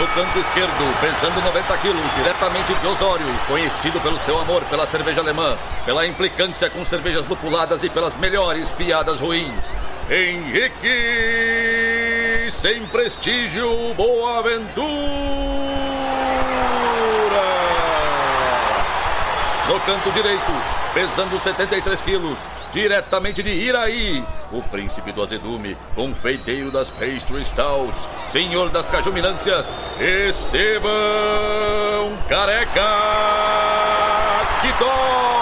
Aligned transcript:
No 0.00 0.06
canto 0.14 0.38
esquerdo, 0.38 0.98
pesando 0.98 1.42
90 1.42 1.76
quilos, 1.76 2.14
diretamente 2.14 2.72
de 2.72 2.86
Osório, 2.86 3.26
conhecido 3.46 4.00
pelo 4.00 4.18
seu 4.18 4.38
amor 4.38 4.64
pela 4.64 4.86
cerveja 4.86 5.20
alemã, 5.20 5.58
pela 5.84 6.06
implicância 6.06 6.70
com 6.70 6.82
cervejas 6.86 7.26
lupuladas 7.26 7.82
e 7.82 7.90
pelas 7.90 8.14
melhores 8.14 8.70
piadas 8.70 9.20
ruins. 9.20 9.76
Henrique, 10.08 10.88
sem 12.50 12.86
prestígio, 12.86 13.92
Boaventura. 13.92 15.59
Canto 19.86 20.12
direito, 20.12 20.52
pesando 20.92 21.38
73 21.38 22.00
quilos, 22.02 22.38
diretamente 22.70 23.42
de 23.42 23.50
Iraí, 23.50 24.22
o 24.52 24.62
príncipe 24.62 25.10
do 25.10 25.22
azedume, 25.22 25.76
confeiteiro 25.94 26.70
das 26.70 26.90
pastry 26.90 27.44
stouts, 27.44 28.06
senhor 28.22 28.68
das 28.68 28.86
cajuminâncias, 28.86 29.74
Estevão 29.98 30.90
Careca 32.28 32.80
Quitó. 34.60 35.40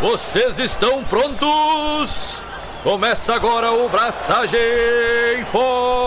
Vocês 0.00 0.58
estão 0.58 1.04
prontos? 1.04 2.42
Começa 2.82 3.34
agora 3.34 3.72
o 3.72 3.88
Braçagem 3.88 4.58
Forte! 5.46 6.04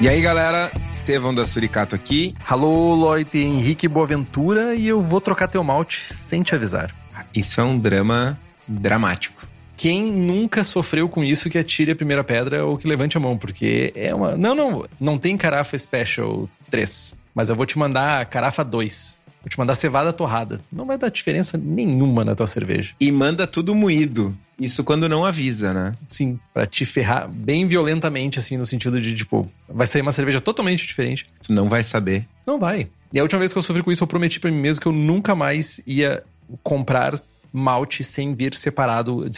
E 0.00 0.08
aí, 0.08 0.22
galera, 0.22 0.72
Estevão 0.90 1.34
da 1.34 1.44
Suricato 1.44 1.94
aqui. 1.94 2.34
Alô, 2.48 2.94
Lloyd, 2.94 3.36
Henrique 3.36 3.86
Boaventura 3.86 4.74
e 4.74 4.88
eu 4.88 5.02
vou 5.02 5.20
trocar 5.20 5.46
teu 5.46 5.62
malte 5.62 6.10
sem 6.10 6.42
te 6.42 6.54
avisar. 6.54 6.94
Isso 7.36 7.60
é 7.60 7.64
um 7.64 7.78
drama 7.78 8.40
dramático. 8.66 9.46
Quem 9.76 10.10
nunca 10.10 10.64
sofreu 10.64 11.06
com 11.06 11.22
isso 11.22 11.50
que 11.50 11.58
atire 11.58 11.90
a 11.90 11.96
primeira 11.96 12.24
pedra 12.24 12.64
ou 12.64 12.78
que 12.78 12.88
levante 12.88 13.18
a 13.18 13.20
mão, 13.20 13.36
porque 13.36 13.92
é 13.94 14.14
uma. 14.14 14.38
Não, 14.38 14.54
não, 14.54 14.86
não 14.98 15.18
tem 15.18 15.36
carafa 15.36 15.76
Special 15.76 16.48
3, 16.70 17.18
mas 17.34 17.50
eu 17.50 17.56
vou 17.56 17.66
te 17.66 17.78
mandar 17.78 18.22
a 18.22 18.24
carafa 18.24 18.64
2. 18.64 19.18
Vou 19.42 19.48
te 19.48 19.58
mandar 19.58 19.74
cevada 19.74 20.12
torrada. 20.12 20.60
Não 20.70 20.84
vai 20.84 20.98
dar 20.98 21.08
diferença 21.08 21.56
nenhuma 21.56 22.24
na 22.24 22.34
tua 22.34 22.46
cerveja. 22.46 22.94
E 23.00 23.10
manda 23.10 23.46
tudo 23.46 23.74
moído. 23.74 24.36
Isso 24.58 24.84
quando 24.84 25.08
não 25.08 25.24
avisa, 25.24 25.72
né? 25.72 25.94
Sim, 26.06 26.38
pra 26.52 26.66
te 26.66 26.84
ferrar 26.84 27.28
bem 27.28 27.66
violentamente, 27.66 28.38
assim, 28.38 28.58
no 28.58 28.66
sentido 28.66 29.00
de, 29.00 29.14
tipo, 29.14 29.50
vai 29.66 29.86
sair 29.86 30.02
uma 30.02 30.12
cerveja 30.12 30.40
totalmente 30.40 30.86
diferente. 30.86 31.26
Tu 31.42 31.52
não 31.52 31.68
vai 31.68 31.82
saber. 31.82 32.26
Não 32.46 32.58
vai. 32.58 32.88
E 33.12 33.18
a 33.18 33.22
última 33.22 33.38
vez 33.38 33.52
que 33.52 33.58
eu 33.58 33.62
sofri 33.62 33.82
com 33.82 33.90
isso, 33.90 34.04
eu 34.04 34.06
prometi 34.06 34.38
para 34.38 34.50
mim 34.50 34.60
mesmo 34.60 34.82
que 34.82 34.86
eu 34.86 34.92
nunca 34.92 35.34
mais 35.34 35.80
ia 35.86 36.22
comprar 36.62 37.18
malte 37.52 38.04
sem 38.04 38.34
vir 38.34 38.54
separado. 38.54 39.28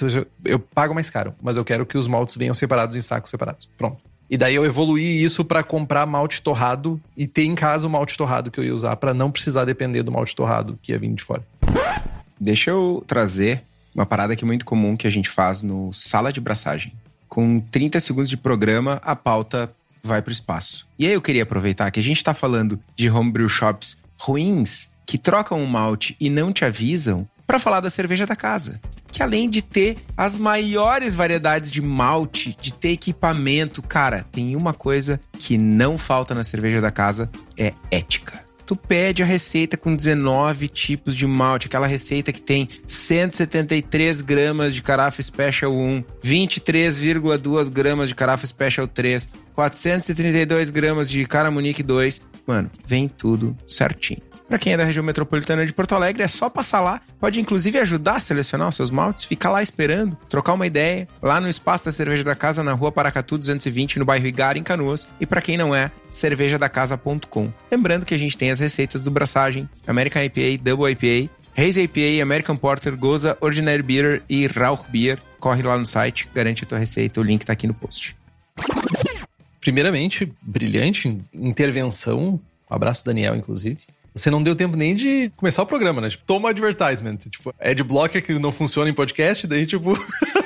Eu 0.45 0.59
pago 0.59 0.93
mais 0.93 1.09
caro, 1.09 1.35
mas 1.41 1.57
eu 1.57 1.65
quero 1.65 1.87
que 1.87 1.97
os 1.97 2.09
maltes 2.09 2.37
venham 2.37 2.53
separados 2.53 2.97
em 2.97 3.01
sacos 3.01 3.31
separados. 3.31 3.71
Pronto. 3.79 4.03
E 4.33 4.39
daí 4.39 4.55
eu 4.55 4.65
evoluí 4.65 5.23
isso 5.23 5.45
para 5.45 5.63
comprar 5.63 6.07
malte 6.07 6.41
torrado 6.41 6.99
e 7.15 7.27
ter 7.27 7.45
em 7.45 7.55
casa 7.55 7.87
o 7.87 7.91
malte 7.91 8.17
torrado 8.17 8.51
que 8.51 8.59
eu 8.59 8.65
ia 8.65 8.75
usar 8.75 8.97
para 8.97 9.13
não 9.13 9.31
precisar 9.31 9.67
depender 9.67 10.03
do 10.03 10.11
malte 10.11 10.35
torrado 10.35 10.79
que 10.81 10.91
ia 10.91 10.99
vir 10.99 11.13
de 11.13 11.23
fora. 11.23 11.45
Deixa 12.41 12.71
eu 12.71 13.05
trazer 13.07 13.63
uma 13.95 14.07
parada 14.07 14.35
que 14.35 14.43
é 14.43 14.47
muito 14.47 14.65
comum 14.65 14.97
que 14.97 15.07
a 15.07 15.11
gente 15.11 15.29
faz 15.29 15.61
no 15.61 15.93
sala 15.93 16.33
de 16.33 16.41
braçagem. 16.41 16.95
Com 17.29 17.61
30 17.61 18.01
segundos 18.01 18.31
de 18.31 18.39
programa, 18.39 19.03
a 19.05 19.15
pauta 19.15 19.71
vai 20.03 20.23
para 20.23 20.31
o 20.31 20.33
espaço. 20.33 20.89
E 20.99 21.07
aí 21.07 21.13
eu 21.13 21.21
queria 21.21 21.43
aproveitar 21.43 21.91
que 21.91 22.01
a 22.01 22.03
gente 22.03 22.17
está 22.17 22.33
falando 22.33 22.81
de 22.97 23.11
homebrew 23.11 23.51
shops 23.51 24.01
ruins 24.17 24.91
que 25.05 25.19
trocam 25.19 25.61
um 25.61 25.67
malte 25.67 26.17
e 26.19 26.31
não 26.31 26.55
te 26.55 26.65
avisam 26.65 27.29
para 27.47 27.59
falar 27.59 27.81
da 27.81 27.91
cerveja 27.91 28.27
da 28.27 28.37
casa. 28.37 28.81
Que 29.11 29.23
além 29.23 29.49
de 29.51 29.61
ter 29.61 29.97
as 30.17 30.39
maiores 30.39 31.15
variedades 31.15 31.71
de 31.71 31.83
malte, 31.83 32.57
de 32.61 32.73
ter 32.73 32.93
equipamento, 32.93 33.83
cara, 33.83 34.25
tem 34.33 34.57
uma 34.57 34.73
coisa 34.73 35.21
que 35.35 35.59
não 35.59 35.99
falta 35.99 36.35
na 36.35 36.43
cerveja 36.43 36.81
da 36.81 36.91
casa, 36.91 37.31
é 37.59 37.75
ética. 37.91 38.43
Tu 38.65 38.77
pede 38.77 39.23
a 39.23 39.27
receita 39.27 39.77
com 39.77 39.95
19 39.95 40.69
tipos 40.69 41.15
de 41.15 41.27
malte, 41.27 41.67
aquela 41.67 41.87
receita 41.87 42.33
que 42.33 42.41
tem 42.41 42.69
173 42.87 44.21
gramas 44.23 44.75
de 44.75 44.81
carafa 44.83 45.21
Special 45.21 45.75
1, 45.75 46.05
23,2 46.25 47.69
gramas 47.69 48.09
de 48.09 48.15
carafa 48.15 48.47
Special 48.47 48.87
3, 48.87 49.29
432 49.55 50.71
gramas 50.71 51.11
de 51.11 51.27
Caramunique 51.27 51.83
2. 51.83 52.23
Mano, 52.47 52.71
vem 52.87 53.09
tudo 53.09 53.55
certinho. 53.67 54.32
Para 54.53 54.59
quem 54.59 54.75
é 54.75 54.77
da 54.77 54.85
região 54.85 55.03
metropolitana 55.03 55.65
de 55.65 55.73
Porto 55.73 55.95
Alegre, 55.95 56.23
é 56.23 56.29
só 56.29 56.51
passar 56.51 56.83
lá. 56.83 57.01
Pode 57.19 57.41
inclusive 57.41 57.79
ajudar 57.79 58.17
a 58.17 58.21
selecionar 58.21 58.69
os 58.69 58.77
seus 58.77 58.91
maltes, 58.91 59.25
ficar 59.25 59.49
lá 59.49 59.63
esperando, 59.63 60.15
trocar 60.29 60.53
uma 60.53 60.67
ideia, 60.67 61.09
lá 61.23 61.41
no 61.41 61.49
espaço 61.49 61.87
da 61.87 61.91
Cerveja 61.91 62.23
da 62.23 62.35
Casa, 62.35 62.63
na 62.63 62.75
rua 62.75 62.93
Paracatu 62.93 63.39
220, 63.39 63.99
no 63.99 64.05
bairro 64.05 64.27
Igara, 64.27 64.59
em 64.59 64.63
Canoas. 64.63 65.09
E 65.19 65.25
para 65.25 65.41
quem 65.41 65.57
não 65.57 65.75
é, 65.75 65.91
cervejadacasa.com. 66.11 67.51
Lembrando 67.71 68.05
que 68.05 68.13
a 68.13 68.19
gente 68.19 68.37
tem 68.37 68.51
as 68.51 68.61
receitas 68.61 69.03
do 69.03 69.11
Braçagem, 69.11 69.67
American 69.87 70.23
IPA, 70.23 70.63
Double 70.63 70.93
IPA, 70.93 71.33
Haze 71.57 71.81
IPA, 71.81 72.23
American 72.23 72.57
Porter, 72.59 72.95
Goza, 72.95 73.39
Ordinary 73.41 73.83
Beer 73.83 74.23
e 74.29 74.47
Rauch 74.49 74.85
Beer. 74.91 75.19
Corre 75.41 75.63
lá 75.63 75.79
no 75.79 75.87
site, 75.87 76.29
garante 76.35 76.65
a 76.65 76.67
tua 76.67 76.79
receita, 76.79 77.19
o 77.19 77.25
link 77.25 77.43
tá 77.47 77.55
aqui 77.55 77.67
no 77.67 77.73
post. 77.73 78.15
Primeiramente, 79.63 80.31
brilhante 80.43 81.19
intervenção. 81.33 82.39
Um 82.71 82.75
abraço, 82.75 83.03
Daniel, 83.03 83.35
inclusive. 83.35 83.79
Você 84.15 84.31
não 84.31 84.43
deu 84.43 84.55
tempo 84.55 84.77
nem 84.77 84.95
de 84.95 85.33
começar 85.37 85.63
o 85.63 85.67
programa, 85.67 86.01
né? 86.01 86.11
Tipo, 86.11 86.25
toma 86.25 86.51
advertisement. 86.51 87.17
Tipo, 87.17 87.55
ad 87.59 87.83
blocker 87.83 88.23
que 88.23 88.39
não 88.39 88.53
funciona 88.53 88.91
em 88.91 88.95
podcast, 88.95 89.47
daí 89.47 89.65
tipo. 89.65 89.93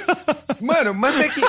Mano, 0.60 0.94
mas 0.94 1.18
é 1.20 1.28
que. 1.28 1.40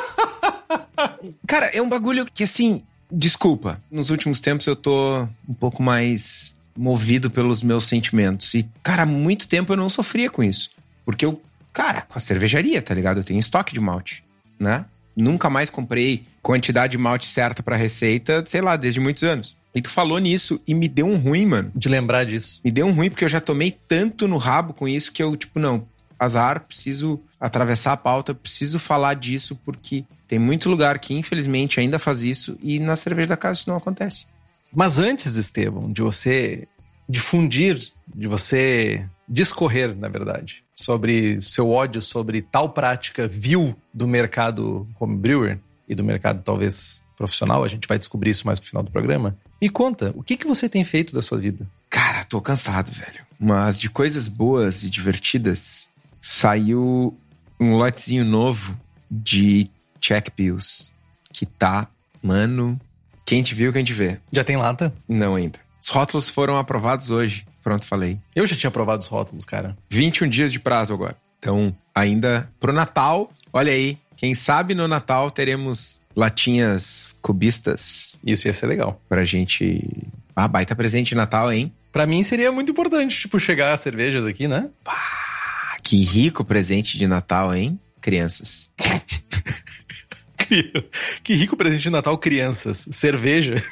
Cara, 1.46 1.68
é 1.68 1.82
um 1.82 1.90
bagulho 1.90 2.26
que 2.34 2.44
assim. 2.44 2.84
Desculpa, 3.10 3.82
nos 3.90 4.10
últimos 4.10 4.42
tempos 4.42 4.68
eu 4.68 4.76
tô 4.76 5.22
um 5.48 5.54
pouco 5.54 5.82
mais 5.82 6.58
movido 6.76 7.32
pelos 7.32 7.64
meus 7.64 7.86
sentimentos. 7.86 8.54
E, 8.54 8.70
cara, 8.84 9.04
há 9.04 9.06
muito 9.06 9.48
tempo 9.48 9.72
eu 9.72 9.78
não 9.78 9.90
sofria 9.90 10.30
com 10.30 10.44
isso. 10.44 10.70
Porque 11.06 11.26
eu, 11.26 11.42
cara, 11.72 12.02
com 12.02 12.18
a 12.18 12.20
cervejaria, 12.20 12.82
tá 12.82 12.94
ligado? 12.94 13.22
Eu 13.22 13.24
tenho 13.24 13.40
estoque 13.40 13.74
de 13.74 13.80
malte, 13.80 14.24
né? 14.60 14.86
Nunca 15.16 15.50
mais 15.50 15.70
comprei 15.70 16.26
quantidade 16.42 16.92
de 16.92 16.98
malte 16.98 17.28
certa 17.28 17.64
pra 17.64 17.76
receita, 17.76 18.44
sei 18.46 18.62
lá, 18.62 18.76
desde 18.76 19.00
muitos 19.00 19.24
anos. 19.24 19.58
E 19.78 19.82
tu 19.82 19.92
falou 19.92 20.18
nisso 20.18 20.60
e 20.68 20.74
me 20.74 20.90
deu 20.90 21.06
um 21.06 21.16
ruim, 21.16 21.46
mano. 21.46 21.72
De 21.76 21.88
lembrar 21.88 22.24
disso. 22.24 22.60
Me 22.66 22.72
deu 22.72 22.88
um 22.88 22.92
ruim 22.92 23.12
porque 23.12 23.24
eu 23.24 23.30
já 23.30 23.40
tomei 23.40 23.70
tanto 23.88 24.28
no 24.28 24.38
rabo 24.38 24.74
com 24.74 24.88
isso 24.88 25.12
que 25.12 25.22
eu, 25.22 25.36
tipo, 25.36 25.60
não, 25.60 25.88
azar, 26.18 26.62
preciso 26.62 27.22
atravessar 27.40 27.94
a 27.94 27.98
pauta, 27.98 28.34
preciso 28.34 28.80
falar 28.80 29.14
disso 29.14 29.56
porque 29.64 30.04
tem 30.28 30.40
muito 30.40 30.68
lugar 30.68 30.98
que 30.98 31.14
infelizmente 31.14 31.80
ainda 31.80 32.00
faz 32.00 32.24
isso 32.24 32.58
e 32.60 32.80
na 32.80 32.96
cerveja 32.96 33.28
da 33.28 33.38
casa 33.38 33.60
isso 33.60 33.70
não 33.70 33.78
acontece. 33.78 34.26
Mas 34.74 34.98
antes, 34.98 35.36
Estevam, 35.36 35.92
de 35.92 36.02
você 36.02 36.68
difundir, 37.08 37.78
de 38.16 38.28
você 38.28 39.08
discorrer, 39.30 39.96
na 39.96 40.08
verdade, 40.08 40.64
sobre 40.74 41.40
seu 41.40 41.70
ódio 41.70 42.02
sobre 42.02 42.42
tal 42.42 42.70
prática 42.70 43.28
vil 43.28 43.76
do 43.94 44.08
mercado 44.08 44.88
como 44.96 45.16
brewer 45.16 45.60
e 45.88 45.94
do 45.94 46.04
mercado 46.04 46.42
talvez 46.42 47.06
profissional, 47.16 47.64
a 47.64 47.68
gente 47.68 47.88
vai 47.88 48.00
descobrir 48.00 48.32
isso 48.32 48.48
mais 48.48 48.60
pro 48.60 48.70
final 48.70 48.82
do 48.82 48.92
programa. 48.92 49.38
Me 49.62 49.70
conta, 49.70 50.14
o 50.16 50.24
que, 50.24 50.38
que 50.38 50.48
você 50.48 50.70
tem 50.70 50.84
feito 50.84 51.14
da 51.14 51.22
sua 51.22 51.38
vida? 51.38 51.68
Cara, 51.90 52.24
tô 52.24 52.40
cansado, 52.40 52.92
velho. 52.92 53.26
Mas 53.40 53.80
de 53.80 53.90
coisas 53.90 54.28
boas 54.28 54.84
e 54.84 54.90
divertidas, 54.90 55.90
saiu 56.22 57.18
um 57.60 57.76
lotezinho 57.76 58.26
novo 58.26 58.80
de 59.10 59.70
check 60.00 60.30
pills. 60.32 60.92
Que 61.32 61.46
tá, 61.46 61.88
mano, 62.22 62.80
quem 63.26 63.44
te 63.44 63.54
viu, 63.54 63.74
quem 63.74 63.84
te 63.84 63.94
vê. 63.94 64.20
Já 64.32 64.44
tem 64.44 64.58
lata? 64.58 64.94
Não 65.08 65.36
ainda. 65.36 65.60
Os 65.82 65.90
rótulos 65.90 66.30
foram 66.30 66.58
aprovados 66.58 67.10
hoje. 67.10 67.46
Pronto, 67.64 67.86
falei. 67.86 68.20
Eu 68.36 68.48
já 68.48 68.56
tinha 68.56 68.70
aprovado 68.70 69.02
os 69.02 69.08
rótulos, 69.08 69.46
cara. 69.46 69.78
21 69.90 70.30
dias 70.30 70.52
de 70.52 70.60
prazo 70.60 70.94
agora. 70.94 71.18
Então, 71.40 71.76
ainda 71.94 72.50
pro 72.60 72.74
Natal, 72.74 73.32
olha 73.52 73.72
aí. 73.72 73.98
Quem 74.16 74.34
sabe 74.34 74.74
no 74.74 74.88
Natal 74.88 75.30
teremos 75.30 76.06
latinhas 76.18 77.16
cubistas. 77.22 78.20
Isso 78.26 78.48
ia 78.48 78.54
ser 78.54 78.66
legal. 78.66 79.00
Pra 79.08 79.24
gente. 79.24 79.88
Ah, 80.36 80.48
baita 80.48 80.76
presente 80.76 81.10
de 81.10 81.16
Natal, 81.16 81.54
hein? 81.54 81.72
Pra 81.92 82.08
mim 82.08 82.24
seria 82.24 82.52
muito 82.52 82.72
importante, 82.72 83.18
tipo, 83.18 83.40
chegar 83.40 83.72
as 83.72 83.82
cervejas 83.82 84.26
aqui, 84.26 84.48
né? 84.48 84.70
Pá, 84.84 85.78
que 85.84 86.04
rico 86.04 86.44
presente 86.44 86.98
de 86.98 87.08
Natal, 87.08 87.56
hein? 87.56 87.80
Crianças. 88.02 88.72
que 91.24 91.34
rico 91.34 91.56
presente 91.56 91.84
de 91.84 91.90
Natal, 91.90 92.18
crianças. 92.18 92.88
Cerveja. 92.92 93.56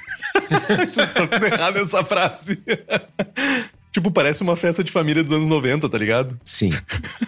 Tô 1.15 1.27
tudo 1.27 1.45
errado 1.45 1.75
nessa 1.75 2.03
frase. 2.03 2.59
tipo, 3.91 4.12
parece 4.12 4.44
uma 4.44 4.56
festa 4.56 4.83
de 4.83 4.91
família 4.91 5.24
dos 5.24 5.31
anos 5.31 5.48
90, 5.48 5.89
tá 5.89 5.98
ligado? 5.98 6.39
Sim. 6.44 6.71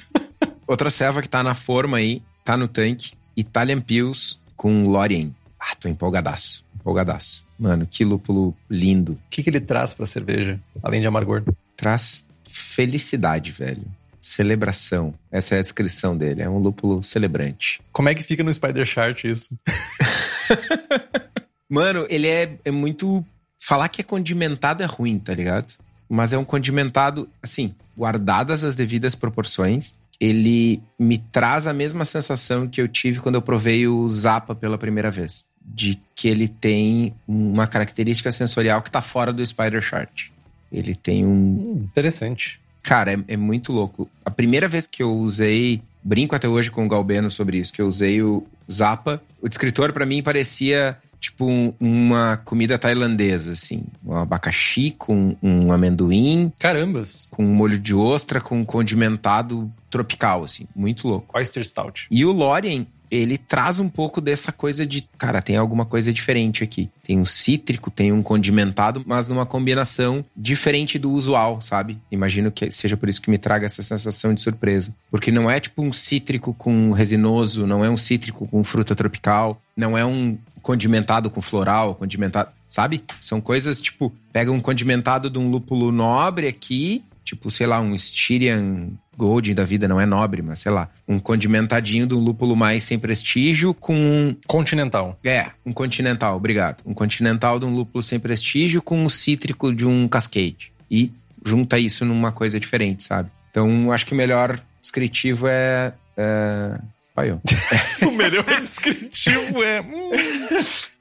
Outra 0.68 0.90
serva 0.90 1.22
que 1.22 1.30
tá 1.30 1.44
na 1.44 1.56
forma 1.56 1.98
aí, 1.98 2.22
tá 2.44 2.58
no 2.58 2.68
tanque. 2.68 3.14
Italian 3.36 3.82
Pills 3.82 4.40
com 4.58 4.84
Lorien. 4.84 5.34
Ah, 5.60 5.76
tô 5.76 5.88
empolgadaço. 5.88 6.66
empolgadaço. 6.76 7.46
Mano, 7.58 7.88
que 7.90 8.04
lúpulo 8.04 8.56
lindo. 8.70 9.14
O 9.14 9.20
que, 9.30 9.44
que 9.44 9.50
ele 9.50 9.62
traz 9.62 9.94
pra 9.94 10.06
cerveja, 10.06 10.60
além 10.84 11.00
de 11.00 11.08
amargor? 11.08 11.44
Traz 11.76 12.28
felicidade, 12.50 13.52
velho. 13.52 13.84
Celebração. 14.20 15.14
Essa 15.32 15.56
é 15.56 15.60
a 15.60 15.62
descrição 15.62 16.18
dele. 16.18 16.42
É 16.42 16.50
um 16.50 16.58
lúpulo 16.58 17.02
celebrante. 17.02 17.80
Como 17.92 18.10
é 18.10 18.16
que 18.16 18.24
fica 18.24 18.44
no 18.44 18.54
Spider 18.54 18.86
Chart 18.86 19.24
isso? 19.24 19.58
Mano, 21.70 22.06
ele 22.10 22.28
é, 22.28 22.58
é 22.66 22.72
muito. 22.72 23.24
Falar 23.60 23.90
que 23.90 24.02
é 24.02 24.04
condimentado 24.04 24.84
é 24.84 24.86
ruim, 24.86 25.20
tá 25.20 25.34
ligado? 25.34 25.74
Mas 26.10 26.32
é 26.32 26.38
um 26.38 26.46
condimentado, 26.46 27.28
assim, 27.44 27.76
guardadas 27.98 28.64
as 28.64 28.76
devidas 28.76 29.14
proporções. 29.14 29.94
Ele 30.20 30.82
me 30.98 31.18
traz 31.18 31.68
a 31.68 31.74
mesma 31.74 32.06
sensação 32.06 32.68
que 32.68 32.82
eu 32.82 32.88
tive 32.88 33.20
quando 33.20 33.36
eu 33.36 33.42
provei 33.42 33.88
o 33.88 34.08
Zappa 34.10 34.56
pela 34.56 34.78
primeira 34.78 35.12
vez. 35.12 35.46
De 35.64 36.00
que 36.16 36.28
ele 36.28 36.48
tem 36.48 37.14
uma 37.28 37.68
característica 37.68 38.32
sensorial 38.32 38.82
que 38.82 38.90
tá 38.90 39.02
fora 39.02 39.34
do 39.34 39.46
Spider 39.46 39.82
Chart. 39.82 40.30
Ele 40.72 40.96
tem 40.96 41.26
um. 41.26 41.30
Hum, 41.30 41.82
interessante. 41.84 42.60
Cara, 42.82 43.14
é, 43.14 43.20
é 43.28 43.38
muito 43.38 43.74
louco. 43.74 44.10
A 44.24 44.32
primeira 44.32 44.68
vez 44.68 44.88
que 44.88 45.04
eu 45.04 45.14
usei 45.14 45.82
brinco 46.08 46.36
até 46.36 46.48
hoje 46.48 46.72
com 46.72 46.86
o 46.86 46.88
Galbeno 46.88 47.30
sobre 47.30 47.58
isso, 47.58 47.74
que 47.74 47.82
eu 47.82 47.88
usei 47.88 48.22
o 48.22 48.48
Zappa. 48.72 49.22
O 49.42 49.50
descritor 49.50 49.92
para 49.92 50.06
mim 50.06 50.24
parecia 50.24 50.98
tipo 51.20 51.46
um, 51.46 51.74
uma 51.80 52.38
comida 52.38 52.78
tailandesa, 52.78 53.54
assim. 53.54 53.84
Um 54.06 54.16
abacaxi 54.16 54.92
com 54.92 55.36
um 55.42 55.72
amendoim. 55.72 56.52
Carambas! 56.60 57.28
Com 57.32 57.44
um 57.44 57.54
molho 57.54 57.78
de 57.78 57.96
ostra, 57.96 58.42
com 58.42 58.60
um 58.60 58.66
condimentado 58.66 59.72
tropical, 59.90 60.44
assim. 60.44 60.68
Muito 60.76 61.08
louco. 61.08 61.38
Oyster 61.38 61.66
Stout. 61.66 62.08
E 62.12 62.26
o 62.26 62.32
Lorien, 62.32 62.88
ele 63.10 63.38
traz 63.38 63.80
um 63.80 63.90
pouco 63.90 64.20
dessa 64.20 64.52
coisa 64.52 64.86
de, 64.86 65.08
cara, 65.18 65.42
tem 65.42 65.56
alguma 65.56 65.86
coisa 65.86 66.12
diferente 66.12 66.64
aqui. 66.64 66.90
Tem 67.06 67.20
um 67.20 67.26
cítrico, 67.26 67.90
tem 67.90 68.12
um 68.12 68.22
condimentado, 68.22 69.04
mas 69.06 69.28
numa 69.28 69.46
combinação 69.46 70.24
diferente 70.36 71.00
do 71.00 71.12
usual, 71.12 71.62
sabe? 71.62 71.98
Imagino 72.12 72.52
que 72.52 72.70
seja 72.72 72.98
por 72.98 73.08
isso 73.08 73.22
que 73.22 73.30
me 73.30 73.38
traga 73.38 73.66
essa 73.66 73.82
sensação 73.82 74.34
de 74.34 74.42
surpresa. 74.42 74.96
Porque 75.10 75.32
não 75.32 75.50
é 75.50 75.60
tipo 75.60 75.82
um 75.82 75.94
cítrico 75.94 76.54
com 76.54 76.92
resinoso, 76.92 77.66
não 77.66 77.84
é 77.84 77.90
um 77.90 77.98
cítrico 77.98 78.48
com 78.48 78.64
fruta 78.64 78.96
tropical, 78.96 79.62
não 79.76 79.98
é 79.98 80.06
um 80.06 80.38
condimentado 80.62 81.30
com 81.30 81.42
floral, 81.42 81.96
condimentado, 81.96 82.50
sabe? 82.70 83.04
São 83.22 83.40
coisas 83.40 83.80
tipo, 83.80 84.12
pega 84.34 84.52
um 84.52 84.60
condimentado 84.60 85.30
de 85.30 85.40
um 85.40 85.50
lúpulo 85.50 85.92
nobre 85.92 86.48
aqui, 86.48 87.04
tipo, 87.24 87.50
sei 87.50 87.68
lá, 87.68 87.80
um 87.80 87.96
Styrian 87.96 88.90
Gold 89.18 89.54
da 89.56 89.66
vida, 89.66 89.88
não 89.88 90.00
é 90.00 90.06
nobre, 90.06 90.44
mas 90.44 90.60
sei 90.60 90.72
lá, 90.72 90.90
um 91.08 91.20
condimentadinho 91.20 92.06
de 92.06 92.14
um 92.14 92.20
lúpulo 92.20 92.56
mais 92.56 92.84
sem 92.84 93.00
prestígio 93.00 93.74
com. 93.74 94.36
Continental. 94.46 95.20
É, 95.24 95.48
um 95.66 95.74
continental, 95.74 96.38
obrigado. 96.38 96.84
Um 96.86 96.94
continental 96.94 97.60
de 97.60 97.66
um 97.66 97.74
lúpulo 97.74 98.04
sem 98.04 98.20
prestígio 98.20 98.82
com 98.82 99.04
um 99.04 99.10
cítrico 99.10 99.74
de 99.74 99.88
um 99.88 100.08
cascade. 100.08 100.72
E 100.90 101.12
junta 101.44 101.80
isso 101.80 102.06
numa 102.06 102.32
coisa 102.32 102.60
diferente, 102.60 103.04
sabe? 103.04 103.32
Então, 103.50 103.92
acho 103.92 104.06
que 104.06 104.14
o 104.14 104.18
melhor 104.18 104.62
descritivo 104.80 105.48
é. 105.48 105.94
é... 106.16 106.80
Paiô. 107.16 107.40
o 108.08 108.12
melhor 108.12 108.46
descritivo 108.60 109.64
é. 109.64 109.82
hum, 109.82 110.12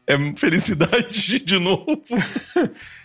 é 0.06 0.34
felicidade 0.36 1.38
de 1.40 1.58
novo. 1.58 2.00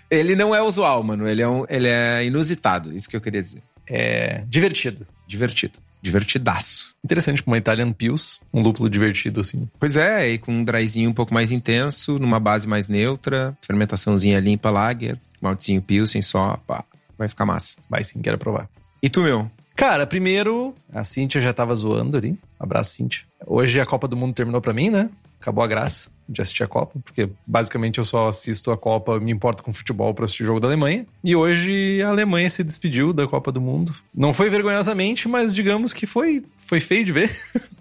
Ele 0.09 0.35
não 0.35 0.53
é 0.53 0.61
usual, 0.61 1.03
mano. 1.03 1.27
Ele 1.27 1.41
é, 1.41 1.47
um, 1.47 1.65
ele 1.69 1.87
é 1.87 2.23
inusitado, 2.25 2.95
isso 2.95 3.09
que 3.09 3.15
eu 3.15 3.21
queria 3.21 3.41
dizer. 3.41 3.61
É 3.93 4.43
divertido. 4.47 5.05
Divertido. 5.27 5.79
Divertidaço. 6.01 6.95
Interessante, 7.03 7.43
uma 7.45 7.57
Italian 7.57 7.91
Pils, 7.91 8.39
um 8.53 8.61
lúpulo 8.61 8.89
divertido, 8.89 9.41
assim. 9.41 9.69
Pois 9.77 9.97
é, 9.97 10.29
e 10.29 10.37
com 10.37 10.51
um 10.53 10.63
dryzinho 10.63 11.09
um 11.09 11.13
pouco 11.13 11.33
mais 11.33 11.51
intenso, 11.51 12.17
numa 12.17 12.39
base 12.39 12.65
mais 12.65 12.87
neutra, 12.87 13.55
fermentaçãozinha 13.61 14.39
limpa 14.39 14.71
lager, 14.71 15.19
maltezinho 15.41 15.81
Pilsen 15.81 16.21
só, 16.21 16.57
pá, 16.65 16.83
vai 17.17 17.27
ficar 17.27 17.45
massa. 17.45 17.75
Vai 17.89 18.03
sim, 18.03 18.21
quero 18.21 18.37
provar. 18.37 18.67
E 19.03 19.09
tu, 19.09 19.21
meu? 19.21 19.51
Cara, 19.75 20.07
primeiro, 20.07 20.73
a 20.93 21.03
Cintia 21.03 21.41
já 21.41 21.53
tava 21.53 21.75
zoando 21.75 22.17
ali. 22.17 22.37
Abraço, 22.59 22.93
Cintia. 22.93 23.25
Hoje 23.45 23.79
a 23.79 23.85
Copa 23.85 24.07
do 24.07 24.15
Mundo 24.15 24.33
terminou 24.33 24.61
pra 24.61 24.73
mim, 24.73 24.89
né? 24.89 25.09
Acabou 25.39 25.63
a 25.63 25.67
graça 25.67 26.09
de 26.31 26.41
assistir 26.41 26.63
a 26.63 26.67
Copa, 26.67 26.99
porque 27.03 27.29
basicamente 27.45 27.97
eu 27.97 28.05
só 28.05 28.27
assisto 28.27 28.71
a 28.71 28.77
Copa, 28.77 29.19
me 29.19 29.31
importo 29.31 29.63
com 29.63 29.73
futebol 29.73 30.13
para 30.13 30.25
assistir 30.25 30.43
o 30.43 30.45
jogo 30.45 30.59
da 30.59 30.67
Alemanha. 30.67 31.05
E 31.23 31.35
hoje 31.35 32.01
a 32.01 32.09
Alemanha 32.09 32.49
se 32.49 32.63
despediu 32.63 33.13
da 33.13 33.27
Copa 33.27 33.51
do 33.51 33.61
Mundo. 33.61 33.93
Não 34.13 34.33
foi 34.33 34.49
vergonhosamente, 34.49 35.27
mas 35.27 35.53
digamos 35.53 35.93
que 35.93 36.07
foi, 36.07 36.43
foi 36.57 36.79
feio 36.79 37.05
de 37.05 37.11
ver. 37.11 37.31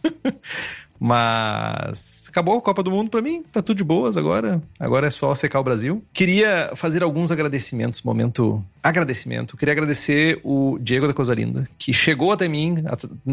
Mas 1.00 2.26
acabou 2.28 2.58
a 2.58 2.60
Copa 2.60 2.82
do 2.82 2.90
Mundo 2.90 3.08
para 3.08 3.22
mim, 3.22 3.42
tá 3.50 3.62
tudo 3.62 3.78
de 3.78 3.84
boas 3.84 4.18
agora. 4.18 4.62
Agora 4.78 5.06
é 5.06 5.10
só 5.10 5.34
secar 5.34 5.58
o 5.58 5.64
Brasil. 5.64 6.04
Queria 6.12 6.72
fazer 6.74 7.02
alguns 7.02 7.32
agradecimentos, 7.32 8.02
momento 8.02 8.62
agradecimento. 8.82 9.56
Queria 9.56 9.72
agradecer 9.72 10.38
o 10.44 10.78
Diego 10.78 11.06
da 11.06 11.14
Cosalinda, 11.14 11.66
que 11.78 11.92
chegou 11.94 12.32
até 12.32 12.46
mim 12.46 12.84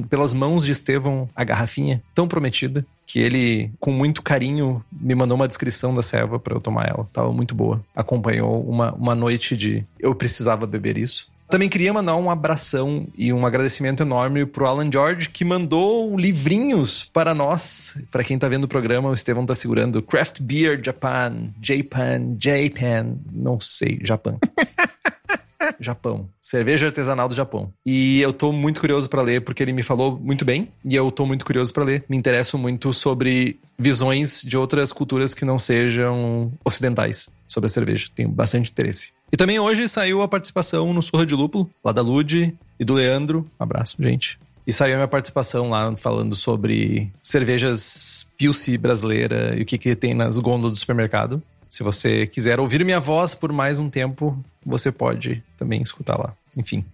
pelas 0.10 0.34
mãos 0.34 0.64
de 0.64 0.72
Estevão 0.72 1.30
a 1.36 1.44
garrafinha 1.44 2.02
tão 2.16 2.28
prometida, 2.28 2.86
que 3.06 3.20
ele 3.20 3.72
com 3.80 3.92
muito 3.92 4.22
carinho 4.22 4.84
me 4.92 5.14
mandou 5.14 5.36
uma 5.36 5.48
descrição 5.48 5.94
da 5.94 6.02
serva 6.02 6.40
para 6.40 6.56
eu 6.56 6.62
tomar 6.62 6.88
ela. 6.88 7.08
Tava 7.12 7.34
muito 7.34 7.54
boa. 7.54 7.84
Acompanhou 7.94 8.62
uma, 8.62 8.94
uma 8.94 9.16
noite 9.16 9.58
de 9.58 9.86
eu 10.00 10.16
precisava 10.16 10.66
beber 10.66 10.98
isso. 10.98 11.30
Também 11.50 11.70
queria 11.70 11.94
mandar 11.94 12.16
um 12.18 12.30
abração 12.30 13.08
e 13.18 13.32
um 13.32 13.46
agradecimento 13.46 14.04
enorme 14.04 14.46
pro 14.46 14.66
Alan 14.66 14.90
George, 14.92 15.30
que 15.30 15.46
mandou 15.46 16.18
livrinhos 16.18 17.06
para 17.06 17.34
nós. 17.34 17.98
Para 18.12 18.24
quem 18.24 18.38
tá 18.38 18.50
vendo 18.50 18.66
o 18.66 18.68
programa, 18.68 19.10
o 19.10 19.14
Estevão 19.14 19.46
tá 19.46 19.56
segurando 19.56 20.02
Craft 20.02 20.42
Beer 20.42 20.82
Japan, 20.84 21.50
Japan, 21.62 22.36
Japan, 22.38 23.16
não 23.32 23.60
sei, 23.60 24.00
Japão. 24.04 24.38
Japão. 25.80 26.30
Cerveja 26.42 26.88
artesanal 26.88 27.28
do 27.28 27.36
Japão. 27.36 27.72
E 27.86 28.22
eu 28.22 28.34
tô 28.34 28.52
muito 28.52 28.80
curioso 28.80 29.10
para 29.10 29.22
ler, 29.22 29.42
porque 29.42 29.64
ele 29.64 29.74
me 29.74 29.84
falou 29.84 30.20
muito 30.20 30.46
bem. 30.46 30.72
E 30.84 30.96
eu 30.96 31.12
tô 31.12 31.26
muito 31.26 31.46
curioso 31.46 31.74
para 31.74 31.84
ler. 31.84 32.04
Me 32.10 32.18
interesso 32.18 32.58
muito 32.58 32.94
sobre 32.94 33.60
visões 33.78 34.42
de 34.42 34.58
outras 34.58 34.92
culturas 34.92 35.34
que 35.34 35.46
não 35.46 35.58
sejam 35.58 36.52
ocidentais 36.64 37.30
sobre 37.48 37.68
a 37.68 37.70
cerveja. 37.70 38.08
Tenho 38.14 38.30
bastante 38.30 38.72
interesse. 38.72 39.17
E 39.32 39.38
também 39.38 39.60
hoje 39.60 39.90
saiu 39.90 40.22
a 40.22 40.28
participação 40.28 40.94
no 40.94 41.02
Surra 41.02 41.26
de 41.26 41.36
Lúpulo, 41.36 41.70
lá 41.84 41.92
da 41.92 42.02
Lude 42.02 42.58
e 42.80 42.86
do 42.86 42.94
Leandro. 42.94 43.50
Um 43.60 43.64
abraço, 43.64 43.96
gente. 44.00 44.40
E 44.66 44.74
saiu 44.74 44.96
a 44.96 44.98
minha 44.98 45.08
participação 45.08 45.70
lá 45.70 45.96
falando 45.96 46.36
sobre 46.36 47.12
cervejas 47.22 48.30
Pilsi 48.38 48.78
brasileira 48.78 49.56
e 49.58 49.62
o 49.62 49.66
que, 49.66 49.78
que 49.78 49.96
tem 49.96 50.14
nas 50.14 50.40
gôndolas 50.40 50.74
do 50.74 50.80
supermercado. 50.80 51.42
Se 51.70 51.84
você 51.84 52.26
quiser 52.28 52.60
ouvir 52.60 52.84
minha 52.84 53.00
voz 53.00 53.36
por 53.36 53.52
mais 53.52 53.80
um 53.80 53.90
tempo, 53.90 54.38
você 54.66 54.92
pode 54.92 55.44
também 55.58 55.82
escutar 55.82 56.18
lá. 56.18 56.34
Enfim. 56.56 56.86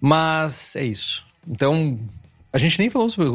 Mas 0.00 0.76
é 0.76 0.84
isso. 0.84 1.26
Então, 1.46 1.98
a 2.52 2.58
gente 2.58 2.78
nem 2.78 2.90
falou 2.90 3.08
sobre. 3.08 3.30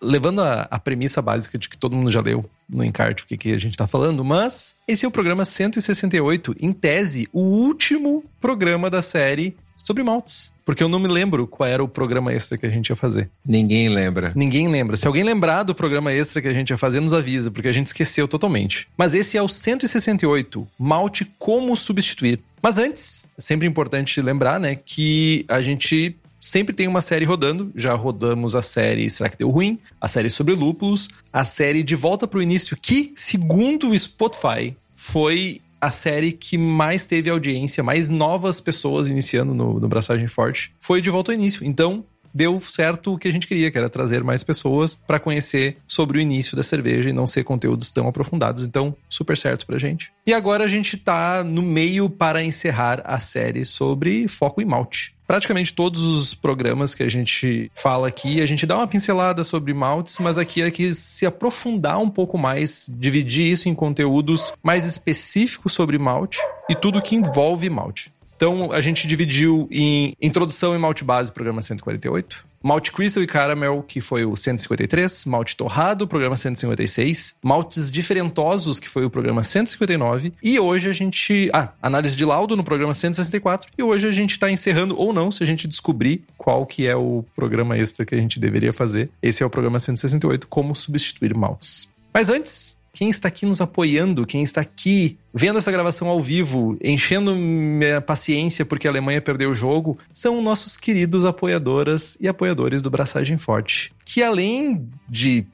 Levando 0.00 0.42
a, 0.42 0.68
a, 0.70 0.78
premissa 0.78 1.20
básica 1.20 1.58
de 1.58 1.68
que 1.68 1.76
todo 1.76 1.96
mundo 1.96 2.10
já 2.10 2.20
leu 2.20 2.48
no 2.68 2.84
encarte 2.84 3.24
o 3.24 3.26
que, 3.26 3.36
que 3.36 3.52
a 3.52 3.58
gente 3.58 3.76
tá 3.76 3.86
falando, 3.86 4.24
mas 4.24 4.74
esse 4.86 5.04
é 5.04 5.08
o 5.08 5.10
programa 5.10 5.44
168, 5.44 6.56
em 6.60 6.72
tese, 6.72 7.28
o 7.32 7.40
último 7.40 8.24
programa 8.40 8.90
da 8.90 9.02
série 9.02 9.56
sobre 9.86 10.02
maltes. 10.02 10.52
Porque 10.64 10.82
eu 10.82 10.88
não 10.88 10.98
me 10.98 11.06
lembro 11.06 11.46
qual 11.46 11.68
era 11.68 11.82
o 11.82 11.86
programa 11.86 12.32
extra 12.32 12.58
que 12.58 12.66
a 12.66 12.68
gente 12.68 12.88
ia 12.88 12.96
fazer. 12.96 13.30
Ninguém 13.46 13.88
lembra. 13.88 14.32
Ninguém 14.34 14.66
lembra. 14.66 14.96
Se 14.96 15.06
alguém 15.06 15.22
lembrar 15.22 15.62
do 15.62 15.76
programa 15.76 16.12
extra 16.12 16.42
que 16.42 16.48
a 16.48 16.52
gente 16.52 16.70
ia 16.70 16.76
fazer, 16.76 16.98
nos 16.98 17.14
avisa, 17.14 17.52
porque 17.52 17.68
a 17.68 17.72
gente 17.72 17.86
esqueceu 17.86 18.26
totalmente. 18.26 18.88
Mas 18.96 19.14
esse 19.14 19.38
é 19.38 19.42
o 19.42 19.48
168, 19.48 20.66
malte 20.76 21.24
como 21.38 21.76
substituir. 21.76 22.40
Mas 22.60 22.78
antes, 22.78 23.28
é 23.38 23.40
sempre 23.40 23.68
importante 23.68 24.20
lembrar, 24.20 24.58
né, 24.58 24.74
que 24.74 25.44
a 25.46 25.62
gente 25.62 26.16
sempre 26.46 26.74
tem 26.74 26.86
uma 26.86 27.00
série 27.00 27.24
rodando. 27.24 27.72
Já 27.74 27.94
rodamos 27.94 28.54
a 28.54 28.62
série 28.62 29.10
Será 29.10 29.28
que 29.28 29.36
deu 29.36 29.50
ruim? 29.50 29.78
A 30.00 30.06
série 30.06 30.30
sobre 30.30 30.54
lúpulos, 30.54 31.08
a 31.32 31.44
série 31.44 31.82
De 31.82 31.96
Volta 31.96 32.26
para 32.26 32.38
o 32.38 32.42
Início, 32.42 32.76
que, 32.80 33.12
segundo 33.16 33.90
o 33.90 33.98
Spotify, 33.98 34.76
foi 34.94 35.60
a 35.80 35.90
série 35.90 36.32
que 36.32 36.56
mais 36.56 37.04
teve 37.04 37.28
audiência, 37.28 37.82
mais 37.82 38.08
novas 38.08 38.60
pessoas 38.60 39.08
iniciando 39.08 39.54
no, 39.54 39.80
no 39.80 39.88
Braçagem 39.88 40.28
Forte, 40.28 40.72
foi 40.80 41.02
De 41.02 41.10
Volta 41.10 41.32
ao 41.32 41.34
Início. 41.34 41.64
Então, 41.64 42.04
deu 42.32 42.60
certo 42.60 43.14
o 43.14 43.18
que 43.18 43.28
a 43.28 43.32
gente 43.32 43.46
queria, 43.46 43.70
que 43.70 43.78
era 43.78 43.90
trazer 43.90 44.22
mais 44.22 44.44
pessoas 44.44 44.98
para 45.06 45.18
conhecer 45.18 45.78
sobre 45.86 46.18
o 46.18 46.20
início 46.20 46.56
da 46.56 46.62
cerveja 46.62 47.08
e 47.08 47.12
não 47.12 47.26
ser 47.26 47.44
conteúdos 47.44 47.90
tão 47.90 48.06
aprofundados. 48.06 48.64
Então, 48.64 48.94
super 49.08 49.36
certo 49.36 49.66
pra 49.66 49.78
gente. 49.78 50.12
E 50.26 50.32
agora 50.32 50.64
a 50.64 50.68
gente 50.68 50.96
tá 50.96 51.42
no 51.42 51.62
meio 51.62 52.08
para 52.08 52.44
encerrar 52.44 53.02
a 53.04 53.18
série 53.18 53.64
sobre 53.64 54.28
foco 54.28 54.60
em 54.60 54.64
malte 54.64 55.15
praticamente 55.26 55.72
todos 55.72 56.02
os 56.02 56.34
programas 56.34 56.94
que 56.94 57.02
a 57.02 57.08
gente 57.08 57.70
fala 57.74 58.08
aqui, 58.08 58.40
a 58.40 58.46
gente 58.46 58.66
dá 58.66 58.76
uma 58.76 58.86
pincelada 58.86 59.44
sobre 59.44 59.74
maltes, 59.74 60.18
mas 60.18 60.38
aqui 60.38 60.62
é 60.62 60.70
que 60.70 60.92
se 60.94 61.26
aprofundar 61.26 61.98
um 61.98 62.08
pouco 62.08 62.38
mais, 62.38 62.90
dividir 62.98 63.52
isso 63.52 63.68
em 63.68 63.74
conteúdos 63.74 64.52
mais 64.62 64.84
específicos 64.84 65.72
sobre 65.72 65.98
malte 65.98 66.38
e 66.68 66.74
tudo 66.74 67.02
que 67.02 67.14
envolve 67.16 67.68
malte. 67.68 68.15
Então 68.36 68.70
a 68.70 68.80
gente 68.80 69.06
dividiu 69.06 69.66
em 69.70 70.14
introdução 70.20 70.74
e 70.74 70.78
malte 70.78 71.02
base, 71.02 71.32
programa 71.32 71.62
148. 71.62 72.44
Malte 72.62 72.90
Crystal 72.90 73.22
e 73.22 73.28
Caramel, 73.28 73.84
que 73.86 74.00
foi 74.00 74.24
o 74.24 74.36
153. 74.36 75.24
Malte 75.26 75.56
Torrado, 75.56 76.08
programa 76.08 76.36
156. 76.36 77.36
Maltes 77.40 77.92
Diferentosos, 77.92 78.80
que 78.80 78.88
foi 78.88 79.04
o 79.04 79.10
programa 79.10 79.44
159. 79.44 80.32
E 80.42 80.58
hoje 80.58 80.90
a 80.90 80.92
gente. 80.92 81.48
Ah, 81.52 81.72
análise 81.80 82.16
de 82.16 82.24
laudo 82.24 82.56
no 82.56 82.64
programa 82.64 82.92
164. 82.92 83.70
E 83.78 83.82
hoje 83.82 84.08
a 84.08 84.12
gente 84.12 84.32
está 84.32 84.50
encerrando, 84.50 84.98
ou 84.98 85.12
não, 85.12 85.30
se 85.30 85.44
a 85.44 85.46
gente 85.46 85.68
descobrir 85.68 86.24
qual 86.36 86.66
que 86.66 86.86
é 86.86 86.96
o 86.96 87.24
programa 87.36 87.78
extra 87.78 88.04
que 88.04 88.16
a 88.16 88.18
gente 88.18 88.40
deveria 88.40 88.72
fazer. 88.72 89.10
Esse 89.22 89.44
é 89.44 89.46
o 89.46 89.50
programa 89.50 89.78
168, 89.78 90.48
como 90.48 90.74
substituir 90.74 91.34
maltes. 91.36 91.88
Mas 92.12 92.28
antes, 92.28 92.76
quem 92.96 93.10
está 93.10 93.28
aqui 93.28 93.44
nos 93.44 93.60
apoiando, 93.60 94.24
quem 94.24 94.42
está 94.42 94.62
aqui 94.62 95.18
vendo 95.36 95.58
essa 95.58 95.70
gravação 95.70 96.08
ao 96.08 96.20
vivo, 96.20 96.78
enchendo 96.82 97.36
minha 97.36 98.00
paciência 98.00 98.64
porque 98.64 98.88
a 98.88 98.90
Alemanha 98.90 99.20
perdeu 99.20 99.50
o 99.50 99.54
jogo, 99.54 99.98
são 100.10 100.40
nossos 100.40 100.78
queridos 100.78 101.26
apoiadoras 101.26 102.16
e 102.18 102.26
apoiadores 102.26 102.80
do 102.80 102.88
Braçagem 102.88 103.36
Forte. 103.36 103.92
Que 104.02 104.22
além 104.22 104.88
de 105.06 105.44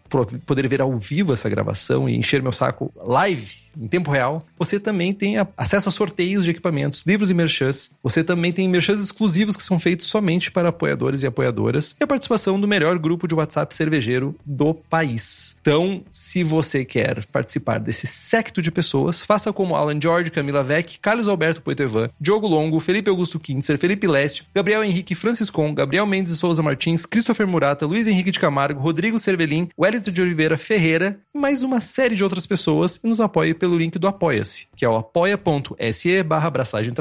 poder 0.47 0.69
ver 0.69 0.81
ao 0.81 0.97
vivo 0.97 1.33
essa 1.33 1.49
gravação 1.49 2.09
e 2.09 2.15
encher 2.15 2.43
meu 2.43 2.53
saco 2.53 2.93
live, 2.97 3.63
em 3.77 3.89
tempo 3.89 4.11
real, 4.11 4.45
você 4.59 4.79
também 4.79 5.13
tem 5.13 5.37
acesso 5.57 5.89
a 5.89 5.93
sorteios 5.93 6.45
de 6.45 6.51
equipamentos, 6.51 7.03
livros 7.07 7.31
e 7.31 7.35
merchans. 7.35 7.91
Você 8.03 8.23
também 8.23 8.53
tem 8.53 8.69
merchans 8.69 9.01
exclusivos 9.01 9.57
que 9.57 9.63
são 9.63 9.81
feitos 9.81 10.07
somente 10.07 10.51
para 10.51 10.69
apoiadores 10.69 11.23
e 11.23 11.27
apoiadoras. 11.27 11.97
E 11.99 12.05
a 12.05 12.07
participação 12.07 12.61
do 12.61 12.69
melhor 12.69 12.99
grupo 12.99 13.27
de 13.27 13.35
WhatsApp 13.35 13.75
cervejeiro 13.75 14.37
do 14.45 14.75
país. 14.75 15.57
Então, 15.61 16.03
se 16.11 16.45
você 16.45 16.85
quer 16.85 17.25
participar 17.27 17.79
desse 17.79 18.07
secto 18.07 18.61
de 18.61 18.71
pessoas, 18.71 19.21
faça 19.21 19.53
como 19.53 19.72
como 19.73 19.77
Alan 19.77 19.99
George, 20.01 20.31
Camila 20.31 20.63
Vec, 20.63 20.99
Carlos 21.01 21.27
Alberto 21.27 21.63
Poitevin, 21.63 22.11
Diogo 22.21 22.47
Longo, 22.47 22.79
Felipe 22.79 23.09
Augusto 23.09 23.41
Kintzer, 23.41 23.79
Felipe 23.79 24.07
Lécio, 24.07 24.45
Gabriel 24.55 24.85
Henrique 24.85 25.15
Franciscon, 25.15 25.73
Gabriel 25.73 26.07
Mendes 26.07 26.39
Souza 26.39 26.63
Martins, 26.63 27.07
Christopher 27.07 27.47
Murata, 27.47 27.87
Luiz 27.87 28.07
Henrique 28.07 28.31
de 28.31 28.39
Camargo, 28.39 28.81
Rodrigo 28.81 29.19
Cervelin, 29.19 29.69
Wellington 29.79 30.11
de 30.11 30.21
Oliveira 30.21 30.59
Ferreira 30.59 31.19
e 31.35 31.39
mais 31.39 31.63
uma 31.63 31.81
série 31.81 32.15
de 32.15 32.23
outras 32.23 32.47
pessoas 32.47 33.01
e 33.03 33.07
nos 33.09 33.21
apoie 33.21 33.55
pelo 33.55 33.79
link 33.79 33.99
do 33.99 34.07
Apoia-se, 34.07 34.69
que 34.77 34.85
é 34.85 34.89
o 34.89 34.97
apoia.se 34.97 36.23
barra 36.23 36.49
abraçagem. 36.49 36.93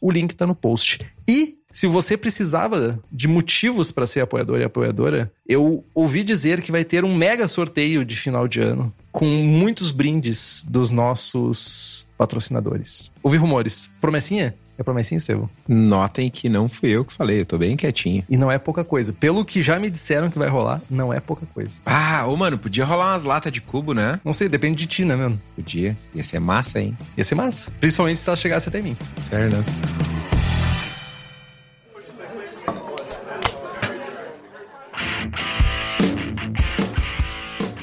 O 0.00 0.10
link 0.10 0.32
está 0.32 0.46
no 0.46 0.54
post. 0.54 0.98
E 1.26 1.56
se 1.74 1.88
você 1.88 2.16
precisava 2.16 3.00
de 3.10 3.26
motivos 3.26 3.90
para 3.90 4.06
ser 4.06 4.20
apoiador 4.20 4.60
e 4.60 4.64
apoiadora, 4.64 5.30
eu 5.46 5.84
ouvi 5.92 6.22
dizer 6.22 6.62
que 6.62 6.70
vai 6.70 6.84
ter 6.84 7.04
um 7.04 7.12
mega 7.12 7.48
sorteio 7.48 8.04
de 8.04 8.16
final 8.16 8.46
de 8.46 8.60
ano 8.60 8.94
com 9.10 9.24
muitos 9.24 9.90
brindes 9.90 10.64
dos 10.68 10.88
nossos 10.88 12.06
patrocinadores. 12.16 13.12
Ouvi 13.24 13.36
rumores. 13.36 13.90
Promessinha? 14.00 14.54
É 14.78 14.82
promessinha, 14.82 15.18
Estevam? 15.18 15.50
Notem 15.68 16.30
que 16.30 16.48
não 16.48 16.68
fui 16.68 16.90
eu 16.90 17.04
que 17.04 17.12
falei, 17.12 17.40
eu 17.40 17.46
tô 17.46 17.58
bem 17.58 17.76
quietinho. 17.76 18.24
E 18.28 18.36
não 18.36 18.50
é 18.50 18.58
pouca 18.58 18.84
coisa. 18.84 19.12
Pelo 19.12 19.44
que 19.44 19.60
já 19.60 19.78
me 19.78 19.90
disseram 19.90 20.30
que 20.30 20.38
vai 20.38 20.48
rolar, 20.48 20.80
não 20.88 21.12
é 21.12 21.18
pouca 21.18 21.46
coisa. 21.46 21.80
Ah, 21.84 22.24
ô 22.26 22.36
mano, 22.36 22.56
podia 22.56 22.84
rolar 22.84 23.12
umas 23.12 23.24
latas 23.24 23.52
de 23.52 23.60
cubo, 23.60 23.92
né? 23.94 24.20
Não 24.24 24.32
sei, 24.32 24.48
depende 24.48 24.76
de 24.76 24.86
ti, 24.86 25.04
né, 25.04 25.16
mano? 25.16 25.40
Podia. 25.56 25.96
Ia 26.14 26.22
ser 26.22 26.38
massa, 26.38 26.80
hein? 26.80 26.96
Ia 27.16 27.24
ser 27.24 27.34
massa. 27.34 27.72
Principalmente 27.80 28.20
se 28.20 28.28
ela 28.28 28.36
chegasse 28.36 28.68
até 28.68 28.80
mim. 28.80 28.96
Fair 29.28 29.52
enough. 29.52 30.23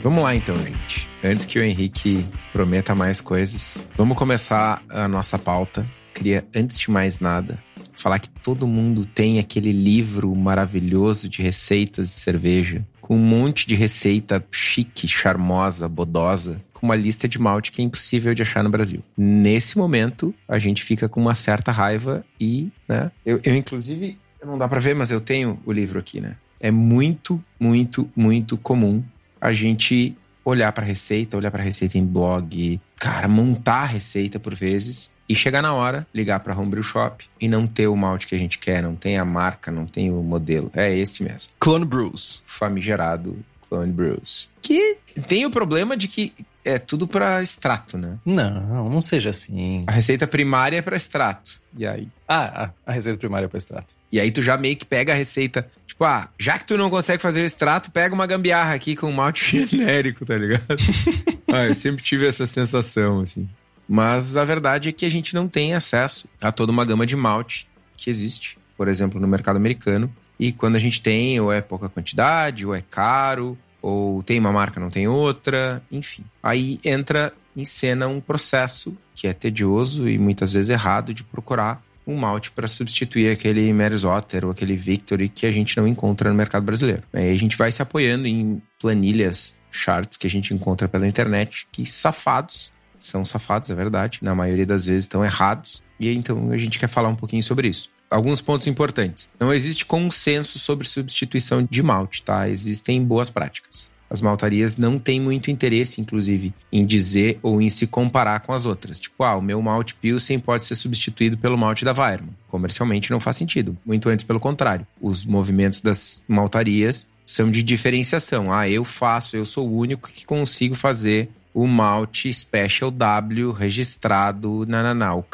Vamos 0.01 0.23
lá 0.23 0.35
então, 0.35 0.57
gente. 0.57 1.07
Antes 1.23 1.45
que 1.45 1.59
o 1.59 1.63
Henrique 1.63 2.25
prometa 2.51 2.95
mais 2.95 3.21
coisas, 3.21 3.85
vamos 3.95 4.17
começar 4.17 4.81
a 4.89 5.07
nossa 5.07 5.37
pauta. 5.37 5.87
Queria, 6.15 6.43
antes 6.55 6.79
de 6.79 6.89
mais 6.89 7.19
nada, 7.19 7.59
falar 7.93 8.17
que 8.17 8.29
todo 8.29 8.67
mundo 8.67 9.05
tem 9.05 9.37
aquele 9.37 9.71
livro 9.71 10.35
maravilhoso 10.35 11.29
de 11.29 11.43
receitas 11.43 12.07
de 12.07 12.13
cerveja, 12.15 12.83
com 12.99 13.15
um 13.15 13.19
monte 13.19 13.67
de 13.67 13.75
receita 13.75 14.43
chique, 14.51 15.07
charmosa, 15.07 15.87
bodosa, 15.87 16.59
com 16.73 16.87
uma 16.87 16.95
lista 16.95 17.27
de 17.29 17.39
malte 17.39 17.71
que 17.71 17.79
é 17.79 17.85
impossível 17.85 18.33
de 18.33 18.41
achar 18.41 18.63
no 18.63 18.71
Brasil. 18.71 19.03
Nesse 19.15 19.77
momento, 19.77 20.33
a 20.47 20.57
gente 20.57 20.83
fica 20.83 21.07
com 21.07 21.21
uma 21.21 21.35
certa 21.35 21.71
raiva 21.71 22.25
e, 22.39 22.71
né? 22.89 23.11
Eu, 23.23 23.39
eu 23.43 23.55
inclusive, 23.55 24.17
não 24.43 24.57
dá 24.57 24.67
para 24.67 24.79
ver, 24.79 24.95
mas 24.95 25.11
eu 25.11 25.21
tenho 25.21 25.59
o 25.63 25.71
livro 25.71 25.99
aqui, 25.99 26.19
né? 26.19 26.37
É 26.59 26.71
muito, 26.71 27.43
muito, 27.59 28.09
muito 28.15 28.57
comum 28.57 29.03
a 29.41 29.51
gente 29.51 30.15
olhar 30.45 30.71
para 30.71 30.85
receita, 30.85 31.35
olhar 31.35 31.51
para 31.51 31.63
receita 31.63 31.97
em 31.97 32.05
blog, 32.05 32.79
cara, 32.95 33.27
montar 33.27 33.81
a 33.81 33.85
receita 33.85 34.39
por 34.39 34.55
vezes 34.55 35.11
e 35.27 35.35
chegar 35.35 35.61
na 35.61 35.73
hora, 35.73 36.05
ligar 36.13 36.39
para 36.41 36.57
Homebrew 36.57 36.83
Shop 36.83 37.23
e 37.39 37.47
não 37.47 37.65
ter 37.65 37.87
o 37.87 37.95
malte 37.95 38.27
que 38.27 38.35
a 38.35 38.37
gente 38.37 38.59
quer, 38.59 38.83
não 38.83 38.95
tem 38.95 39.17
a 39.17 39.25
marca, 39.25 39.71
não 39.71 39.85
tem 39.85 40.11
o 40.11 40.21
modelo. 40.21 40.69
É 40.73 40.93
esse 40.93 41.23
mesmo. 41.23 41.53
Clone 41.59 41.85
Brews. 41.85 42.43
Famigerado 42.45 43.39
Clone 43.69 43.91
Brews. 43.91 44.51
Que 44.61 44.97
tem 45.27 45.45
o 45.45 45.51
problema 45.51 45.95
de 45.95 46.07
que 46.07 46.33
é 46.63 46.77
tudo 46.77 47.07
para 47.07 47.41
extrato, 47.41 47.97
né? 47.97 48.17
Não, 48.25 48.89
não 48.89 49.01
seja 49.01 49.29
assim. 49.29 49.83
A 49.87 49.91
receita 49.91 50.27
primária 50.27 50.77
é 50.77 50.81
para 50.81 50.95
extrato. 50.95 51.61
E 51.77 51.85
aí? 51.85 52.07
Ah, 52.27 52.71
a, 52.85 52.91
a 52.91 52.93
receita 52.93 53.17
primária 53.17 53.45
é 53.45 53.47
para 53.47 53.57
extrato. 53.57 53.95
E 54.11 54.19
aí 54.19 54.31
tu 54.31 54.41
já 54.41 54.57
meio 54.57 54.75
que 54.77 54.85
pega 54.85 55.13
a 55.13 55.15
receita. 55.15 55.67
Tipo, 55.85 56.03
ah, 56.03 56.29
já 56.37 56.57
que 56.57 56.65
tu 56.65 56.77
não 56.77 56.89
consegue 56.89 57.21
fazer 57.21 57.41
o 57.41 57.45
extrato, 57.45 57.91
pega 57.91 58.13
uma 58.13 58.27
gambiarra 58.27 58.73
aqui 58.73 58.95
com 58.95 59.07
um 59.07 59.13
malte 59.13 59.43
genérico, 59.65 60.25
tá 60.25 60.37
ligado? 60.37 60.77
ah, 61.51 61.65
eu 61.65 61.73
sempre 61.73 62.03
tive 62.03 62.27
essa 62.27 62.45
sensação, 62.45 63.21
assim. 63.21 63.47
Mas 63.87 64.37
a 64.37 64.45
verdade 64.45 64.89
é 64.89 64.91
que 64.91 65.05
a 65.05 65.11
gente 65.11 65.35
não 65.35 65.47
tem 65.47 65.73
acesso 65.73 66.27
a 66.39 66.51
toda 66.51 66.71
uma 66.71 66.85
gama 66.85 67.05
de 67.05 67.15
malte 67.15 67.67
que 67.97 68.09
existe, 68.09 68.57
por 68.77 68.87
exemplo, 68.87 69.19
no 69.19 69.27
mercado 69.27 69.57
americano. 69.57 70.13
E 70.39 70.51
quando 70.51 70.75
a 70.75 70.79
gente 70.79 71.01
tem, 71.01 71.39
ou 71.39 71.51
é 71.51 71.61
pouca 71.61 71.89
quantidade, 71.89 72.65
ou 72.65 72.73
é 72.73 72.81
caro, 72.81 73.57
ou 73.81 74.21
tem 74.23 74.39
uma 74.39 74.51
marca, 74.51 74.79
não 74.79 74.89
tem 74.89 75.07
outra, 75.07 75.81
enfim. 75.91 76.23
Aí 76.41 76.79
entra 76.83 77.33
em 77.55 77.65
cena 77.65 78.07
um 78.07 78.21
processo 78.21 78.95
que 79.15 79.27
é 79.27 79.33
tedioso 79.33 80.07
e 80.07 80.17
muitas 80.17 80.53
vezes 80.53 80.69
errado 80.69 81.13
de 81.13 81.23
procurar 81.23 81.83
um 82.05 82.15
malte 82.15 82.51
para 82.51 82.67
substituir 82.67 83.31
aquele 83.31 83.71
Merzotter 83.71 84.45
ou 84.45 84.51
aquele 84.51 84.75
Victory 84.75 85.29
que 85.29 85.45
a 85.45 85.51
gente 85.51 85.77
não 85.77 85.87
encontra 85.87 86.29
no 86.29 86.35
mercado 86.35 86.63
brasileiro. 86.63 87.03
Aí 87.13 87.31
a 87.31 87.37
gente 87.37 87.57
vai 87.57 87.71
se 87.71 87.81
apoiando 87.81 88.27
em 88.27 88.61
planilhas, 88.79 89.59
charts 89.69 90.17
que 90.17 90.27
a 90.27 90.29
gente 90.29 90.53
encontra 90.53 90.87
pela 90.87 91.07
internet, 91.07 91.67
que 91.71 91.85
safados, 91.85 92.73
são 92.97 93.23
safados, 93.23 93.69
é 93.69 93.75
verdade, 93.75 94.19
na 94.21 94.33
maioria 94.33 94.65
das 94.65 94.85
vezes 94.85 95.05
estão 95.05 95.23
errados, 95.23 95.81
e 95.99 96.11
então 96.13 96.51
a 96.51 96.57
gente 96.57 96.79
quer 96.79 96.87
falar 96.87 97.09
um 97.09 97.15
pouquinho 97.15 97.43
sobre 97.43 97.67
isso 97.67 97.89
alguns 98.11 98.41
pontos 98.41 98.67
importantes. 98.67 99.29
Não 99.39 99.53
existe 99.53 99.85
consenso 99.85 100.59
sobre 100.59 100.87
substituição 100.87 101.65
de 101.67 101.81
malte, 101.81 102.21
tá? 102.21 102.49
Existem 102.49 103.03
boas 103.03 103.29
práticas. 103.29 103.89
As 104.09 104.21
maltarias 104.21 104.75
não 104.75 104.99
têm 104.99 105.21
muito 105.21 105.49
interesse, 105.49 106.01
inclusive, 106.01 106.53
em 106.69 106.85
dizer 106.85 107.39
ou 107.41 107.61
em 107.61 107.69
se 107.69 107.87
comparar 107.87 108.41
com 108.41 108.51
as 108.51 108.65
outras. 108.65 108.99
Tipo, 108.99 109.23
ah, 109.23 109.37
o 109.37 109.41
meu 109.41 109.61
malte 109.61 109.95
Pilsen 109.95 110.37
pode 110.37 110.65
ser 110.65 110.75
substituído 110.75 111.37
pelo 111.37 111.57
malte 111.57 111.85
da 111.85 111.93
Weirman. 111.93 112.35
Comercialmente 112.49 113.09
não 113.09 113.21
faz 113.21 113.37
sentido. 113.37 113.77
Muito 113.85 114.09
antes, 114.09 114.25
pelo 114.25 114.37
contrário. 114.37 114.85
Os 114.99 115.23
movimentos 115.23 115.79
das 115.79 116.21
maltarias 116.27 117.07
são 117.25 117.49
de 117.49 117.63
diferenciação. 117.63 118.51
Ah, 118.51 118.69
eu 118.69 118.83
faço, 118.83 119.37
eu 119.37 119.45
sou 119.45 119.69
o 119.69 119.77
único 119.77 120.11
que 120.11 120.25
consigo 120.25 120.75
fazer 120.75 121.29
o 121.53 121.65
malte 121.65 122.31
Special 122.33 122.91
W 122.91 123.51
registrado. 123.53 124.65
Não, 124.67 124.83
não, 124.83 124.93
não. 124.93 125.25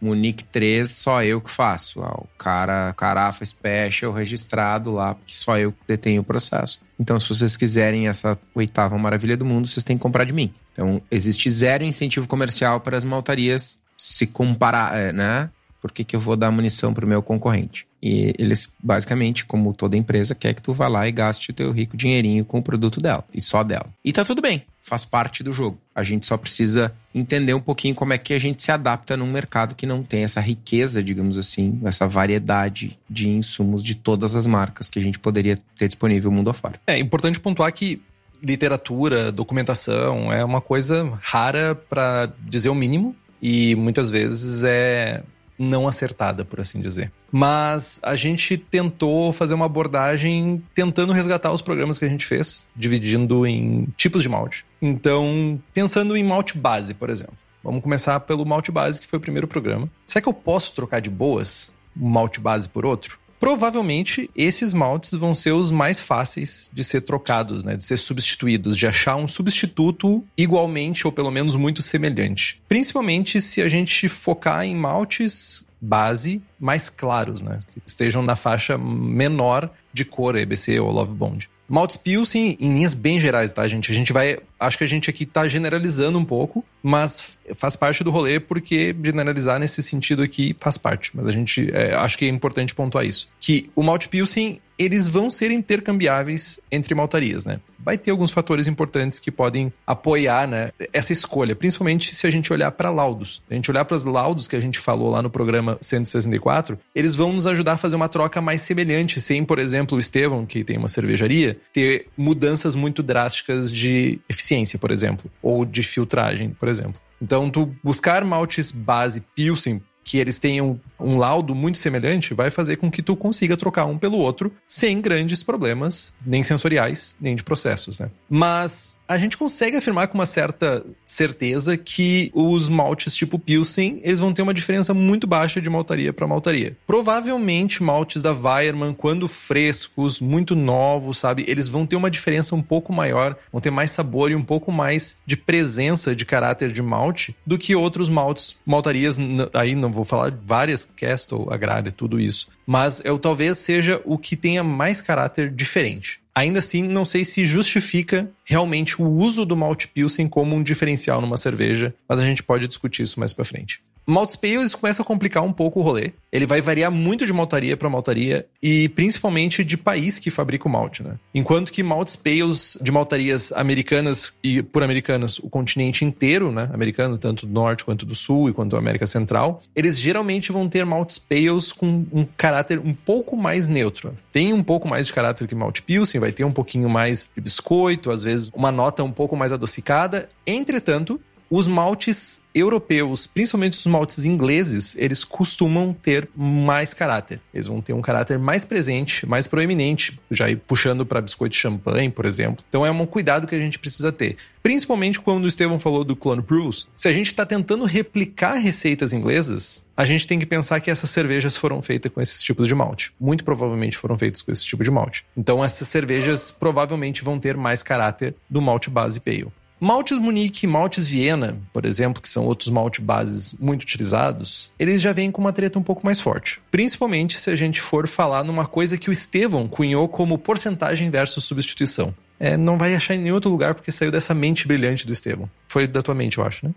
O 0.00 0.06
Munique 0.06 0.44
3, 0.44 0.90
só 0.90 1.22
eu 1.22 1.40
que 1.40 1.50
faço. 1.50 2.02
Ah, 2.02 2.14
o 2.18 2.26
cara, 2.38 2.92
Carafa 2.94 3.44
Special 3.44 4.12
registrado 4.12 4.90
lá, 4.90 5.14
porque 5.14 5.34
só 5.34 5.58
eu 5.58 5.72
que 5.72 5.78
detenho 5.86 6.22
o 6.22 6.24
processo. 6.24 6.80
Então, 6.98 7.18
se 7.18 7.28
vocês 7.28 7.56
quiserem 7.56 8.08
essa 8.08 8.38
oitava 8.54 8.96
maravilha 8.98 9.36
do 9.36 9.44
mundo, 9.44 9.66
vocês 9.66 9.84
têm 9.84 9.96
que 9.96 10.02
comprar 10.02 10.24
de 10.24 10.32
mim. 10.32 10.52
Então, 10.72 11.00
existe 11.10 11.50
zero 11.50 11.84
incentivo 11.84 12.26
comercial 12.26 12.80
para 12.80 12.96
as 12.96 13.04
maltarias 13.04 13.78
se 13.96 14.26
comparar, 14.26 14.96
é, 14.98 15.12
né? 15.12 15.50
Por 15.86 15.92
que, 15.92 16.02
que 16.02 16.16
eu 16.16 16.20
vou 16.20 16.36
dar 16.36 16.50
munição 16.50 16.92
para 16.92 17.06
o 17.06 17.08
meu 17.08 17.22
concorrente? 17.22 17.86
E 18.02 18.34
eles, 18.36 18.74
basicamente, 18.82 19.44
como 19.44 19.72
toda 19.72 19.96
empresa, 19.96 20.34
quer 20.34 20.52
que 20.52 20.60
tu 20.60 20.72
vá 20.72 20.88
lá 20.88 21.06
e 21.06 21.12
gaste 21.12 21.52
o 21.52 21.54
teu 21.54 21.70
rico 21.70 21.96
dinheirinho 21.96 22.44
com 22.44 22.58
o 22.58 22.62
produto 22.62 23.00
dela. 23.00 23.24
E 23.32 23.40
só 23.40 23.62
dela. 23.62 23.86
E 24.04 24.12
tá 24.12 24.24
tudo 24.24 24.42
bem. 24.42 24.64
Faz 24.82 25.04
parte 25.04 25.44
do 25.44 25.52
jogo. 25.52 25.78
A 25.94 26.02
gente 26.02 26.26
só 26.26 26.36
precisa 26.36 26.92
entender 27.14 27.54
um 27.54 27.60
pouquinho 27.60 27.94
como 27.94 28.12
é 28.12 28.18
que 28.18 28.34
a 28.34 28.38
gente 28.38 28.64
se 28.64 28.72
adapta 28.72 29.16
num 29.16 29.30
mercado 29.30 29.76
que 29.76 29.86
não 29.86 30.02
tem 30.02 30.24
essa 30.24 30.40
riqueza, 30.40 31.00
digamos 31.00 31.38
assim, 31.38 31.80
essa 31.84 32.08
variedade 32.08 32.98
de 33.08 33.28
insumos 33.28 33.84
de 33.84 33.94
todas 33.94 34.34
as 34.34 34.46
marcas 34.46 34.88
que 34.88 34.98
a 34.98 35.02
gente 35.02 35.20
poderia 35.20 35.56
ter 35.76 35.86
disponível 35.86 36.32
mundo 36.32 36.50
afora. 36.50 36.80
É 36.84 36.98
importante 36.98 37.38
pontuar 37.38 37.72
que 37.72 38.02
literatura, 38.42 39.30
documentação 39.30 40.32
é 40.32 40.44
uma 40.44 40.60
coisa 40.60 41.16
rara 41.22 41.74
para 41.74 42.28
dizer 42.40 42.70
o 42.70 42.74
mínimo 42.74 43.14
e 43.40 43.74
muitas 43.74 44.10
vezes 44.10 44.64
é 44.64 45.22
não 45.58 45.88
acertada, 45.88 46.44
por 46.44 46.60
assim 46.60 46.80
dizer. 46.80 47.12
Mas 47.30 47.98
a 48.02 48.14
gente 48.14 48.56
tentou 48.56 49.32
fazer 49.32 49.54
uma 49.54 49.66
abordagem 49.66 50.62
tentando 50.74 51.12
resgatar 51.12 51.52
os 51.52 51.62
programas 51.62 51.98
que 51.98 52.04
a 52.04 52.08
gente 52.08 52.26
fez, 52.26 52.66
dividindo 52.74 53.46
em 53.46 53.88
tipos 53.96 54.22
de 54.22 54.28
malte. 54.28 54.64
Então, 54.80 55.60
pensando 55.72 56.16
em 56.16 56.24
malte 56.24 56.56
base, 56.56 56.94
por 56.94 57.10
exemplo. 57.10 57.36
Vamos 57.62 57.82
começar 57.82 58.20
pelo 58.20 58.46
malte 58.46 58.70
base, 58.70 59.00
que 59.00 59.06
foi 59.06 59.18
o 59.18 59.22
primeiro 59.22 59.48
programa. 59.48 59.90
Será 60.06 60.22
que 60.22 60.28
eu 60.28 60.32
posso 60.32 60.72
trocar 60.72 61.00
de 61.00 61.10
boas 61.10 61.72
um 62.00 62.08
malte 62.08 62.38
base 62.38 62.68
por 62.68 62.86
outro? 62.86 63.18
Provavelmente 63.38 64.30
esses 64.34 64.72
maltes 64.72 65.12
vão 65.12 65.34
ser 65.34 65.52
os 65.52 65.70
mais 65.70 66.00
fáceis 66.00 66.70
de 66.72 66.82
ser 66.82 67.02
trocados, 67.02 67.64
né? 67.64 67.76
De 67.76 67.84
ser 67.84 67.96
substituídos, 67.96 68.76
de 68.76 68.86
achar 68.86 69.16
um 69.16 69.28
substituto 69.28 70.24
igualmente 70.36 71.06
ou 71.06 71.12
pelo 71.12 71.30
menos 71.30 71.54
muito 71.54 71.82
semelhante. 71.82 72.60
Principalmente 72.68 73.40
se 73.40 73.62
a 73.62 73.68
gente 73.68 74.08
focar 74.08 74.64
em 74.64 74.74
maltes 74.74 75.64
base 75.80 76.42
mais 76.58 76.88
claros, 76.88 77.42
né? 77.42 77.60
Que 77.72 77.80
estejam 77.86 78.22
na 78.22 78.36
faixa 78.36 78.78
menor 78.78 79.70
de 79.92 80.04
cor 80.04 80.36
EBC 80.36 80.80
ou 80.80 80.90
Love 80.90 81.12
Bond. 81.12 81.48
Maltes 81.68 81.96
Pilsen, 81.96 82.56
em 82.60 82.72
linhas 82.74 82.94
bem 82.94 83.20
gerais, 83.20 83.52
tá, 83.52 83.66
gente? 83.66 83.90
A 83.90 83.94
gente 83.94 84.12
vai. 84.12 84.38
Acho 84.58 84.78
que 84.78 84.84
a 84.84 84.88
gente 84.88 85.10
aqui 85.10 85.26
tá 85.26 85.46
generalizando 85.46 86.18
um 86.18 86.24
pouco, 86.24 86.64
mas 86.82 87.38
faz 87.54 87.76
parte 87.76 88.02
do 88.02 88.10
rolê, 88.10 88.40
porque 88.40 88.94
generalizar 89.02 89.58
nesse 89.58 89.82
sentido 89.82 90.22
aqui 90.22 90.56
faz 90.60 90.78
parte. 90.78 91.10
Mas 91.14 91.28
a 91.28 91.32
gente. 91.32 91.70
É, 91.74 91.94
acho 91.94 92.16
que 92.16 92.24
é 92.24 92.28
importante 92.28 92.74
pontuar 92.74 93.04
isso. 93.04 93.28
Que 93.40 93.70
o 93.74 93.82
Malte 93.82 94.08
Pilsen, 94.08 94.60
eles 94.78 95.08
vão 95.08 95.30
ser 95.30 95.50
intercambiáveis 95.50 96.60
entre 96.70 96.94
maltarias, 96.94 97.44
né? 97.44 97.60
Vai 97.78 97.96
ter 97.96 98.10
alguns 98.10 98.32
fatores 98.32 98.66
importantes 98.66 99.18
que 99.18 99.30
podem 99.30 99.72
apoiar, 99.86 100.48
né, 100.48 100.70
essa 100.92 101.12
escolha, 101.12 101.54
principalmente 101.54 102.14
se 102.16 102.26
a 102.26 102.30
gente 102.30 102.52
olhar 102.52 102.72
para 102.72 102.90
laudos. 102.90 103.42
A 103.48 103.54
gente 103.54 103.70
olhar 103.70 103.84
para 103.84 103.94
os 103.94 104.04
laudos 104.04 104.48
que 104.48 104.56
a 104.56 104.60
gente 104.60 104.78
falou 104.80 105.08
lá 105.08 105.22
no 105.22 105.30
programa 105.30 105.78
164, 105.80 106.78
eles 106.94 107.14
vão 107.14 107.32
nos 107.32 107.46
ajudar 107.46 107.74
a 107.74 107.76
fazer 107.76 107.94
uma 107.94 108.08
troca 108.08 108.40
mais 108.40 108.62
semelhante, 108.62 109.20
sem, 109.20 109.44
por 109.44 109.60
exemplo, 109.60 109.96
o 109.96 110.00
Estevão, 110.00 110.44
que 110.44 110.64
tem 110.64 110.76
uma 110.76 110.88
cervejaria, 110.88 111.58
ter 111.72 112.08
mudanças 112.16 112.74
muito 112.74 113.04
drásticas 113.04 113.70
de 113.70 114.18
eficiência, 114.28 114.45
por 114.78 114.90
exemplo, 114.90 115.30
ou 115.42 115.64
de 115.64 115.82
filtragem, 115.82 116.50
por 116.50 116.68
exemplo. 116.68 117.00
Então, 117.20 117.50
tu 117.50 117.74
buscar 117.82 118.24
maltes 118.24 118.70
base 118.70 119.20
Pilsen 119.34 119.82
que 120.06 120.18
eles 120.18 120.38
tenham 120.38 120.80
um 121.00 121.18
laudo 121.18 121.52
muito 121.52 121.78
semelhante, 121.78 122.32
vai 122.32 122.48
fazer 122.48 122.76
com 122.76 122.88
que 122.88 123.02
tu 123.02 123.16
consiga 123.16 123.56
trocar 123.56 123.86
um 123.86 123.98
pelo 123.98 124.16
outro 124.18 124.52
sem 124.66 125.00
grandes 125.00 125.42
problemas, 125.42 126.14
nem 126.24 126.44
sensoriais, 126.44 127.16
nem 127.20 127.34
de 127.34 127.42
processos, 127.42 127.98
né? 127.98 128.08
Mas 128.30 128.96
a 129.08 129.18
gente 129.18 129.36
consegue 129.36 129.76
afirmar 129.76 130.08
com 130.08 130.14
uma 130.14 130.26
certa 130.26 130.84
certeza 131.04 131.76
que 131.76 132.30
os 132.32 132.68
maltes 132.68 133.14
tipo 133.14 133.38
Pilsen, 133.38 134.00
eles 134.02 134.20
vão 134.20 134.32
ter 134.32 134.42
uma 134.42 134.54
diferença 134.54 134.94
muito 134.94 135.26
baixa 135.26 135.60
de 135.60 135.68
maltaria 135.68 136.12
para 136.12 136.26
maltaria. 136.26 136.76
Provavelmente 136.86 137.82
maltes 137.82 138.22
da 138.22 138.32
Weiermann, 138.32 138.94
quando 138.94 139.28
frescos, 139.28 140.20
muito 140.20 140.54
novos, 140.54 141.18
sabe, 141.18 141.44
eles 141.48 141.68
vão 141.68 141.84
ter 141.84 141.96
uma 141.96 142.10
diferença 142.10 142.54
um 142.54 142.62
pouco 142.62 142.92
maior, 142.92 143.36
vão 143.52 143.60
ter 143.60 143.70
mais 143.70 143.90
sabor 143.90 144.30
e 144.30 144.34
um 144.34 144.42
pouco 144.42 144.70
mais 144.70 145.18
de 145.26 145.36
presença 145.36 146.14
de 146.14 146.24
caráter 146.24 146.70
de 146.70 146.82
malte 146.82 147.36
do 147.44 147.58
que 147.58 147.74
outros 147.74 148.08
maltes, 148.08 148.56
maltarias, 148.64 149.18
aí 149.52 149.74
não 149.74 149.95
vou 149.96 150.04
falar 150.04 150.32
várias, 150.44 150.84
Castle, 150.84 151.46
Agrária, 151.50 151.90
tudo 151.90 152.20
isso. 152.20 152.48
Mas 152.66 153.00
eu 153.04 153.18
talvez 153.18 153.58
seja 153.58 154.00
o 154.04 154.16
que 154.18 154.36
tenha 154.36 154.62
mais 154.62 155.00
caráter 155.00 155.50
diferente. 155.50 156.20
Ainda 156.34 156.58
assim, 156.58 156.82
não 156.82 157.04
sei 157.04 157.24
se 157.24 157.46
justifica 157.46 158.30
realmente 158.44 159.00
o 159.00 159.08
uso 159.08 159.46
do 159.46 159.56
Malt 159.56 159.86
Pilsen 159.86 160.28
como 160.28 160.54
um 160.54 160.62
diferencial 160.62 161.20
numa 161.20 161.38
cerveja, 161.38 161.94
mas 162.06 162.18
a 162.18 162.24
gente 162.24 162.42
pode 162.42 162.68
discutir 162.68 163.02
isso 163.02 163.18
mais 163.18 163.32
para 163.32 163.44
frente. 163.44 163.80
Maltes 164.08 164.36
Pales 164.36 164.72
começa 164.72 165.02
a 165.02 165.04
complicar 165.04 165.42
um 165.42 165.52
pouco 165.52 165.80
o 165.80 165.82
rolê. 165.82 166.12
Ele 166.30 166.46
vai 166.46 166.60
variar 166.60 166.92
muito 166.92 167.26
de 167.26 167.32
maltaria 167.32 167.76
para 167.76 167.90
maltaria 167.90 168.46
e 168.62 168.88
principalmente 168.90 169.64
de 169.64 169.76
país 169.76 170.20
que 170.20 170.30
fabrica 170.30 170.68
o 170.68 170.70
malte, 170.70 171.02
né? 171.02 171.16
Enquanto 171.34 171.72
que 171.72 171.82
maltes 171.82 172.14
Pales 172.14 172.78
de 172.80 172.92
maltarias 172.92 173.50
americanas 173.50 174.32
e 174.44 174.62
por 174.62 174.84
americanas, 174.84 175.40
o 175.40 175.50
continente 175.50 176.04
inteiro, 176.04 176.52
né, 176.52 176.70
americano, 176.72 177.18
tanto 177.18 177.46
do 177.46 177.52
norte 177.52 177.84
quanto 177.84 178.06
do 178.06 178.14
sul 178.14 178.48
e 178.48 178.52
quanto 178.52 178.72
da 178.72 178.78
América 178.78 179.08
Central, 179.08 179.60
eles 179.74 179.98
geralmente 179.98 180.52
vão 180.52 180.68
ter 180.68 180.86
maltes 180.86 181.18
Pales 181.18 181.72
com 181.72 182.06
um 182.12 182.24
caráter 182.36 182.78
um 182.78 182.94
pouco 182.94 183.36
mais 183.36 183.66
neutro. 183.66 184.14
Tem 184.30 184.52
um 184.52 184.62
pouco 184.62 184.86
mais 184.86 185.08
de 185.08 185.12
caráter 185.12 185.48
que 185.48 185.54
malte 185.54 185.82
Pilsen, 185.82 186.20
vai 186.20 186.30
ter 186.30 186.44
um 186.44 186.52
pouquinho 186.52 186.88
mais 186.88 187.28
de 187.34 187.40
biscoito, 187.40 188.12
às 188.12 188.22
vezes 188.22 188.52
uma 188.54 188.70
nota 188.70 189.02
um 189.02 189.10
pouco 189.10 189.34
mais 189.34 189.52
adocicada. 189.52 190.28
Entretanto, 190.46 191.20
os 191.50 191.66
maltes 191.66 192.42
europeus, 192.54 193.26
principalmente 193.26 193.74
os 193.74 193.86
maltes 193.86 194.24
ingleses, 194.24 194.96
eles 194.98 195.24
costumam 195.24 195.92
ter 195.92 196.28
mais 196.34 196.94
caráter. 196.94 197.40
Eles 197.52 197.66
vão 197.66 197.80
ter 197.80 197.92
um 197.92 198.00
caráter 198.00 198.38
mais 198.38 198.64
presente, 198.64 199.26
mais 199.26 199.46
proeminente, 199.46 200.18
já 200.30 200.48
ir 200.48 200.56
puxando 200.56 201.04
para 201.04 201.20
biscoito 201.20 201.52
de 201.52 201.60
champanhe, 201.60 202.10
por 202.10 202.24
exemplo. 202.24 202.64
Então 202.68 202.84
é 202.84 202.90
um 202.90 203.06
cuidado 203.06 203.46
que 203.46 203.54
a 203.54 203.58
gente 203.58 203.78
precisa 203.78 204.10
ter. 204.10 204.36
Principalmente 204.62 205.20
quando 205.20 205.44
o 205.44 205.48
Estevão 205.48 205.78
falou 205.78 206.02
do 206.02 206.16
Clone 206.16 206.42
Brews, 206.42 206.88
se 206.96 207.08
a 207.08 207.12
gente 207.12 207.26
está 207.26 207.46
tentando 207.46 207.84
replicar 207.84 208.54
receitas 208.54 209.12
inglesas, 209.12 209.84
a 209.96 210.04
gente 210.04 210.26
tem 210.26 210.38
que 210.38 210.46
pensar 210.46 210.80
que 210.80 210.90
essas 210.90 211.10
cervejas 211.10 211.56
foram 211.56 211.80
feitas 211.80 212.10
com 212.10 212.20
esses 212.20 212.42
tipos 212.42 212.66
de 212.66 212.74
malte. 212.74 213.12
Muito 213.20 213.44
provavelmente 213.44 213.96
foram 213.96 214.18
feitas 214.18 214.42
com 214.42 214.50
esse 214.50 214.64
tipo 214.64 214.82
de 214.82 214.90
malte. 214.90 215.24
Então 215.36 215.64
essas 215.64 215.86
cervejas 215.88 216.50
provavelmente 216.50 217.22
vão 217.22 217.38
ter 217.38 217.56
mais 217.56 217.82
caráter 217.82 218.34
do 218.50 218.60
malte 218.60 218.90
base 218.90 219.20
pale. 219.20 219.52
Maltes 219.78 220.18
Munique 220.18 220.64
e 220.64 220.68
Maltes 220.68 221.06
Viena, 221.06 221.58
por 221.72 221.84
exemplo, 221.84 222.22
que 222.22 222.28
são 222.28 222.46
outros 222.46 222.70
malte 222.70 223.00
bases 223.00 223.52
muito 223.54 223.82
utilizados, 223.82 224.72
eles 224.78 225.02
já 225.02 225.12
vêm 225.12 225.30
com 225.30 225.40
uma 225.40 225.52
treta 225.52 225.78
um 225.78 225.82
pouco 225.82 226.04
mais 226.04 226.18
forte. 226.18 226.60
Principalmente 226.70 227.38
se 227.38 227.50
a 227.50 227.56
gente 227.56 227.80
for 227.80 228.08
falar 228.08 228.42
numa 228.42 228.66
coisa 228.66 228.96
que 228.96 229.10
o 229.10 229.12
Estevão 229.12 229.68
cunhou 229.68 230.08
como 230.08 230.38
porcentagem 230.38 231.10
versus 231.10 231.44
substituição. 231.44 232.14
É, 232.38 232.56
não 232.56 232.78
vai 232.78 232.94
achar 232.94 233.14
em 233.14 233.18
nenhum 233.18 233.34
outro 233.34 233.50
lugar 233.50 233.74
porque 233.74 233.92
saiu 233.92 234.10
dessa 234.10 234.34
mente 234.34 234.66
brilhante 234.66 235.06
do 235.06 235.12
Estevão. 235.12 235.48
Foi 235.68 235.86
da 235.86 236.02
tua 236.02 236.14
mente, 236.14 236.38
eu 236.38 236.44
acho, 236.44 236.66
né? 236.66 236.74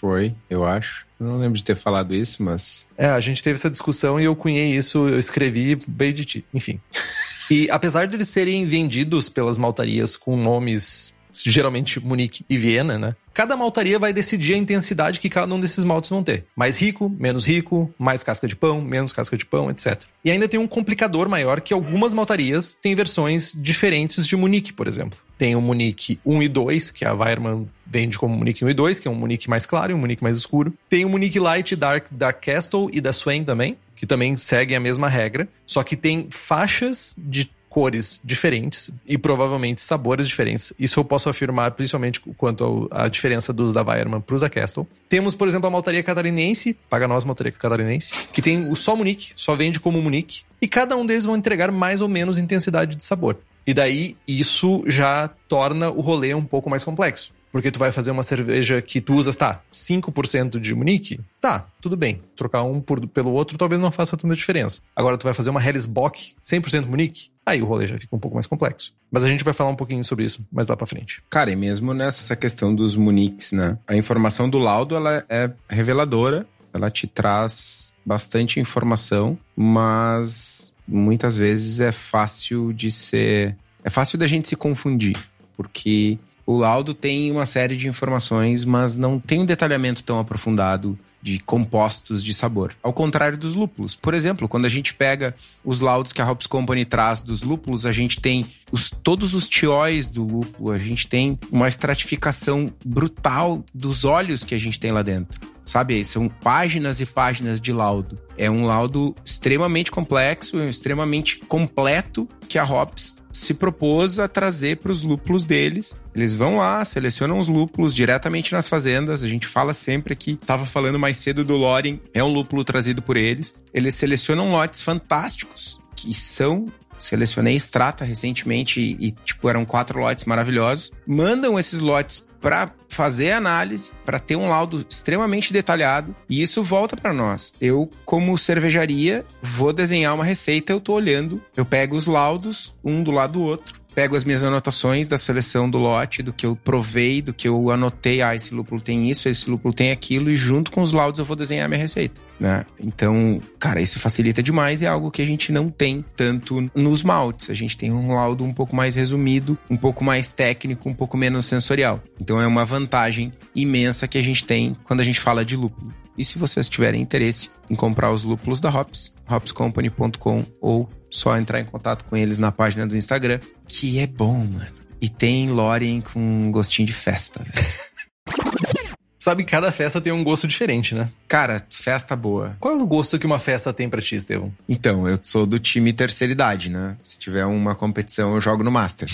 Foi, 0.00 0.34
eu 0.48 0.64
acho. 0.64 1.04
Eu 1.20 1.26
não 1.26 1.38
lembro 1.38 1.58
de 1.58 1.64
ter 1.64 1.76
falado 1.76 2.14
isso, 2.14 2.42
mas. 2.42 2.86
É, 2.96 3.06
a 3.06 3.20
gente 3.20 3.42
teve 3.42 3.54
essa 3.56 3.70
discussão 3.70 4.18
e 4.18 4.24
eu 4.24 4.34
cunhei 4.34 4.74
isso, 4.74 5.08
eu 5.08 5.18
escrevi 5.18 5.76
bem 5.86 6.14
de 6.14 6.24
ti. 6.24 6.44
Enfim. 6.54 6.80
e 7.50 7.68
apesar 7.70 8.06
de 8.06 8.16
eles 8.16 8.28
serem 8.28 8.64
vendidos 8.66 9.28
pelas 9.28 9.58
maltarias 9.58 10.16
com 10.16 10.36
nomes 10.36 11.18
geralmente 11.34 12.00
Munique 12.00 12.44
e 12.48 12.56
Viena, 12.56 12.98
né? 12.98 13.14
Cada 13.32 13.56
maltaria 13.56 13.98
vai 13.98 14.12
decidir 14.12 14.54
a 14.54 14.58
intensidade 14.58 15.20
que 15.20 15.28
cada 15.28 15.54
um 15.54 15.60
desses 15.60 15.84
maltes 15.84 16.10
vão 16.10 16.22
ter. 16.22 16.44
Mais 16.54 16.78
rico, 16.78 17.08
menos 17.08 17.46
rico, 17.46 17.92
mais 17.98 18.22
casca 18.22 18.46
de 18.46 18.56
pão, 18.56 18.80
menos 18.80 19.12
casca 19.12 19.36
de 19.36 19.46
pão, 19.46 19.70
etc. 19.70 20.02
E 20.24 20.30
ainda 20.30 20.48
tem 20.48 20.58
um 20.58 20.66
complicador 20.66 21.28
maior 21.28 21.60
que 21.60 21.72
algumas 21.72 22.12
maltarias 22.12 22.74
têm 22.74 22.94
versões 22.94 23.52
diferentes 23.54 24.26
de 24.26 24.36
Munique, 24.36 24.72
por 24.72 24.88
exemplo. 24.88 25.18
Tem 25.38 25.54
o 25.56 25.60
Munique 25.60 26.20
1 26.26 26.42
e 26.42 26.48
2, 26.48 26.90
que 26.90 27.04
a 27.04 27.14
Weirman 27.14 27.68
vende 27.86 28.18
como 28.18 28.36
Munique 28.36 28.64
1 28.64 28.70
e 28.70 28.74
2, 28.74 28.98
que 28.98 29.08
é 29.08 29.10
um 29.10 29.14
Munique 29.14 29.48
mais 29.48 29.64
claro 29.64 29.92
e 29.92 29.94
um 29.94 29.98
Munique 29.98 30.22
mais 30.22 30.36
escuro. 30.36 30.74
Tem 30.88 31.04
o 31.04 31.08
Munique 31.08 31.38
Light 31.38 31.74
Dark 31.76 32.06
da 32.10 32.32
Castle 32.32 32.90
e 32.92 33.00
da 33.00 33.12
Swain 33.12 33.44
também, 33.44 33.76
que 33.96 34.06
também 34.06 34.36
seguem 34.36 34.76
a 34.76 34.80
mesma 34.80 35.08
regra, 35.08 35.48
só 35.66 35.82
que 35.82 35.96
tem 35.96 36.26
faixas 36.30 37.14
de 37.16 37.50
cores 37.70 38.20
diferentes 38.22 38.90
e 39.06 39.16
provavelmente 39.16 39.80
sabores 39.80 40.28
diferentes. 40.28 40.74
Isso 40.78 40.98
eu 40.98 41.04
posso 41.04 41.28
afirmar 41.28 41.70
principalmente 41.70 42.20
quanto 42.36 42.88
à 42.90 43.08
diferença 43.08 43.52
dos 43.52 43.72
da 43.72 43.82
Weiermann 43.82 44.20
para 44.20 44.34
os 44.34 44.40
da 44.40 44.50
Castle. 44.50 44.86
Temos, 45.08 45.34
por 45.34 45.46
exemplo, 45.46 45.68
a 45.68 45.70
maltaria 45.70 46.02
catarinense, 46.02 46.76
paga 46.90 47.06
nós 47.06 47.24
maltaria 47.24 47.52
catarinense, 47.52 48.12
que 48.32 48.42
tem 48.42 48.68
o 48.68 48.74
só 48.74 48.96
Munique, 48.96 49.32
só 49.36 49.54
vende 49.54 49.78
como 49.78 50.02
Munique, 50.02 50.42
e 50.60 50.66
cada 50.66 50.96
um 50.96 51.06
deles 51.06 51.24
vão 51.24 51.36
entregar 51.36 51.70
mais 51.70 52.02
ou 52.02 52.08
menos 52.08 52.36
intensidade 52.36 52.96
de 52.96 53.04
sabor. 53.04 53.38
E 53.66 53.72
daí 53.72 54.16
isso 54.26 54.82
já 54.86 55.28
torna 55.48 55.90
o 55.90 56.00
rolê 56.00 56.34
um 56.34 56.44
pouco 56.44 56.68
mais 56.68 56.82
complexo. 56.82 57.32
Porque 57.52 57.70
tu 57.70 57.78
vai 57.78 57.90
fazer 57.90 58.10
uma 58.12 58.22
cerveja 58.22 58.80
que 58.80 59.00
tu 59.00 59.14
usas, 59.14 59.34
tá, 59.34 59.60
5% 59.72 60.60
de 60.60 60.74
Munique? 60.74 61.20
Tá, 61.40 61.66
tudo 61.80 61.96
bem. 61.96 62.22
Trocar 62.36 62.62
um 62.62 62.80
por, 62.80 63.06
pelo 63.08 63.32
outro 63.32 63.58
talvez 63.58 63.80
não 63.80 63.90
faça 63.90 64.16
tanta 64.16 64.36
diferença. 64.36 64.80
Agora 64.94 65.18
tu 65.18 65.24
vai 65.24 65.34
fazer 65.34 65.50
uma 65.50 65.64
Hellesbock 65.64 66.34
100% 66.42 66.86
Munique? 66.86 67.30
Aí 67.50 67.60
o 67.60 67.66
rolê 67.66 67.86
já 67.86 67.98
fica 67.98 68.14
um 68.14 68.18
pouco 68.18 68.36
mais 68.36 68.46
complexo. 68.46 68.94
Mas 69.10 69.24
a 69.24 69.28
gente 69.28 69.42
vai 69.42 69.52
falar 69.52 69.70
um 69.70 69.76
pouquinho 69.76 70.04
sobre 70.04 70.24
isso 70.24 70.46
mais 70.52 70.68
lá 70.68 70.76
pra 70.76 70.86
frente. 70.86 71.20
Cara, 71.28 71.50
e 71.50 71.56
mesmo 71.56 71.92
nessa 71.92 72.36
questão 72.36 72.72
dos 72.72 72.94
Muniques, 72.94 73.50
né? 73.50 73.76
A 73.88 73.96
informação 73.96 74.48
do 74.48 74.58
laudo, 74.58 74.94
ela 74.94 75.24
é 75.28 75.50
reveladora. 75.68 76.46
Ela 76.72 76.90
te 76.90 77.08
traz 77.08 77.92
bastante 78.06 78.60
informação, 78.60 79.36
mas 79.56 80.72
muitas 80.86 81.36
vezes 81.36 81.80
é 81.80 81.90
fácil 81.90 82.72
de 82.72 82.90
ser... 82.90 83.56
É 83.82 83.90
fácil 83.90 84.16
da 84.16 84.26
gente 84.28 84.46
se 84.46 84.54
confundir, 84.54 85.16
porque 85.56 86.18
o 86.46 86.56
laudo 86.56 86.94
tem 86.94 87.32
uma 87.32 87.46
série 87.46 87.76
de 87.76 87.88
informações, 87.88 88.64
mas 88.64 88.96
não 88.96 89.18
tem 89.18 89.40
um 89.40 89.44
detalhamento 89.44 90.04
tão 90.04 90.20
aprofundado 90.20 90.96
de 91.22 91.38
compostos 91.38 92.24
de 92.24 92.32
sabor. 92.32 92.74
Ao 92.82 92.92
contrário 92.92 93.36
dos 93.36 93.54
lúpulos. 93.54 93.96
Por 93.96 94.14
exemplo, 94.14 94.48
quando 94.48 94.64
a 94.64 94.68
gente 94.68 94.94
pega 94.94 95.34
os 95.64 95.80
laudos 95.80 96.12
que 96.12 96.22
a 96.22 96.30
Hops 96.30 96.46
Company 96.46 96.84
traz 96.84 97.22
dos 97.22 97.42
lúpulos, 97.42 97.84
a 97.84 97.92
gente 97.92 98.20
tem 98.20 98.46
os, 98.72 98.90
todos 98.90 99.34
os 99.34 99.48
tióis 99.48 100.08
do 100.08 100.24
lúpulo, 100.24 100.72
a 100.72 100.78
gente 100.78 101.06
tem 101.06 101.38
uma 101.50 101.68
estratificação 101.68 102.68
brutal 102.84 103.64
dos 103.74 104.04
óleos 104.04 104.44
que 104.44 104.54
a 104.54 104.58
gente 104.58 104.78
tem 104.78 104.92
lá 104.92 105.02
dentro 105.02 105.49
sabe? 105.70 106.04
São 106.04 106.28
páginas 106.28 107.00
e 107.00 107.06
páginas 107.06 107.60
de 107.60 107.72
laudo. 107.72 108.18
É 108.36 108.50
um 108.50 108.64
laudo 108.64 109.14
extremamente 109.24 109.90
complexo, 109.90 110.62
extremamente 110.64 111.38
completo 111.38 112.28
que 112.48 112.58
a 112.58 112.64
Hops 112.64 113.16
se 113.30 113.54
propôs 113.54 114.18
a 114.18 114.26
trazer 114.26 114.78
para 114.78 114.90
os 114.90 115.04
lúpulos 115.04 115.44
deles. 115.44 115.96
Eles 116.14 116.34
vão 116.34 116.56
lá, 116.56 116.84
selecionam 116.84 117.38
os 117.38 117.46
lúpulos 117.46 117.94
diretamente 117.94 118.52
nas 118.52 118.66
fazendas. 118.66 119.22
A 119.22 119.28
gente 119.28 119.46
fala 119.46 119.72
sempre 119.72 120.12
aqui, 120.12 120.32
estava 120.32 120.66
falando 120.66 120.98
mais 120.98 121.16
cedo 121.16 121.44
do 121.44 121.56
Loren, 121.56 122.00
é 122.12 122.22
um 122.24 122.32
lúpulo 122.32 122.64
trazido 122.64 123.00
por 123.00 123.16
eles. 123.16 123.54
Eles 123.72 123.94
selecionam 123.94 124.50
lotes 124.50 124.80
fantásticos 124.80 125.78
que 125.94 126.12
são 126.12 126.66
selecionei 126.98 127.56
Strata 127.56 128.04
recentemente 128.04 128.80
e, 128.80 129.06
e, 129.06 129.10
tipo, 129.12 129.48
eram 129.48 129.64
quatro 129.64 130.00
lotes 130.00 130.24
maravilhosos. 130.24 130.90
Mandam 131.06 131.58
esses 131.58 131.80
lotes 131.80 132.26
para 132.40 132.70
fazer 132.88 133.32
análise, 133.32 133.92
para 134.04 134.18
ter 134.18 134.36
um 134.36 134.48
laudo 134.48 134.84
extremamente 134.88 135.52
detalhado, 135.52 136.14
e 136.28 136.42
isso 136.42 136.62
volta 136.62 136.96
para 136.96 137.12
nós. 137.12 137.54
Eu, 137.60 137.90
como 138.04 138.36
cervejaria, 138.36 139.24
vou 139.40 139.72
desenhar 139.72 140.14
uma 140.14 140.24
receita, 140.24 140.72
eu 140.72 140.80
tô 140.80 140.94
olhando, 140.94 141.40
eu 141.56 141.64
pego 141.64 141.96
os 141.96 142.06
laudos 142.06 142.74
um 142.82 143.02
do 143.02 143.10
lado 143.10 143.34
do 143.34 143.42
outro, 143.42 143.79
pego 143.94 144.16
as 144.16 144.24
minhas 144.24 144.44
anotações 144.44 145.08
da 145.08 145.18
seleção 145.18 145.68
do 145.68 145.78
lote, 145.78 146.22
do 146.22 146.32
que 146.32 146.46
eu 146.46 146.56
provei, 146.56 147.20
do 147.20 147.32
que 147.32 147.48
eu 147.48 147.70
anotei, 147.70 148.22
ah, 148.22 148.34
esse 148.34 148.54
lúpulo 148.54 148.80
tem 148.80 149.10
isso, 149.10 149.28
esse 149.28 149.50
lúpulo 149.50 149.74
tem 149.74 149.90
aquilo, 149.90 150.30
e 150.30 150.36
junto 150.36 150.70
com 150.70 150.80
os 150.80 150.92
laudos 150.92 151.18
eu 151.18 151.24
vou 151.24 151.36
desenhar 151.36 151.68
minha 151.68 151.80
receita, 151.80 152.20
né? 152.38 152.64
Então, 152.78 153.40
cara, 153.58 153.80
isso 153.80 153.98
facilita 153.98 154.42
demais 154.42 154.82
e 154.82 154.86
é 154.86 154.88
algo 154.88 155.10
que 155.10 155.22
a 155.22 155.26
gente 155.26 155.52
não 155.52 155.68
tem 155.68 156.04
tanto 156.16 156.64
nos 156.74 157.02
maltes. 157.02 157.50
A 157.50 157.54
gente 157.54 157.76
tem 157.76 157.92
um 157.92 158.14
laudo 158.14 158.44
um 158.44 158.52
pouco 158.52 158.74
mais 158.74 158.96
resumido, 158.96 159.58
um 159.68 159.76
pouco 159.76 160.04
mais 160.04 160.30
técnico, 160.30 160.88
um 160.88 160.94
pouco 160.94 161.16
menos 161.16 161.46
sensorial. 161.46 162.02
Então 162.20 162.40
é 162.40 162.46
uma 162.46 162.64
vantagem 162.64 163.32
imensa 163.54 164.08
que 164.08 164.18
a 164.18 164.22
gente 164.22 164.44
tem 164.44 164.76
quando 164.84 165.00
a 165.00 165.04
gente 165.04 165.20
fala 165.20 165.44
de 165.44 165.56
lúpulo. 165.56 165.92
E 166.16 166.24
se 166.24 166.38
vocês 166.38 166.68
tiverem 166.68 167.00
interesse 167.00 167.48
em 167.68 167.74
comprar 167.74 168.12
os 168.12 168.24
lúpulos 168.24 168.60
da 168.60 168.68
Hops, 168.68 169.14
hopscompany.com 169.28 170.44
ou 170.60 170.88
só 171.10 171.36
entrar 171.36 171.60
em 171.60 171.64
contato 171.64 172.04
com 172.04 172.16
eles 172.16 172.38
na 172.38 172.52
página 172.52 172.86
do 172.86 172.96
Instagram, 172.96 173.40
que 173.66 173.98
é 173.98 174.06
bom, 174.06 174.38
mano. 174.38 174.80
E 175.00 175.08
tem 175.08 175.50
Lorien 175.50 176.00
com 176.00 176.50
gostinho 176.50 176.86
de 176.86 176.92
festa, 176.92 177.42
velho. 177.42 178.80
Sabe 179.20 179.44
cada 179.44 179.70
festa 179.70 180.00
tem 180.00 180.14
um 180.14 180.24
gosto 180.24 180.48
diferente, 180.48 180.94
né? 180.94 181.06
Cara, 181.28 181.62
festa 181.68 182.16
boa. 182.16 182.56
Qual 182.58 182.74
é 182.74 182.82
o 182.82 182.86
gosto 182.86 183.18
que 183.18 183.26
uma 183.26 183.38
festa 183.38 183.70
tem 183.70 183.86
pra 183.86 184.00
ti, 184.00 184.14
Estevão? 184.14 184.50
Então, 184.66 185.06
eu 185.06 185.18
sou 185.22 185.44
do 185.44 185.58
time 185.58 185.92
terceira 185.92 186.32
idade, 186.32 186.70
né? 186.70 186.96
Se 187.04 187.18
tiver 187.18 187.44
uma 187.44 187.74
competição, 187.74 188.34
eu 188.34 188.40
jogo 188.40 188.64
no 188.64 188.70
Master. 188.70 189.10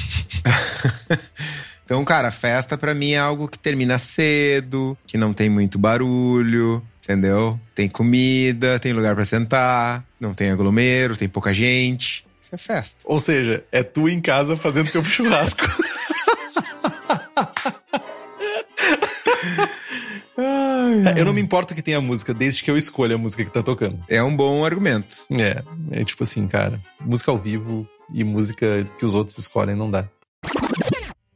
então, 1.84 2.04
cara, 2.04 2.30
festa 2.30 2.78
para 2.78 2.94
mim 2.94 3.12
é 3.12 3.18
algo 3.18 3.48
que 3.48 3.58
termina 3.58 3.98
cedo, 3.98 4.96
que 5.08 5.18
não 5.18 5.32
tem 5.32 5.50
muito 5.50 5.76
barulho, 5.76 6.80
entendeu? 7.06 7.58
Tem 7.74 7.88
comida, 7.88 8.78
tem 8.80 8.92
lugar 8.92 9.14
para 9.14 9.24
sentar, 9.24 10.04
não 10.18 10.34
tem 10.34 10.50
aglomero, 10.50 11.16
tem 11.16 11.28
pouca 11.28 11.54
gente. 11.54 12.26
Isso 12.40 12.54
é 12.54 12.58
festa. 12.58 13.00
Ou 13.04 13.20
seja, 13.20 13.64
é 13.70 13.84
tu 13.84 14.08
em 14.08 14.20
casa 14.20 14.56
fazendo 14.56 14.90
teu 14.90 15.04
churrasco. 15.04 15.64
eu 21.16 21.24
não 21.24 21.32
me 21.32 21.40
importo 21.40 21.74
que 21.74 21.82
tenha 21.82 22.00
música, 22.00 22.34
desde 22.34 22.62
que 22.62 22.70
eu 22.70 22.76
escolha 22.76 23.14
a 23.14 23.18
música 23.18 23.42
que 23.44 23.50
tá 23.50 23.62
tocando. 23.62 24.04
É 24.08 24.22
um 24.22 24.36
bom 24.36 24.64
argumento. 24.64 25.24
É, 25.30 25.62
é 25.92 26.04
tipo 26.04 26.24
assim, 26.24 26.46
cara, 26.48 26.80
música 27.00 27.30
ao 27.30 27.38
vivo 27.38 27.88
e 28.12 28.24
música 28.24 28.84
que 28.98 29.06
os 29.06 29.14
outros 29.14 29.38
escolhem 29.38 29.76
não 29.76 29.90
dá. 29.90 30.08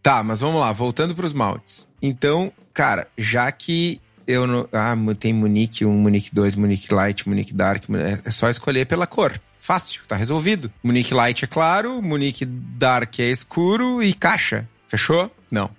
Tá, 0.03 0.23
mas 0.23 0.41
vamos 0.41 0.61
lá, 0.61 0.73
voltando 0.73 1.15
pros 1.15 1.33
maltes. 1.33 1.89
Então, 2.01 2.53
cara, 2.73 3.09
já 3.17 3.51
que 3.53 4.01
eu 4.31 4.47
não. 4.47 4.69
Ah, 4.73 4.95
tem 5.19 5.33
Munique 5.33 5.85
1, 5.85 5.93
Munique 5.93 6.31
2, 6.33 6.55
Munique 6.55 6.93
Light, 6.93 7.29
Munique 7.29 7.53
Dark. 7.53 7.85
É 8.25 8.31
só 8.31 8.49
escolher 8.49 8.87
pela 8.87 9.07
cor. 9.07 9.41
Fácil, 9.59 10.03
tá 10.09 10.17
resolvido. 10.17 10.73
Munique 10.83 11.13
Light 11.13 11.45
é 11.45 11.49
claro, 11.49 12.01
Munique 12.01 12.45
Dark 12.45 13.19
é 13.21 13.31
escuro 13.31 14.03
e 14.03 14.15
caixa. 14.15 14.69
Fechou? 14.89 15.31
Não. 15.51 15.71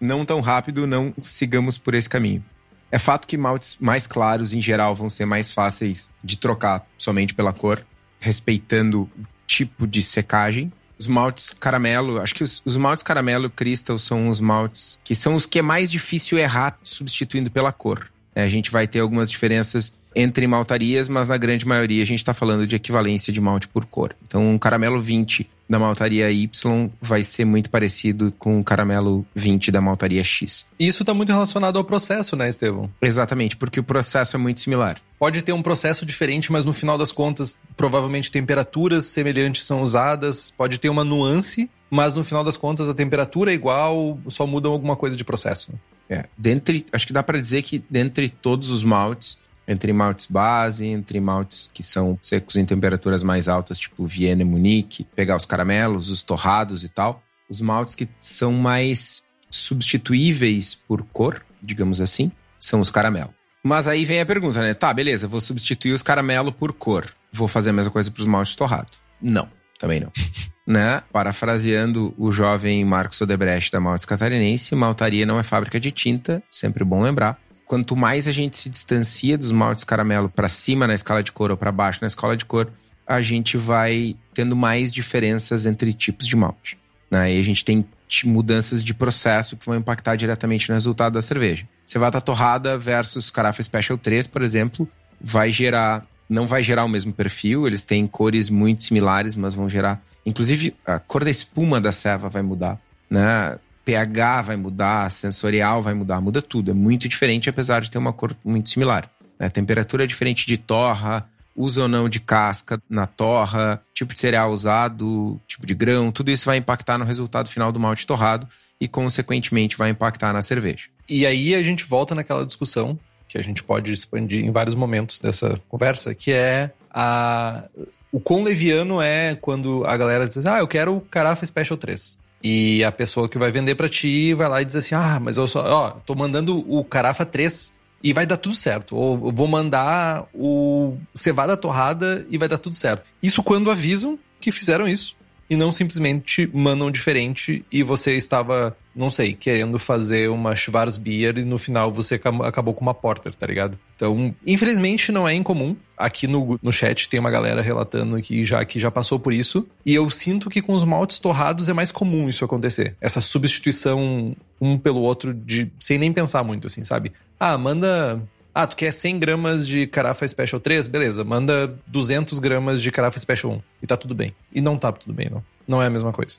Não 0.00 0.24
tão 0.24 0.40
rápido, 0.40 0.86
não 0.86 1.12
sigamos 1.20 1.76
por 1.78 1.94
esse 1.94 2.08
caminho. 2.08 2.44
É 2.90 2.98
fato 2.98 3.26
que 3.26 3.36
maltes 3.36 3.76
mais 3.80 4.06
claros, 4.06 4.52
em 4.52 4.62
geral, 4.62 4.94
vão 4.94 5.10
ser 5.10 5.24
mais 5.24 5.50
fáceis 5.50 6.08
de 6.22 6.36
trocar 6.36 6.86
somente 6.96 7.34
pela 7.34 7.52
cor, 7.52 7.84
respeitando 8.20 9.02
o 9.02 9.10
tipo 9.46 9.86
de 9.86 10.02
secagem. 10.02 10.72
Os 10.98 11.06
maltes 11.06 11.52
caramelo, 11.52 12.20
acho 12.20 12.34
que 12.34 12.44
os, 12.44 12.62
os 12.64 12.76
maltes 12.76 13.02
caramelo 13.02 13.50
crystal 13.50 13.98
são 13.98 14.28
os 14.28 14.40
maltes 14.40 14.98
que 15.02 15.14
são 15.14 15.34
os 15.34 15.44
que 15.44 15.58
é 15.58 15.62
mais 15.62 15.90
difícil 15.90 16.38
errar 16.38 16.78
substituindo 16.84 17.50
pela 17.50 17.72
cor. 17.72 18.08
É, 18.34 18.42
a 18.42 18.48
gente 18.48 18.70
vai 18.70 18.86
ter 18.86 19.00
algumas 19.00 19.30
diferenças 19.30 19.94
entre 20.14 20.46
maltarias, 20.46 21.08
mas 21.08 21.28
na 21.28 21.36
grande 21.36 21.66
maioria 21.66 22.02
a 22.02 22.06
gente 22.06 22.18
está 22.18 22.34
falando 22.34 22.66
de 22.66 22.76
equivalência 22.76 23.32
de 23.32 23.40
malte 23.40 23.68
por 23.68 23.84
cor. 23.84 24.14
Então, 24.26 24.46
um 24.48 24.58
caramelo 24.58 25.00
20 25.00 25.48
da 25.68 25.78
maltaria 25.78 26.30
Y 26.30 26.90
vai 27.00 27.22
ser 27.24 27.44
muito 27.44 27.70
parecido 27.70 28.32
com 28.38 28.60
o 28.60 28.64
caramelo 28.64 29.26
20 29.34 29.70
da 29.72 29.80
maltaria 29.80 30.22
X. 30.22 30.66
Isso 30.78 31.02
está 31.02 31.14
muito 31.14 31.32
relacionado 31.32 31.78
ao 31.78 31.84
processo, 31.84 32.36
né, 32.36 32.48
Estevão? 32.48 32.90
Exatamente, 33.00 33.56
porque 33.56 33.80
o 33.80 33.84
processo 33.84 34.36
é 34.36 34.38
muito 34.38 34.60
similar. 34.60 35.00
Pode 35.18 35.42
ter 35.42 35.52
um 35.52 35.62
processo 35.62 36.04
diferente, 36.04 36.52
mas 36.52 36.64
no 36.64 36.72
final 36.72 36.98
das 36.98 37.12
contas, 37.12 37.58
provavelmente 37.76 38.30
temperaturas 38.30 39.06
semelhantes 39.06 39.64
são 39.64 39.80
usadas. 39.80 40.52
Pode 40.54 40.78
ter 40.78 40.90
uma 40.90 41.04
nuance, 41.04 41.70
mas 41.90 42.14
no 42.14 42.22
final 42.22 42.44
das 42.44 42.56
contas 42.56 42.88
a 42.88 42.94
temperatura 42.94 43.50
é 43.50 43.54
igual, 43.54 44.18
só 44.28 44.46
muda 44.46 44.68
alguma 44.68 44.96
coisa 44.96 45.16
de 45.16 45.24
processo. 45.24 45.72
É, 46.08 46.26
dentre, 46.36 46.84
acho 46.92 47.06
que 47.06 47.12
dá 47.12 47.22
para 47.22 47.40
dizer 47.40 47.62
que 47.62 47.82
dentre 47.88 48.28
todos 48.28 48.68
os 48.68 48.84
maltes, 48.84 49.38
entre 49.66 49.92
maltes 49.92 50.26
base, 50.26 50.86
entre 50.86 51.20
maltes 51.20 51.70
que 51.72 51.82
são 51.82 52.18
secos 52.20 52.56
em 52.56 52.64
temperaturas 52.64 53.22
mais 53.22 53.48
altas, 53.48 53.78
tipo 53.78 54.06
Viena 54.06 54.42
e 54.42 54.44
Munique, 54.44 55.06
pegar 55.14 55.36
os 55.36 55.46
caramelos, 55.46 56.10
os 56.10 56.22
torrados 56.22 56.84
e 56.84 56.88
tal, 56.88 57.22
os 57.48 57.60
maltes 57.60 57.94
que 57.94 58.08
são 58.20 58.52
mais 58.52 59.24
substituíveis 59.50 60.74
por 60.74 61.02
cor, 61.04 61.42
digamos 61.62 62.00
assim, 62.00 62.30
são 62.58 62.80
os 62.80 62.90
caramelos. 62.90 63.32
Mas 63.62 63.88
aí 63.88 64.04
vem 64.04 64.20
a 64.20 64.26
pergunta, 64.26 64.60
né? 64.60 64.74
Tá, 64.74 64.92
beleza, 64.92 65.26
vou 65.26 65.40
substituir 65.40 65.92
os 65.92 66.02
caramelos 66.02 66.52
por 66.54 66.72
cor. 66.72 67.06
Vou 67.32 67.48
fazer 67.48 67.70
a 67.70 67.72
mesma 67.72 67.90
coisa 67.90 68.10
para 68.10 68.20
os 68.20 68.26
maltes 68.26 68.54
torrados? 68.54 69.00
Não, 69.22 69.48
também 69.78 70.00
não. 70.00 70.12
né? 70.66 71.02
Parafraseando 71.10 72.14
o 72.18 72.30
jovem 72.30 72.84
Marcos 72.84 73.20
Odebrecht 73.20 73.72
da 73.72 73.80
Maltes 73.80 74.04
Catarinense, 74.04 74.74
maltaria 74.74 75.24
não 75.24 75.38
é 75.38 75.42
fábrica 75.42 75.80
de 75.80 75.90
tinta, 75.90 76.42
sempre 76.50 76.84
bom 76.84 77.02
lembrar 77.02 77.38
quanto 77.74 77.96
mais 77.96 78.28
a 78.28 78.32
gente 78.32 78.56
se 78.56 78.70
distancia 78.70 79.36
dos 79.36 79.50
maltes 79.50 79.82
caramelo 79.82 80.28
para 80.28 80.48
cima 80.48 80.86
na 80.86 80.94
escala 80.94 81.24
de 81.24 81.32
cor 81.32 81.50
ou 81.50 81.56
para 81.56 81.72
baixo 81.72 81.98
na 82.00 82.06
escala 82.06 82.36
de 82.36 82.44
cor, 82.44 82.70
a 83.04 83.20
gente 83.20 83.56
vai 83.56 84.14
tendo 84.32 84.54
mais 84.54 84.94
diferenças 84.94 85.66
entre 85.66 85.92
tipos 85.92 86.24
de 86.24 86.36
malte. 86.36 86.78
Né? 87.10 87.34
E 87.34 87.40
a 87.40 87.42
gente 87.42 87.64
tem 87.64 87.84
mudanças 88.26 88.84
de 88.84 88.94
processo 88.94 89.56
que 89.56 89.66
vão 89.66 89.74
impactar 89.74 90.14
diretamente 90.14 90.68
no 90.68 90.74
resultado 90.74 91.14
da 91.14 91.22
cerveja. 91.22 91.66
Cevada 91.84 92.20
torrada 92.20 92.78
versus 92.78 93.28
carafa 93.28 93.60
Special 93.60 93.98
3, 93.98 94.28
por 94.28 94.42
exemplo, 94.42 94.88
vai 95.20 95.50
gerar 95.50 96.06
não 96.28 96.46
vai 96.46 96.62
gerar 96.62 96.84
o 96.84 96.88
mesmo 96.88 97.12
perfil, 97.12 97.66
eles 97.66 97.84
têm 97.84 98.06
cores 98.06 98.48
muito 98.48 98.84
similares, 98.84 99.34
mas 99.34 99.52
vão 99.52 99.68
gerar, 99.68 100.00
inclusive 100.24 100.76
a 100.86 101.00
cor 101.00 101.24
da 101.24 101.30
espuma 101.30 101.80
da 101.80 101.90
ceva 101.90 102.28
vai 102.28 102.40
mudar, 102.40 102.80
né? 103.10 103.58
pH 103.84 104.42
vai 104.42 104.56
mudar, 104.56 105.10
sensorial 105.10 105.82
vai 105.82 105.94
mudar, 105.94 106.20
muda 106.20 106.40
tudo. 106.40 106.70
É 106.70 106.74
muito 106.74 107.08
diferente, 107.08 107.48
apesar 107.48 107.80
de 107.80 107.90
ter 107.90 107.98
uma 107.98 108.12
cor 108.12 108.34
muito 108.44 108.70
similar. 108.70 109.10
Né? 109.38 109.48
Temperatura 109.48 110.04
é 110.04 110.06
diferente 110.06 110.46
de 110.46 110.56
torra, 110.56 111.28
uso 111.54 111.82
ou 111.82 111.88
não 111.88 112.08
de 112.08 112.20
casca 112.20 112.80
na 112.88 113.06
torra, 113.06 113.80
tipo 113.92 114.12
de 114.12 114.18
cereal 114.18 114.50
usado, 114.50 115.40
tipo 115.46 115.66
de 115.66 115.74
grão, 115.74 116.10
tudo 116.10 116.30
isso 116.30 116.46
vai 116.46 116.56
impactar 116.56 116.98
no 116.98 117.04
resultado 117.04 117.48
final 117.48 117.70
do 117.70 117.78
malte 117.78 118.06
torrado 118.06 118.48
e, 118.80 118.88
consequentemente, 118.88 119.76
vai 119.76 119.90
impactar 119.90 120.32
na 120.32 120.42
cerveja. 120.42 120.88
E 121.08 121.26
aí 121.26 121.54
a 121.54 121.62
gente 121.62 121.84
volta 121.84 122.14
naquela 122.14 122.44
discussão 122.44 122.98
que 123.28 123.38
a 123.38 123.42
gente 123.42 123.62
pode 123.62 123.92
expandir 123.92 124.44
em 124.44 124.50
vários 124.50 124.74
momentos 124.74 125.18
dessa 125.18 125.60
conversa, 125.68 126.14
que 126.14 126.32
é 126.32 126.70
a 126.90 127.64
o 128.12 128.20
quão 128.20 128.44
leviano 128.44 129.02
é 129.02 129.34
quando 129.34 129.84
a 129.84 129.96
galera 129.96 130.28
diz 130.28 130.46
ah, 130.46 130.60
eu 130.60 130.68
quero 130.68 130.96
o 130.96 131.00
Carafa 131.00 131.44
Special 131.44 131.76
3. 131.76 132.16
E 132.46 132.84
a 132.84 132.92
pessoa 132.92 133.26
que 133.26 133.38
vai 133.38 133.50
vender 133.50 133.74
para 133.74 133.88
ti 133.88 134.34
vai 134.34 134.46
lá 134.46 134.60
e 134.60 134.66
diz 134.66 134.76
assim: 134.76 134.94
ah, 134.94 135.18
mas 135.18 135.38
eu 135.38 135.46
só, 135.46 135.64
ó, 135.64 135.90
tô 136.04 136.14
mandando 136.14 136.62
o 136.70 136.84
Carafa 136.84 137.24
3 137.24 137.72
e 138.02 138.12
vai 138.12 138.26
dar 138.26 138.36
tudo 138.36 138.54
certo. 138.54 138.94
Ou 138.94 139.32
vou 139.32 139.48
mandar 139.48 140.26
o 140.34 140.94
Cevada 141.14 141.56
Torrada 141.56 142.26
e 142.28 142.36
vai 142.36 142.46
dar 142.46 142.58
tudo 142.58 142.76
certo. 142.76 143.02
Isso 143.22 143.42
quando 143.42 143.70
avisam 143.70 144.18
que 144.38 144.52
fizeram 144.52 144.86
isso. 144.86 145.16
E 145.48 145.56
não 145.56 145.70
simplesmente 145.70 146.48
mandam 146.52 146.90
diferente 146.90 147.64
e 147.70 147.82
você 147.82 148.16
estava, 148.16 148.76
não 148.94 149.10
sei, 149.10 149.32
querendo 149.32 149.78
fazer 149.78 150.30
uma 150.30 150.56
Schwarzbier 150.56 151.38
e 151.38 151.44
no 151.44 151.58
final 151.58 151.92
você 151.92 152.20
acabou 152.42 152.74
com 152.74 152.80
uma 152.80 152.94
Porter, 152.94 153.34
tá 153.34 153.46
ligado? 153.46 153.78
Então, 153.96 154.34
infelizmente 154.46 155.12
não 155.12 155.28
é 155.28 155.34
incomum. 155.34 155.76
Aqui 155.96 156.26
no, 156.26 156.58
no 156.60 156.72
chat 156.72 157.08
tem 157.08 157.20
uma 157.20 157.30
galera 157.30 157.62
relatando 157.62 158.20
que 158.20 158.44
já, 158.44 158.64
que 158.64 158.80
já 158.80 158.90
passou 158.90 159.18
por 159.18 159.32
isso. 159.32 159.66
E 159.86 159.94
eu 159.94 160.10
sinto 160.10 160.50
que 160.50 160.60
com 160.60 160.74
os 160.74 160.82
maltes 160.82 161.18
torrados 161.18 161.68
é 161.68 161.72
mais 161.72 161.92
comum 161.92 162.28
isso 162.28 162.44
acontecer. 162.44 162.96
Essa 163.00 163.20
substituição 163.20 164.34
um 164.60 164.78
pelo 164.78 165.00
outro 165.00 165.32
de 165.32 165.70
sem 165.78 165.98
nem 165.98 166.12
pensar 166.12 166.42
muito, 166.42 166.66
assim, 166.66 166.82
sabe? 166.82 167.12
Ah, 167.38 167.58
manda 167.58 168.20
ah, 168.54 168.66
tu 168.66 168.76
quer 168.76 168.92
100 168.92 169.18
gramas 169.18 169.66
de 169.66 169.86
carafa 169.86 170.26
Special 170.28 170.60
3? 170.60 170.86
Beleza, 170.86 171.24
manda 171.24 171.76
200 171.86 172.38
gramas 172.38 172.80
de 172.80 172.90
carafa 172.92 173.18
Special 173.18 173.54
1. 173.54 173.62
E 173.82 173.86
tá 173.86 173.96
tudo 173.96 174.14
bem. 174.14 174.32
E 174.52 174.60
não 174.60 174.78
tá 174.78 174.92
tudo 174.92 175.12
bem, 175.12 175.28
não. 175.28 175.42
Não 175.66 175.82
é 175.82 175.86
a 175.86 175.90
mesma 175.90 176.12
coisa. 176.12 176.38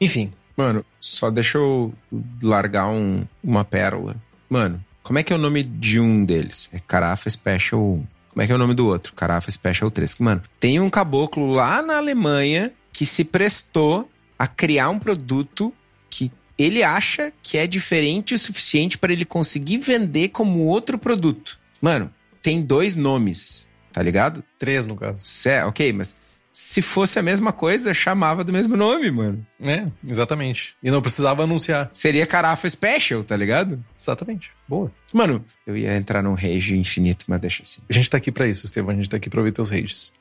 Enfim. 0.00 0.32
Mano, 0.56 0.84
só 1.00 1.30
deixa 1.30 1.58
eu 1.58 1.92
largar 2.42 2.88
um, 2.88 3.24
uma 3.42 3.64
pérola. 3.64 4.16
Mano, 4.48 4.82
como 5.02 5.18
é 5.18 5.22
que 5.22 5.32
é 5.32 5.36
o 5.36 5.38
nome 5.38 5.64
de 5.64 5.98
um 5.98 6.24
deles? 6.24 6.70
É 6.72 6.78
carafa 6.78 7.28
Special 7.28 7.80
1. 7.80 8.06
Como 8.30 8.42
é 8.42 8.46
que 8.46 8.52
é 8.52 8.54
o 8.54 8.58
nome 8.58 8.74
do 8.74 8.86
outro? 8.86 9.14
Carafa 9.14 9.50
Special 9.50 9.90
3. 9.90 10.18
Mano, 10.18 10.42
tem 10.60 10.78
um 10.78 10.88
caboclo 10.88 11.50
lá 11.50 11.82
na 11.82 11.96
Alemanha 11.96 12.72
que 12.92 13.04
se 13.04 13.24
prestou 13.24 14.08
a 14.38 14.46
criar 14.46 14.90
um 14.90 14.98
produto 14.98 15.72
que 16.08 16.30
ele 16.58 16.82
acha 16.82 17.32
que 17.42 17.58
é 17.58 17.66
diferente 17.66 18.34
o 18.34 18.38
suficiente 18.38 18.98
para 18.98 19.12
ele 19.12 19.24
conseguir 19.24 19.78
vender 19.78 20.28
como 20.28 20.60
outro 20.60 20.98
produto. 20.98 21.58
Mano, 21.80 22.12
tem 22.42 22.62
dois 22.62 22.96
nomes, 22.96 23.68
tá 23.92 24.02
ligado? 24.02 24.42
Três, 24.58 24.86
no 24.86 24.96
caso. 24.96 25.20
É, 25.48 25.64
ok, 25.64 25.92
mas 25.92 26.16
se 26.58 26.80
fosse 26.80 27.18
a 27.18 27.22
mesma 27.22 27.52
coisa, 27.52 27.92
chamava 27.92 28.42
do 28.42 28.50
mesmo 28.50 28.78
nome, 28.78 29.10
mano. 29.10 29.46
É, 29.60 29.86
exatamente. 30.08 30.74
E 30.82 30.90
não 30.90 31.02
precisava 31.02 31.42
anunciar. 31.42 31.90
Seria 31.92 32.26
Carafa 32.26 32.68
Special, 32.70 33.22
tá 33.22 33.36
ligado? 33.36 33.84
Exatamente. 33.94 34.50
Boa. 34.66 34.90
Mano, 35.12 35.44
eu 35.66 35.76
ia 35.76 35.94
entrar 35.94 36.22
num 36.22 36.32
rage 36.32 36.74
infinito, 36.74 37.26
mas 37.28 37.42
deixa 37.42 37.62
assim. 37.62 37.82
A 37.90 37.92
gente 37.92 38.08
tá 38.08 38.16
aqui 38.16 38.32
para 38.32 38.48
isso, 38.48 38.64
Estevão. 38.64 38.92
A 38.92 38.94
gente 38.94 39.10
tá 39.10 39.18
aqui 39.18 39.28
pra 39.28 39.38
ouvir 39.38 39.52
teus 39.52 39.68
rages. 39.68 40.14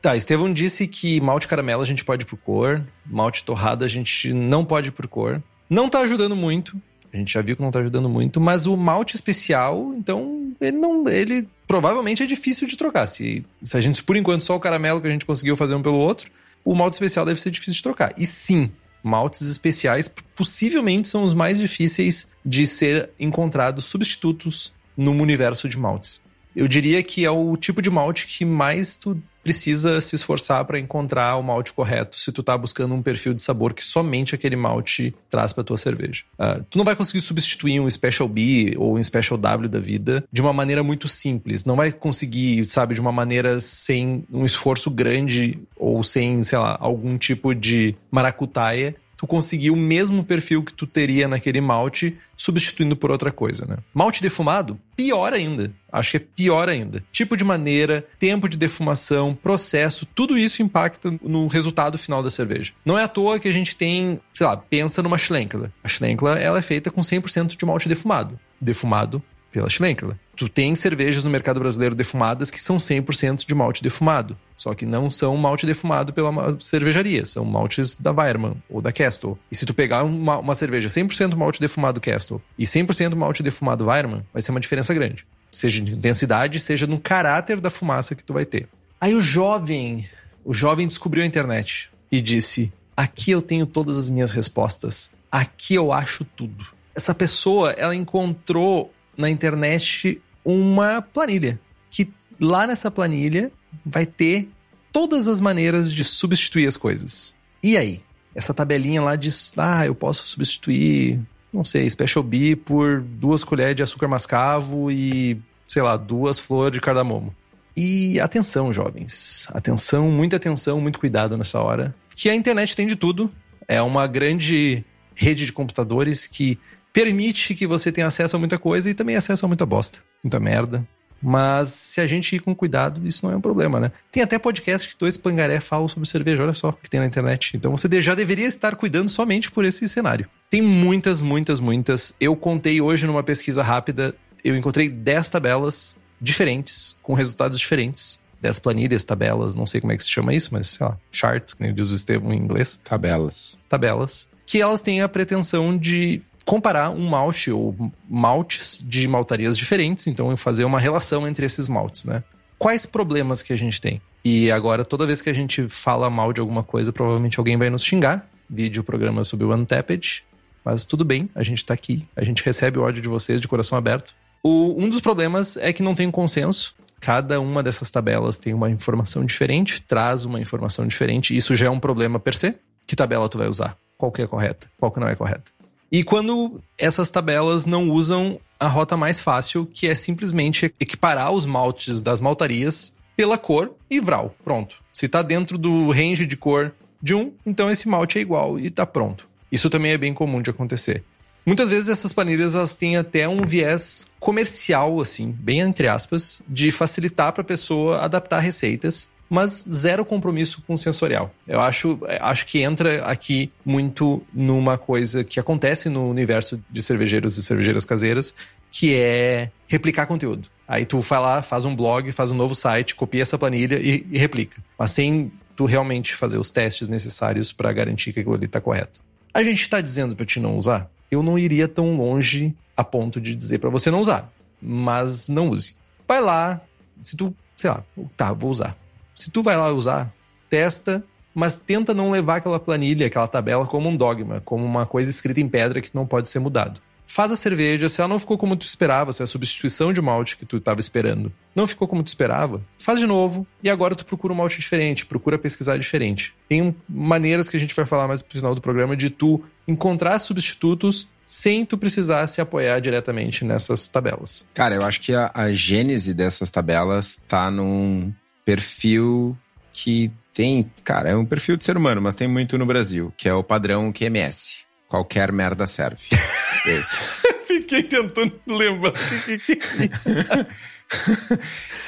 Tá, 0.00 0.16
Estevão 0.16 0.52
disse 0.52 0.86
que 0.86 1.20
malte 1.20 1.48
caramelo 1.48 1.82
a 1.82 1.84
gente 1.84 2.04
pode 2.04 2.22
ir 2.22 2.26
por 2.26 2.38
cor, 2.38 2.82
malte 3.04 3.42
torrado 3.42 3.84
a 3.84 3.88
gente 3.88 4.32
não 4.32 4.64
pode 4.64 4.88
ir 4.88 4.92
por 4.92 5.08
cor. 5.08 5.42
Não 5.68 5.88
tá 5.88 6.00
ajudando 6.00 6.36
muito. 6.36 6.80
A 7.12 7.16
gente 7.16 7.32
já 7.32 7.42
viu 7.42 7.56
que 7.56 7.62
não 7.62 7.70
tá 7.70 7.80
ajudando 7.80 8.08
muito, 8.08 8.40
mas 8.40 8.66
o 8.66 8.76
malte 8.76 9.14
especial, 9.14 9.94
então, 9.96 10.52
ele 10.60 10.76
não. 10.76 11.08
Ele 11.08 11.48
provavelmente 11.66 12.22
é 12.22 12.26
difícil 12.26 12.66
de 12.66 12.76
trocar. 12.76 13.06
Se, 13.06 13.44
se 13.62 13.76
a 13.76 13.80
gente, 13.80 14.02
por 14.02 14.16
enquanto, 14.16 14.44
só 14.44 14.54
o 14.54 14.60
caramelo 14.60 15.00
que 15.00 15.06
a 15.06 15.10
gente 15.10 15.24
conseguiu 15.24 15.56
fazer 15.56 15.74
um 15.74 15.82
pelo 15.82 15.98
outro, 15.98 16.30
o 16.64 16.74
malte 16.74 16.94
especial 16.94 17.24
deve 17.24 17.40
ser 17.40 17.50
difícil 17.50 17.74
de 17.74 17.82
trocar. 17.82 18.12
E 18.16 18.26
sim, 18.26 18.70
maltes 19.02 19.42
especiais 19.42 20.08
possivelmente 20.36 21.08
são 21.08 21.24
os 21.24 21.34
mais 21.34 21.58
difíceis 21.58 22.28
de 22.44 22.66
ser 22.66 23.10
encontrados 23.18 23.86
substitutos 23.86 24.72
no 24.96 25.12
universo 25.12 25.68
de 25.68 25.78
maltes. 25.78 26.20
Eu 26.58 26.66
diria 26.66 27.00
que 27.04 27.24
é 27.24 27.30
o 27.30 27.56
tipo 27.56 27.80
de 27.80 27.88
malte 27.88 28.26
que 28.26 28.44
mais 28.44 28.96
tu 28.96 29.16
precisa 29.44 30.00
se 30.00 30.16
esforçar 30.16 30.64
para 30.64 30.76
encontrar 30.76 31.36
o 31.36 31.42
malte 31.42 31.72
correto 31.72 32.18
se 32.18 32.32
tu 32.32 32.42
tá 32.42 32.58
buscando 32.58 32.96
um 32.96 33.00
perfil 33.00 33.32
de 33.32 33.40
sabor 33.40 33.72
que 33.72 33.84
somente 33.84 34.34
aquele 34.34 34.56
malte 34.56 35.14
traz 35.30 35.52
para 35.52 35.62
tua 35.62 35.76
cerveja. 35.76 36.24
Uh, 36.36 36.64
tu 36.68 36.76
não 36.76 36.84
vai 36.84 36.96
conseguir 36.96 37.20
substituir 37.20 37.78
um 37.78 37.88
Special 37.88 38.28
B 38.28 38.74
ou 38.76 38.98
um 38.98 39.02
Special 39.02 39.38
W 39.38 39.68
da 39.68 39.78
vida 39.78 40.24
de 40.32 40.42
uma 40.42 40.52
maneira 40.52 40.82
muito 40.82 41.06
simples. 41.06 41.64
Não 41.64 41.76
vai 41.76 41.92
conseguir, 41.92 42.66
sabe, 42.66 42.92
de 42.92 43.00
uma 43.00 43.12
maneira 43.12 43.60
sem 43.60 44.24
um 44.30 44.44
esforço 44.44 44.90
grande 44.90 45.60
ou 45.76 46.02
sem, 46.02 46.42
sei 46.42 46.58
lá, 46.58 46.76
algum 46.80 47.16
tipo 47.16 47.54
de 47.54 47.94
maracutaia 48.10 48.96
tu 49.18 49.26
conseguir 49.26 49.70
o 49.70 49.76
mesmo 49.76 50.24
perfil 50.24 50.62
que 50.62 50.72
tu 50.72 50.86
teria 50.86 51.26
naquele 51.26 51.60
malte, 51.60 52.16
substituindo 52.36 52.94
por 52.94 53.10
outra 53.10 53.32
coisa, 53.32 53.66
né? 53.66 53.76
Malte 53.92 54.22
defumado, 54.22 54.78
pior 54.96 55.32
ainda. 55.32 55.72
Acho 55.90 56.12
que 56.12 56.16
é 56.18 56.20
pior 56.20 56.68
ainda. 56.68 57.02
Tipo 57.10 57.36
de 57.36 57.42
maneira, 57.42 58.06
tempo 58.16 58.48
de 58.48 58.56
defumação, 58.56 59.34
processo, 59.34 60.06
tudo 60.06 60.38
isso 60.38 60.62
impacta 60.62 61.12
no 61.20 61.48
resultado 61.48 61.98
final 61.98 62.22
da 62.22 62.30
cerveja. 62.30 62.72
Não 62.84 62.96
é 62.96 63.02
à 63.02 63.08
toa 63.08 63.40
que 63.40 63.48
a 63.48 63.52
gente 63.52 63.74
tem, 63.74 64.20
sei 64.32 64.46
lá, 64.46 64.56
pensa 64.56 65.02
numa 65.02 65.18
Schlenkler. 65.18 65.70
A 65.82 65.88
Schlenkler, 65.88 66.36
ela 66.36 66.58
é 66.58 66.62
feita 66.62 66.88
com 66.88 67.00
100% 67.00 67.56
de 67.56 67.66
malte 67.66 67.88
defumado. 67.88 68.38
Defumado 68.60 69.20
pela 69.50 69.68
Schlenkler. 69.68 70.16
Tu 70.36 70.48
tem 70.48 70.74
cervejas 70.74 71.24
no 71.24 71.30
mercado 71.30 71.60
brasileiro 71.60 71.94
defumadas 71.94 72.50
que 72.50 72.60
são 72.60 72.76
100% 72.76 73.44
de 73.46 73.54
malte 73.54 73.82
defumado. 73.82 74.36
Só 74.56 74.74
que 74.74 74.84
não 74.84 75.08
são 75.08 75.36
malte 75.36 75.66
defumado 75.66 76.12
pela 76.12 76.56
cervejaria, 76.60 77.24
são 77.24 77.44
maltes 77.44 77.94
da 77.94 78.12
Weirman 78.12 78.56
ou 78.68 78.80
da 78.80 78.92
Castle. 78.92 79.38
E 79.50 79.56
se 79.56 79.64
tu 79.64 79.72
pegar 79.72 80.02
uma, 80.02 80.38
uma 80.38 80.54
cerveja 80.54 80.88
100% 80.88 81.34
malte 81.36 81.60
defumado 81.60 82.00
Castle 82.00 82.42
e 82.58 82.64
100% 82.64 83.14
malte 83.14 83.42
defumado 83.42 83.86
Weirman, 83.86 84.24
vai 84.32 84.42
ser 84.42 84.50
uma 84.50 84.60
diferença 84.60 84.92
grande. 84.92 85.26
Seja 85.50 85.80
de 85.80 85.92
intensidade, 85.92 86.60
seja 86.60 86.86
no 86.86 87.00
caráter 87.00 87.60
da 87.60 87.70
fumaça 87.70 88.14
que 88.14 88.24
tu 88.24 88.32
vai 88.32 88.44
ter. 88.44 88.68
Aí 89.00 89.14
o 89.14 89.20
jovem, 89.20 90.06
o 90.44 90.52
jovem 90.52 90.86
descobriu 90.86 91.22
a 91.22 91.26
internet 91.26 91.90
e 92.10 92.20
disse: 92.20 92.72
"Aqui 92.96 93.30
eu 93.30 93.40
tenho 93.40 93.64
todas 93.64 93.96
as 93.96 94.10
minhas 94.10 94.32
respostas. 94.32 95.10
Aqui 95.30 95.74
eu 95.74 95.92
acho 95.92 96.24
tudo." 96.24 96.66
Essa 96.94 97.14
pessoa, 97.14 97.70
ela 97.78 97.94
encontrou 97.94 98.92
na 99.18 99.28
internet 99.28 100.22
uma 100.44 101.02
planilha. 101.02 101.60
Que 101.90 102.10
lá 102.40 102.66
nessa 102.66 102.90
planilha 102.90 103.50
vai 103.84 104.06
ter 104.06 104.48
todas 104.92 105.28
as 105.28 105.40
maneiras 105.40 105.92
de 105.92 106.04
substituir 106.04 106.66
as 106.66 106.76
coisas. 106.76 107.34
E 107.62 107.76
aí? 107.76 108.00
Essa 108.34 108.54
tabelinha 108.54 109.02
lá 109.02 109.16
diz: 109.16 109.52
ah, 109.58 109.84
eu 109.84 109.94
posso 109.94 110.26
substituir, 110.26 111.20
não 111.52 111.64
sei, 111.64 111.90
Special 111.90 112.22
B 112.22 112.54
por 112.54 113.00
duas 113.00 113.42
colheres 113.42 113.74
de 113.74 113.82
açúcar 113.82 114.06
mascavo 114.06 114.90
e, 114.90 115.40
sei 115.66 115.82
lá, 115.82 115.96
duas 115.96 116.38
flores 116.38 116.74
de 116.74 116.80
cardamomo. 116.80 117.34
E 117.76 118.18
atenção, 118.20 118.72
jovens. 118.72 119.48
Atenção, 119.52 120.10
muita 120.10 120.36
atenção, 120.36 120.80
muito 120.80 120.98
cuidado 120.98 121.36
nessa 121.36 121.60
hora. 121.60 121.94
Que 122.14 122.28
a 122.28 122.34
internet 122.34 122.74
tem 122.74 122.86
de 122.86 122.96
tudo. 122.96 123.30
É 123.66 123.80
uma 123.82 124.06
grande 124.06 124.84
rede 125.14 125.46
de 125.46 125.52
computadores 125.52 126.26
que 126.26 126.58
permite 126.92 127.54
que 127.54 127.66
você 127.66 127.92
tenha 127.92 128.06
acesso 128.06 128.36
a 128.36 128.38
muita 128.38 128.58
coisa 128.58 128.90
e 128.90 128.94
também 128.94 129.16
acesso 129.16 129.44
a 129.44 129.48
muita 129.48 129.66
bosta, 129.66 130.00
muita 130.22 130.40
merda. 130.40 130.86
Mas 131.20 131.68
se 131.68 132.00
a 132.00 132.06
gente 132.06 132.36
ir 132.36 132.40
com 132.40 132.54
cuidado, 132.54 133.06
isso 133.06 133.26
não 133.26 133.32
é 133.32 133.36
um 133.36 133.40
problema, 133.40 133.80
né? 133.80 133.90
Tem 134.10 134.22
até 134.22 134.38
podcast 134.38 134.88
que 134.88 134.96
dois 134.96 135.16
pangaré 135.16 135.58
falam 135.60 135.88
sobre 135.88 136.08
cerveja, 136.08 136.44
olha 136.44 136.54
só, 136.54 136.72
que 136.72 136.88
tem 136.88 137.00
na 137.00 137.06
internet. 137.06 137.56
Então 137.56 137.76
você 137.76 138.00
já 138.00 138.14
deveria 138.14 138.46
estar 138.46 138.76
cuidando 138.76 139.08
somente 139.08 139.50
por 139.50 139.64
esse 139.64 139.88
cenário. 139.88 140.28
Tem 140.48 140.62
muitas, 140.62 141.20
muitas, 141.20 141.58
muitas. 141.58 142.14
Eu 142.20 142.36
contei 142.36 142.80
hoje 142.80 143.06
numa 143.06 143.22
pesquisa 143.22 143.62
rápida, 143.62 144.14
eu 144.44 144.56
encontrei 144.56 144.88
10 144.88 145.28
tabelas 145.28 145.96
diferentes, 146.20 146.96
com 147.02 147.14
resultados 147.14 147.58
diferentes. 147.58 148.20
10 148.40 148.60
planilhas, 148.60 149.04
tabelas, 149.04 149.54
não 149.54 149.66
sei 149.66 149.80
como 149.80 149.92
é 149.92 149.96
que 149.96 150.04
se 150.04 150.10
chama 150.10 150.32
isso, 150.32 150.50
mas 150.52 150.68
sei 150.68 150.86
lá, 150.86 150.96
charts, 151.10 151.54
que 151.54 151.62
nem 151.62 151.74
diz 151.74 151.90
o 151.90 151.94
Estevam 151.94 152.32
em 152.32 152.36
inglês. 152.36 152.78
Tabelas. 152.84 153.58
Tabelas. 153.68 154.28
Que 154.46 154.62
elas 154.62 154.80
têm 154.80 155.02
a 155.02 155.08
pretensão 155.08 155.76
de 155.76 156.22
comparar 156.48 156.88
um 156.88 157.06
malte 157.06 157.50
ou 157.50 157.76
maltes 158.08 158.80
de 158.82 159.06
maltarias 159.06 159.54
diferentes, 159.54 160.06
então 160.06 160.34
fazer 160.34 160.64
uma 160.64 160.80
relação 160.80 161.28
entre 161.28 161.44
esses 161.44 161.68
maltes, 161.68 162.06
né? 162.06 162.24
Quais 162.58 162.86
problemas 162.86 163.42
que 163.42 163.52
a 163.52 163.56
gente 163.56 163.78
tem? 163.78 164.00
E 164.24 164.50
agora, 164.50 164.82
toda 164.82 165.06
vez 165.06 165.20
que 165.20 165.28
a 165.28 165.32
gente 165.34 165.68
fala 165.68 166.08
mal 166.08 166.32
de 166.32 166.40
alguma 166.40 166.62
coisa, 166.62 166.90
provavelmente 166.90 167.38
alguém 167.38 167.58
vai 167.58 167.68
nos 167.68 167.84
xingar. 167.84 168.26
Vídeo 168.48 168.82
programa 168.82 169.24
sobre 169.24 169.44
o 169.44 169.54
Untapped. 169.54 170.24
Mas 170.64 170.86
tudo 170.86 171.04
bem, 171.04 171.28
a 171.34 171.42
gente 171.42 171.62
tá 171.66 171.74
aqui, 171.74 172.08
a 172.16 172.24
gente 172.24 172.42
recebe 172.42 172.78
o 172.78 172.82
ódio 172.82 173.02
de 173.02 173.08
vocês 173.08 173.42
de 173.42 173.46
coração 173.46 173.76
aberto. 173.76 174.14
O, 174.42 174.74
um 174.82 174.88
dos 174.88 175.02
problemas 175.02 175.58
é 175.58 175.70
que 175.70 175.82
não 175.82 175.94
tem 175.94 176.10
consenso. 176.10 176.74
Cada 176.98 177.38
uma 177.42 177.62
dessas 177.62 177.90
tabelas 177.90 178.38
tem 178.38 178.54
uma 178.54 178.70
informação 178.70 179.22
diferente, 179.22 179.82
traz 179.82 180.24
uma 180.24 180.40
informação 180.40 180.86
diferente. 180.86 181.36
Isso 181.36 181.54
já 181.54 181.66
é 181.66 181.70
um 181.70 181.78
problema 181.78 182.18
per 182.18 182.34
se. 182.34 182.54
Que 182.86 182.96
tabela 182.96 183.28
tu 183.28 183.36
vai 183.36 183.48
usar? 183.48 183.76
Qual 183.98 184.10
que 184.10 184.22
é 184.22 184.26
correta? 184.26 184.66
Qual 184.78 184.90
que 184.90 184.98
não 184.98 185.08
é 185.08 185.14
correta? 185.14 185.57
E 185.90 186.04
quando 186.04 186.60
essas 186.76 187.10
tabelas 187.10 187.64
não 187.64 187.90
usam 187.90 188.38
a 188.60 188.66
rota 188.66 188.96
mais 188.96 189.20
fácil, 189.20 189.66
que 189.66 189.86
é 189.86 189.94
simplesmente 189.94 190.72
equiparar 190.78 191.32
os 191.32 191.46
maltes 191.46 192.00
das 192.00 192.20
maltarias 192.20 192.92
pela 193.16 193.38
cor 193.38 193.72
e 193.90 193.98
vral, 194.00 194.34
pronto. 194.44 194.76
Se 194.92 195.08
tá 195.08 195.22
dentro 195.22 195.56
do 195.56 195.90
range 195.90 196.26
de 196.26 196.36
cor 196.36 196.72
de 197.02 197.14
um, 197.14 197.32
então 197.46 197.70
esse 197.70 197.88
malte 197.88 198.18
é 198.18 198.20
igual 198.20 198.58
e 198.58 198.70
tá 198.70 198.84
pronto. 198.84 199.28
Isso 199.50 199.70
também 199.70 199.92
é 199.92 199.98
bem 199.98 200.12
comum 200.12 200.42
de 200.42 200.50
acontecer. 200.50 201.02
Muitas 201.46 201.70
vezes 201.70 201.88
essas 201.88 202.12
planilhas 202.12 202.54
elas 202.54 202.74
têm 202.74 202.98
até 202.98 203.26
um 203.26 203.46
viés 203.46 204.06
comercial, 204.20 205.00
assim, 205.00 205.30
bem 205.30 205.60
entre 205.60 205.88
aspas, 205.88 206.42
de 206.46 206.70
facilitar 206.70 207.32
para 207.32 207.40
a 207.40 207.44
pessoa 207.44 208.00
adaptar 208.00 208.40
receitas 208.40 209.08
mas 209.28 209.64
zero 209.68 210.04
compromisso 210.04 210.62
com 210.66 210.74
o 210.74 210.78
sensorial. 210.78 211.32
Eu 211.46 211.60
acho, 211.60 211.98
acho 212.20 212.46
que 212.46 212.60
entra 212.62 213.04
aqui 213.04 213.52
muito 213.64 214.22
numa 214.32 214.78
coisa 214.78 215.22
que 215.22 215.38
acontece 215.38 215.88
no 215.88 216.08
universo 216.08 216.62
de 216.70 216.82
cervejeiros 216.82 217.36
e 217.36 217.42
cervejeiras 217.42 217.84
caseiras, 217.84 218.34
que 218.70 218.94
é 218.94 219.50
replicar 219.66 220.06
conteúdo. 220.06 220.48
Aí 220.66 220.84
tu 220.84 221.00
vai 221.00 221.20
lá, 221.20 221.42
faz 221.42 221.64
um 221.64 221.74
blog, 221.74 222.10
faz 222.12 222.30
um 222.30 222.36
novo 222.36 222.54
site, 222.54 222.94
copia 222.94 223.22
essa 223.22 223.38
planilha 223.38 223.76
e, 223.76 224.06
e 224.10 224.18
replica. 224.18 224.62
Mas 224.78 224.92
sem 224.92 225.30
tu 225.56 225.64
realmente 225.64 226.14
fazer 226.14 226.38
os 226.38 226.50
testes 226.50 226.88
necessários 226.88 227.52
para 227.52 227.72
garantir 227.72 228.12
que 228.12 228.20
aquilo 228.20 228.34
ali 228.34 228.46
tá 228.46 228.60
correto. 228.60 229.00
A 229.34 229.42
gente 229.42 229.60
está 229.60 229.80
dizendo 229.80 230.14
para 230.14 230.26
te 230.26 230.38
não 230.38 230.56
usar? 230.56 230.90
Eu 231.10 231.22
não 231.22 231.38
iria 231.38 231.66
tão 231.66 231.96
longe 231.96 232.54
a 232.76 232.84
ponto 232.84 233.20
de 233.20 233.34
dizer 233.34 233.58
para 233.58 233.70
você 233.70 233.90
não 233.90 234.00
usar, 234.00 234.30
mas 234.60 235.28
não 235.28 235.50
use. 235.50 235.74
Vai 236.06 236.20
lá, 236.20 236.60
se 237.02 237.16
tu, 237.16 237.34
sei 237.56 237.70
lá, 237.70 237.82
tá, 238.16 238.32
vou 238.32 238.50
usar. 238.50 238.76
Se 239.18 239.32
tu 239.32 239.42
vai 239.42 239.56
lá 239.56 239.72
usar, 239.72 240.12
testa, 240.48 241.04
mas 241.34 241.56
tenta 241.56 241.92
não 241.92 242.12
levar 242.12 242.36
aquela 242.36 242.60
planilha, 242.60 243.08
aquela 243.08 243.26
tabela 243.26 243.66
como 243.66 243.88
um 243.88 243.96
dogma, 243.96 244.40
como 244.44 244.64
uma 244.64 244.86
coisa 244.86 245.10
escrita 245.10 245.40
em 245.40 245.48
pedra 245.48 245.80
que 245.80 245.92
não 245.92 246.06
pode 246.06 246.28
ser 246.28 246.38
mudado. 246.38 246.80
Faz 247.04 247.32
a 247.32 247.36
cerveja, 247.36 247.88
se 247.88 248.00
ela 248.00 248.06
não 248.06 248.20
ficou 248.20 248.38
como 248.38 248.54
tu 248.54 248.64
esperava, 248.64 249.12
se 249.12 249.20
é 249.20 249.24
a 249.24 249.26
substituição 249.26 249.92
de 249.92 250.00
malte 250.00 250.36
que 250.36 250.46
tu 250.46 250.58
estava 250.58 250.78
esperando 250.78 251.32
não 251.58 251.66
ficou 251.66 251.88
como 251.88 252.04
tu 252.04 252.06
esperava, 252.06 252.62
faz 252.78 253.00
de 253.00 253.06
novo 253.06 253.44
e 253.62 253.68
agora 253.68 253.96
tu 253.96 254.06
procura 254.06 254.32
um 254.32 254.36
malte 254.36 254.60
diferente, 254.60 255.04
procura 255.04 255.36
pesquisar 255.36 255.76
diferente. 255.76 256.32
Tem 256.48 256.74
maneiras 256.88 257.48
que 257.48 257.56
a 257.56 257.60
gente 257.60 257.74
vai 257.74 257.84
falar 257.84 258.06
mais 258.06 258.22
pro 258.22 258.38
final 258.38 258.54
do 258.54 258.60
programa 258.60 258.96
de 258.96 259.10
tu 259.10 259.42
encontrar 259.66 260.20
substitutos 260.20 261.08
sem 261.26 261.66
tu 261.66 261.76
precisar 261.76 262.26
se 262.28 262.40
apoiar 262.40 262.80
diretamente 262.80 263.44
nessas 263.44 263.88
tabelas. 263.88 264.46
Cara, 264.54 264.76
eu 264.76 264.82
acho 264.82 265.00
que 265.00 265.12
a, 265.12 265.32
a 265.34 265.52
gênese 265.52 266.14
dessas 266.14 266.50
tabelas 266.50 267.20
tá 267.26 267.50
num 267.50 268.12
perfil 268.48 269.36
que 269.74 270.10
tem, 270.32 270.72
cara, 270.82 271.10
é 271.10 271.14
um 271.14 271.26
perfil 271.26 271.54
de 271.58 271.64
ser 271.64 271.76
humano, 271.76 272.00
mas 272.00 272.14
tem 272.14 272.26
muito 272.26 272.56
no 272.56 272.64
Brasil, 272.64 273.12
que 273.14 273.28
é 273.28 273.34
o 273.34 273.44
padrão 273.44 273.92
QMS. 273.92 274.60
Qualquer 274.88 275.30
merda 275.30 275.66
serve. 275.66 276.00
Fiquei 277.46 277.82
tentando 277.82 278.40
lembrar. 278.46 278.94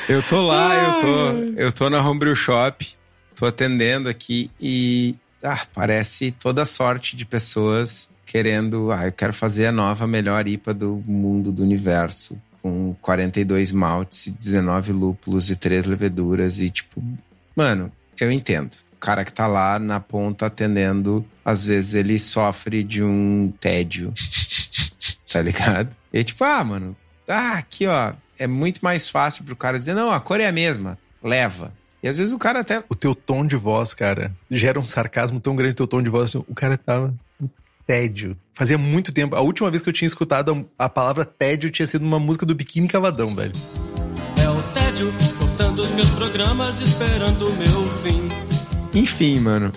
eu 0.07 0.23
tô 0.25 0.43
lá, 0.47 0.77
eu 0.77 1.01
tô, 1.01 1.31
eu 1.63 1.73
tô 1.73 1.89
na 1.89 2.07
Homebrew 2.07 2.37
Shop, 2.37 2.87
tô 3.35 3.47
atendendo 3.47 4.11
aqui 4.11 4.51
e 4.61 5.17
ah, 5.43 5.65
parece 5.73 6.31
toda 6.31 6.67
sorte 6.67 7.17
de 7.17 7.25
pessoas 7.25 8.13
querendo, 8.27 8.93
ah, 8.93 9.07
eu 9.07 9.13
quero 9.13 9.33
fazer 9.33 9.65
a 9.65 9.73
nova 9.73 10.07
melhor 10.07 10.47
IPA 10.47 10.75
do 10.75 11.03
mundo, 11.07 11.51
do 11.51 11.63
universo, 11.63 12.39
com 12.63 12.95
42 13.01 13.73
maltes, 13.73 14.33
19 14.33 14.93
lúpulos 14.93 15.51
e 15.51 15.57
3 15.57 15.87
leveduras 15.87 16.61
e 16.61 16.71
tipo, 16.71 17.03
mano, 17.55 17.91
eu 18.21 18.31
entendo. 18.31 18.73
O 18.95 19.01
cara 19.01 19.25
que 19.25 19.33
tá 19.33 19.47
lá 19.47 19.79
na 19.79 19.99
ponta 19.99 20.47
atendendo, 20.47 21.25
às 21.45 21.65
vezes 21.65 21.95
ele 21.95 22.19
sofre 22.19 22.85
de 22.85 23.03
um 23.03 23.53
tédio. 23.61 24.13
tá 25.33 25.41
ligado? 25.41 25.95
E 26.13 26.23
tipo, 26.23 26.45
ah, 26.45 26.63
mano, 26.63 26.97
ah, 27.27 27.55
aqui 27.55 27.87
ó, 27.87 28.13
é 28.39 28.47
muito 28.47 28.81
mais 28.81 29.09
fácil 29.09 29.45
pro 29.45 29.57
cara 29.57 29.79
dizer, 29.79 29.95
não, 29.95 30.11
a 30.11 30.21
cor 30.21 30.41
é 30.41 30.47
a 30.47 30.53
mesma, 30.53 30.99
leva. 31.23 31.73
E 32.03 32.09
às 32.09 32.19
vezes 32.19 32.33
o 32.33 32.39
cara 32.39 32.61
até. 32.61 32.83
O 32.89 32.95
teu 32.95 33.15
tom 33.15 33.47
de 33.47 33.57
voz, 33.57 33.93
cara, 33.93 34.33
gera 34.51 34.81
um 34.81 34.87
sarcasmo 34.87 35.39
tão 35.39 35.55
grande, 35.55 35.75
teu 35.75 35.87
tom 35.87 36.03
de 36.03 36.09
voz. 36.09 36.31
Assim, 36.31 36.45
o 36.49 36.55
cara 36.55 36.79
tava 36.79 37.15
tédio. 37.87 38.37
Fazia 38.55 38.79
muito 38.79 39.13
tempo. 39.13 39.35
A 39.35 39.41
última 39.41 39.71
vez 39.71 39.83
que 39.83 39.89
eu 39.89 39.93
tinha 39.93 40.07
escutado 40.07 40.69
a 40.79 40.89
palavra 40.89 41.25
tédio 41.25 41.71
tinha 41.71 41.87
sido 41.87 42.05
uma 42.05 42.19
música 42.19 42.45
do 42.45 42.55
Biquíni 42.55 42.89
Cavadão, 42.89 43.35
velho. 43.35 43.53
É 44.43 44.49
o 44.49 44.63
tédio, 44.75 45.13
cortando 45.39 45.83
os 45.83 45.93
meus 45.93 46.11
programas, 46.11 46.81
esperando 46.81 47.49
o 47.49 47.57
meu 47.57 47.89
fim. 48.03 48.29
Enfim, 48.99 49.41
mano. 49.41 49.73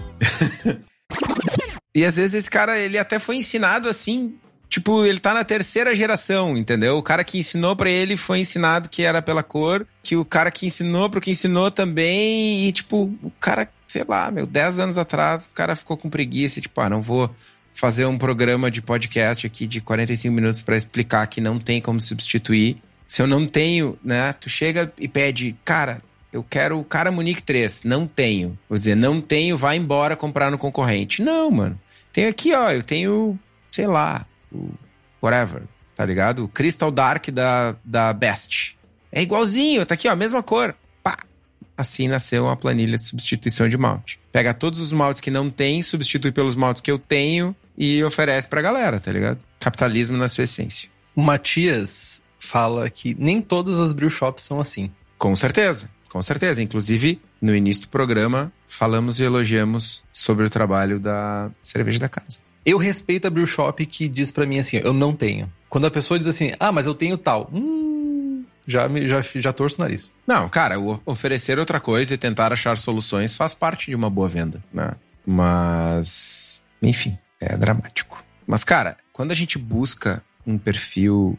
e 1.96 2.04
às 2.04 2.16
vezes 2.16 2.34
esse 2.34 2.50
cara, 2.50 2.80
ele 2.80 2.98
até 2.98 3.20
foi 3.20 3.38
ensinado 3.38 3.88
assim. 3.88 4.36
Tipo, 4.74 5.06
ele 5.06 5.20
tá 5.20 5.36
na 5.36 5.44
terceira 5.44 5.96
geração, 5.96 6.58
entendeu? 6.58 6.98
O 6.98 7.04
cara 7.04 7.24
que 7.24 7.38
ensinou 7.38 7.76
para 7.76 7.92
ele 7.92 8.18
foi 8.18 8.40
ensinado 8.40 8.90
que 8.90 9.04
era 9.04 9.22
pela 9.22 9.44
cor, 9.44 9.86
que 10.02 10.16
o 10.16 10.26
cara 10.26 10.50
que 10.50 10.66
ensinou 10.66 11.12
pro 11.12 11.22
que 11.22 11.30
ensinou 11.30 11.70
também, 11.70 12.68
e 12.68 12.72
tipo, 12.72 13.04
o 13.22 13.32
cara, 13.40 13.70
sei 13.86 14.04
lá, 14.08 14.32
meu, 14.32 14.48
10 14.48 14.80
anos 14.80 14.98
atrás, 14.98 15.46
o 15.46 15.52
cara 15.52 15.76
ficou 15.76 15.96
com 15.96 16.10
preguiça, 16.10 16.60
tipo, 16.60 16.82
ah, 16.82 16.90
não 16.90 17.04
vou 17.04 17.30
fazer 17.74 18.06
um 18.06 18.18
programa 18.18 18.70
de 18.70 18.82
podcast 18.82 19.46
aqui 19.46 19.66
de 19.66 19.82
45 19.82 20.34
minutos 20.34 20.62
para 20.62 20.76
explicar 20.76 21.26
que 21.28 21.42
não 21.42 21.60
tem 21.60 21.82
como 21.82 22.00
substituir. 22.00 22.78
Se 23.08 23.22
eu 23.22 23.28
não 23.28 23.46
tenho, 23.46 23.98
né? 24.04 24.34
Tu 24.34 24.50
chega 24.50 24.92
e 24.98 25.08
pede, 25.08 25.56
cara, 25.66 26.02
eu 26.32 26.44
quero 26.44 26.80
o 26.80 26.84
cara 26.84 27.12
Munique 27.12 27.44
3, 27.44 27.84
não 27.84 28.08
tenho. 28.08 28.58
Vou 28.70 28.76
dizer, 28.76 28.96
não 28.96 29.22
tenho, 29.22 29.58
vai 29.58 29.78
embora 29.78 30.16
comprar 30.16 30.50
no 30.50 30.58
concorrente. 30.58 31.22
Não, 31.22 31.52
mano. 31.52 31.80
Tenho 32.12 32.30
aqui, 32.30 32.54
ó, 32.54 32.72
eu 32.72 32.84
tenho, 32.84 33.38
sei 33.72 33.88
lá, 33.88 34.26
o 34.52 34.70
whatever, 35.22 35.64
tá 35.96 36.06
ligado? 36.06 36.46
O 36.46 36.48
Crystal 36.48 36.92
Dark 36.92 37.28
da, 37.30 37.76
da 37.84 38.14
Best. 38.14 38.78
É 39.12 39.22
igualzinho, 39.22 39.86
tá 39.86 39.94
aqui, 39.94 40.08
ó, 40.08 40.16
mesma 40.16 40.42
cor. 40.42 40.76
Pá! 41.02 41.18
Assim 41.78 42.08
nasceu 42.08 42.46
uma 42.46 42.56
planilha 42.56 42.98
de 42.98 43.04
substituição 43.04 43.70
de 43.70 43.78
malte. 43.78 44.20
Pega 44.34 44.52
todos 44.52 44.82
os 44.82 44.92
maltes 44.92 45.22
que 45.22 45.30
não 45.30 45.52
tem, 45.52 45.84
substitui 45.84 46.32
pelos 46.32 46.56
maltes 46.56 46.82
que 46.82 46.90
eu 46.90 46.98
tenho 46.98 47.56
e 47.78 48.04
oferece 48.04 48.48
pra 48.48 48.64
galera, 48.64 49.00
tá 49.00 49.12
ligado? 49.12 49.38
Capitalismo 49.60 50.18
na 50.18 50.28
sua 50.28 50.46
essência. 50.46 50.90
O 51.16 51.22
Matias 51.22 52.24
fala 52.40 52.90
que 52.90 53.16
nem 53.20 53.40
todas 53.40 53.80
as 53.80 53.94
brew 53.94 54.10
shops 54.10 54.44
são 54.44 54.60
assim. 54.60 54.90
Com 55.20 55.36
certeza, 55.36 55.88
com 56.10 56.20
certeza. 56.20 56.64
Inclusive, 56.64 57.22
no 57.40 57.56
início 57.56 57.84
do 57.84 57.90
programa, 57.90 58.52
falamos 58.68 59.20
e 59.20 59.24
elogiamos 59.24 60.04
sobre 60.12 60.46
o 60.46 60.50
trabalho 60.50 61.00
da 61.00 61.52
cerveja 61.62 62.00
da 62.00 62.10
casa. 62.10 62.40
Eu 62.66 62.80
respeito 62.80 63.28
a 63.28 63.30
brew 63.30 63.46
shop 63.46 63.86
que 63.86 64.08
diz 64.08 64.32
para 64.32 64.48
mim 64.48 64.58
assim, 64.58 64.78
eu 64.84 64.94
não 64.94 65.14
tenho. 65.14 65.48
Quando 65.70 65.86
a 65.86 65.92
pessoa 65.92 66.18
diz 66.18 66.28
assim, 66.28 66.54
ah, 66.60 66.72
mas 66.72 66.88
eu 66.88 66.96
tenho 66.96 67.18
tal. 67.18 67.52
Hum, 67.54 67.93
já, 68.66 68.88
me, 68.88 69.08
já, 69.08 69.22
já 69.22 69.54
torço 69.54 69.78
o 69.78 69.82
nariz. 69.82 70.14
Não, 70.26 70.48
cara, 70.50 70.76
oferecer 71.06 71.60
outra 71.60 71.80
coisa 71.80 72.14
e 72.14 72.18
tentar 72.18 72.54
achar 72.54 72.78
soluções 72.78 73.36
faz 73.36 73.54
parte 73.54 73.90
de 73.90 73.96
uma 73.96 74.10
boa 74.10 74.28
venda, 74.28 74.64
né? 74.74 74.92
Mas, 75.26 76.64
enfim, 76.82 77.18
é 77.40 77.58
dramático. 77.58 78.24
Mas, 78.46 78.64
cara, 78.64 78.98
quando 79.12 79.32
a 79.32 79.36
gente 79.36 79.58
busca 79.58 80.24
um 80.46 80.58
perfil 80.58 81.38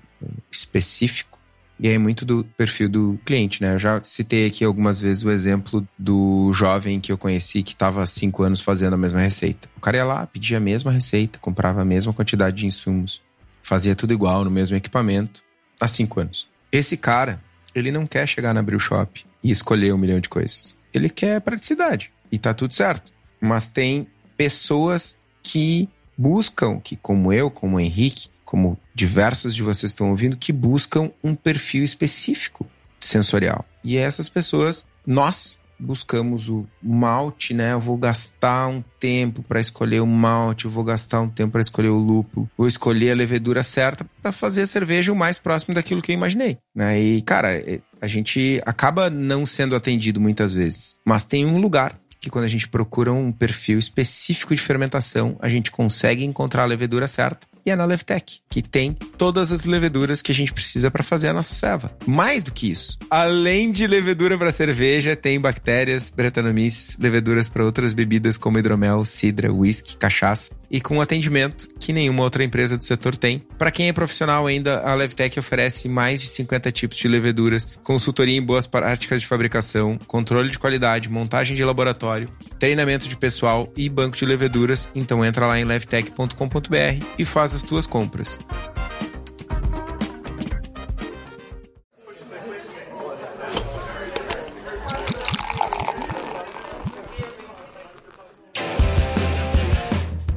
específico, 0.50 1.38
e 1.78 1.88
aí 1.88 1.98
muito 1.98 2.24
do 2.24 2.44
perfil 2.56 2.88
do 2.88 3.18
cliente, 3.24 3.60
né? 3.60 3.74
Eu 3.74 3.78
já 3.78 4.02
citei 4.02 4.46
aqui 4.46 4.64
algumas 4.64 5.00
vezes 5.00 5.24
o 5.24 5.30
exemplo 5.30 5.87
do 5.98 6.52
jovem 6.52 7.00
que 7.00 7.10
eu 7.10 7.18
conheci 7.18 7.62
que 7.62 7.72
estava 7.72 8.02
há 8.02 8.06
cinco 8.06 8.42
anos 8.42 8.60
fazendo 8.60 8.94
a 8.94 8.96
mesma 8.96 9.20
receita. 9.20 9.68
O 9.76 9.80
cara 9.80 9.96
ia 9.96 10.04
lá, 10.04 10.26
pedia 10.26 10.58
a 10.58 10.60
mesma 10.60 10.92
receita, 10.92 11.38
comprava 11.38 11.82
a 11.82 11.84
mesma 11.84 12.12
quantidade 12.12 12.58
de 12.58 12.66
insumos, 12.66 13.20
fazia 13.60 13.96
tudo 13.96 14.14
igual 14.14 14.44
no 14.44 14.50
mesmo 14.50 14.76
equipamento 14.76 15.42
há 15.80 15.88
cinco 15.88 16.20
anos. 16.20 16.46
Esse 16.74 16.96
cara, 16.96 17.40
ele 17.72 17.92
não 17.92 18.04
quer 18.04 18.26
chegar 18.26 18.52
na 18.52 18.60
Brew 18.60 18.80
Shop 18.80 19.24
e 19.44 19.48
escolher 19.48 19.94
um 19.94 19.96
milhão 19.96 20.18
de 20.18 20.28
coisas. 20.28 20.76
Ele 20.92 21.08
quer 21.08 21.40
praticidade 21.40 22.10
e 22.32 22.37
tá 22.37 22.52
tudo 22.52 22.74
certo. 22.74 23.12
Mas 23.40 23.68
tem 23.68 24.08
pessoas 24.37 25.16
que 25.40 25.88
buscam, 26.18 26.80
que 26.80 26.96
como 26.96 27.32
eu, 27.32 27.48
como 27.48 27.76
o 27.76 27.80
Henrique, 27.80 28.28
como 28.44 28.76
diversos 28.92 29.54
de 29.54 29.62
vocês 29.62 29.92
estão 29.92 30.10
ouvindo, 30.10 30.37
que 30.37 30.52
buscam 30.52 31.12
um 31.22 31.37
perfil 31.37 31.84
específico 31.84 32.68
sensorial. 32.98 33.64
E 33.84 33.96
essas 33.96 34.28
pessoas, 34.28 34.84
nós 35.06 35.60
buscamos 35.78 36.48
o 36.48 36.66
malte, 36.82 37.54
né? 37.54 37.72
Eu 37.72 37.80
vou 37.80 37.96
gastar 37.96 38.68
um 38.68 38.82
tempo 38.98 39.42
para 39.42 39.60
escolher 39.60 40.00
o 40.00 40.06
malte, 40.06 40.64
eu 40.64 40.70
vou 40.70 40.84
gastar 40.84 41.20
um 41.20 41.28
tempo 41.28 41.52
para 41.52 41.60
escolher 41.60 41.88
o 41.88 41.98
lúpulo, 41.98 42.48
vou 42.56 42.66
escolher 42.66 43.10
a 43.10 43.14
levedura 43.14 43.62
certa 43.62 44.06
para 44.22 44.32
fazer 44.32 44.62
a 44.62 44.66
cerveja 44.66 45.12
o 45.12 45.16
mais 45.16 45.38
próximo 45.38 45.74
daquilo 45.74 46.02
que 46.02 46.12
eu 46.12 46.14
imaginei, 46.14 46.58
né? 46.74 47.00
E 47.00 47.22
cara, 47.22 47.52
é, 47.54 47.80
a 48.00 48.06
gente 48.06 48.60
acaba 48.64 49.10
não 49.10 49.44
sendo 49.46 49.76
atendido 49.76 50.20
muitas 50.20 50.54
vezes, 50.54 50.96
mas 51.04 51.24
tem 51.24 51.44
um 51.46 51.58
lugar 51.58 51.98
que 52.20 52.30
quando 52.30 52.46
a 52.46 52.48
gente 52.48 52.68
procura 52.68 53.12
um 53.12 53.30
perfil 53.30 53.78
específico 53.78 54.54
de 54.54 54.60
fermentação, 54.60 55.37
a 55.40 55.48
gente 55.48 55.70
consegue 55.70 56.24
encontrar 56.24 56.62
a 56.62 56.66
levedura 56.66 57.06
certa 57.06 57.46
e 57.64 57.74
na 57.74 57.85
Levtech, 57.85 58.40
que 58.48 58.62
tem 58.62 58.92
todas 59.16 59.53
as 59.53 59.64
leveduras 59.64 60.20
que 60.20 60.33
a 60.33 60.35
gente 60.35 60.53
precisa 60.53 60.90
para 60.90 61.03
fazer 61.03 61.29
a 61.29 61.33
nossa 61.33 61.55
ceva. 61.55 61.96
Mais 62.07 62.42
do 62.42 62.53
que 62.53 62.70
isso, 62.70 62.98
além 63.11 63.72
de 63.72 63.87
levedura 63.87 64.38
para 64.38 64.50
cerveja, 64.50 65.16
tem 65.16 65.40
bactérias, 65.40 66.11
Brettanomyces, 66.11 66.98
leveduras 66.98 67.48
para 67.48 67.64
outras 67.64 67.94
bebidas 67.94 68.37
como 68.37 68.59
hidromel, 68.59 69.05
cidra, 69.05 69.53
whisky, 69.53 69.96
cachaça 69.96 70.53
e 70.70 70.81
com 70.81 71.00
atendimento 71.00 71.68
que 71.79 71.92
nenhuma 71.92 72.24
outra 72.24 72.42
empresa 72.42 72.77
do 72.77 72.85
setor 72.85 73.16
tem. 73.16 73.38
Para 73.57 73.70
quem 73.70 73.88
é 73.88 73.92
profissional 73.92 74.46
ainda, 74.46 74.81
a 74.81 74.92
Levtech 74.94 75.38
oferece 75.38 75.88
mais 75.88 76.20
de 76.20 76.27
50 76.27 76.72
tipos 76.72 76.96
de 76.98 77.07
leveduras, 77.07 77.64
consultoria 77.85 78.37
em 78.37 78.42
boas 78.42 78.66
práticas 78.66 79.20
de 79.20 79.27
fabricação, 79.27 79.96
controle 80.07 80.50
de 80.50 80.59
qualidade, 80.59 81.09
montagem 81.09 81.57
de 81.57 81.64
laboratório, 81.64 82.29
treinamento 82.64 83.07
de 83.07 83.14
pessoal 83.14 83.70
e 83.77 83.90
banco 83.90 84.16
de 84.16 84.24
leveduras. 84.24 84.90
Então 84.94 85.22
entra 85.22 85.46
lá 85.46 85.61
em 85.61 85.66
levtech.com.br 85.66 87.07
e 87.18 87.22
faz 87.27 87.55
as 87.55 87.62
tuas 87.62 87.87
compras. 87.87 88.38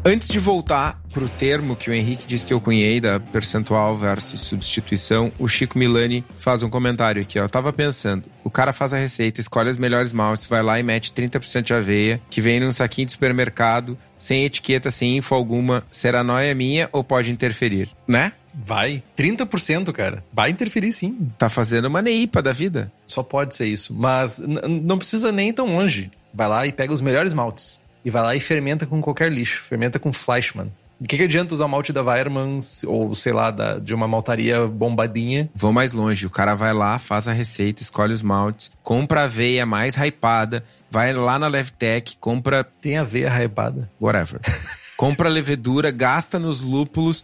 Antes 0.04 0.28
de 0.28 0.38
voltar 0.38 1.02
pro 1.18 1.28
termo 1.28 1.76
que 1.76 1.90
o 1.90 1.94
Henrique 1.94 2.28
disse 2.28 2.46
que 2.46 2.54
eu 2.54 2.62
cunhei 2.62 3.02
da 3.02 3.20
percentual 3.20 3.98
versus 3.98 4.40
substituição, 4.40 5.32
o 5.40 5.48
Chico 5.48 5.76
Milani 5.76 6.24
faz 6.38 6.62
um 6.62 6.70
comentário 6.70 7.20
aqui, 7.20 7.40
ó. 7.40 7.46
Eu 7.46 7.50
tava 7.50 7.74
pensando, 7.74 8.26
o 8.44 8.52
cara 8.52 8.72
faz 8.72 8.94
a 8.94 8.98
receita, 8.98 9.42
escolhe 9.42 9.68
as 9.68 9.78
melhores 9.78 10.12
maltes, 10.12 10.46
vai 10.46 10.62
lá 10.62 10.80
e 10.80 10.84
mete 10.84 11.12
30% 11.12 11.64
de 11.64 11.74
aveia, 11.74 12.22
que 12.30 12.40
vem 12.40 12.60
num 12.60 12.70
saquinho 12.70 13.08
de 13.08 13.14
supermercado, 13.14 13.98
sem 14.16 14.46
etiqueta, 14.46 14.92
sem 14.92 15.18
info 15.18 15.34
alguma. 15.34 15.84
Será 15.90 16.24
noia 16.24 16.54
minha 16.54 16.88
ou 16.92 17.04
pode 17.04 17.32
interferir? 17.32 17.90
Né? 18.08 18.32
Vai. 18.54 19.02
30%, 19.18 19.92
cara. 19.92 20.24
Vai 20.32 20.52
interferir 20.52 20.94
sim. 20.94 21.32
Tá 21.36 21.50
fazendo 21.50 21.86
uma 21.86 22.02
neipa 22.02 22.44
da 22.44 22.54
vida. 22.54 22.92
Só 23.08 23.24
pode 23.24 23.56
ser 23.56 23.66
isso. 23.66 23.92
Mas 23.92 24.38
não 24.38 25.00
precisa 25.00 25.32
nem 25.32 25.52
tão 25.52 25.66
longe. 25.66 26.12
Vai 26.32 26.48
lá 26.48 26.68
e 26.68 26.72
pega 26.72 26.94
os 26.94 27.02
melhores 27.02 27.34
maltes. 27.34 27.82
E 28.06 28.12
vai 28.12 28.22
lá 28.22 28.36
e 28.36 28.40
fermenta 28.40 28.86
com 28.86 29.02
qualquer 29.02 29.32
lixo. 29.32 29.64
Fermenta 29.64 29.98
com 29.98 30.14
Fleischmann. 30.14 30.72
O 31.00 31.08
que, 31.08 31.16
que 31.16 31.24
adianta 31.24 31.54
usar 31.54 31.68
malte 31.68 31.94
da 31.94 32.02
Weirmann 32.02 32.60
ou, 32.86 33.14
sei 33.14 33.32
lá, 33.32 33.52
da, 33.52 33.78
de 33.78 33.94
uma 33.94 34.08
maltaria 34.08 34.66
bombadinha? 34.66 35.50
Vou 35.54 35.72
mais 35.72 35.94
longe. 35.94 36.26
O 36.26 36.30
cara 36.30 36.56
vai 36.56 36.74
lá, 36.74 36.98
faz 36.98 37.28
a 37.28 37.34
receita, 37.34 37.84
escolhe 37.84 38.14
os 38.14 38.22
maltes, 38.22 38.72
compra 38.82 39.22
a 39.22 39.24
aveia 39.26 39.66
mais 39.66 39.96
hypada, 39.96 40.64
vai 40.90 41.14
lá 41.14 41.38
na 41.38 41.48
Levtech, 41.48 42.18
compra. 42.20 42.64
Tem 42.64 42.98
aveia 42.98 43.30
hypada? 43.30 43.90
Whatever. 44.02 44.40
compra 44.98 45.30
a 45.30 45.32
levedura, 45.32 45.92
gasta 45.92 46.40
nos 46.40 46.62
lúpulos 46.62 47.24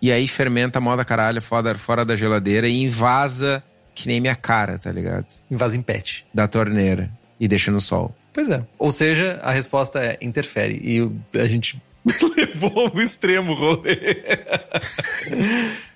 e 0.00 0.12
aí 0.12 0.28
fermenta 0.28 0.78
a 0.78 0.82
moda 0.82 1.04
caralho 1.04 1.40
fora, 1.40 1.76
fora 1.78 2.04
da 2.04 2.14
geladeira 2.14 2.68
e 2.68 2.82
invasa 2.82 3.62
que 3.96 4.06
nem 4.06 4.20
minha 4.20 4.36
cara, 4.36 4.78
tá 4.78 4.92
ligado? 4.92 5.26
Invasa 5.50 5.76
em 5.76 5.82
pet. 5.82 6.26
Da 6.32 6.46
torneira 6.46 7.10
e 7.40 7.48
deixa 7.48 7.72
no 7.72 7.80
sol. 7.80 8.14
Pois 8.32 8.50
é. 8.50 8.62
Ou 8.78 8.92
seja, 8.92 9.40
a 9.42 9.50
resposta 9.50 9.98
é 9.98 10.18
interfere. 10.20 10.78
E 10.84 11.40
a 11.40 11.46
gente 11.46 11.80
levou 12.36 12.86
ao 12.86 13.00
extremo 13.00 13.52
o 13.52 13.54
rolê. 13.54 13.96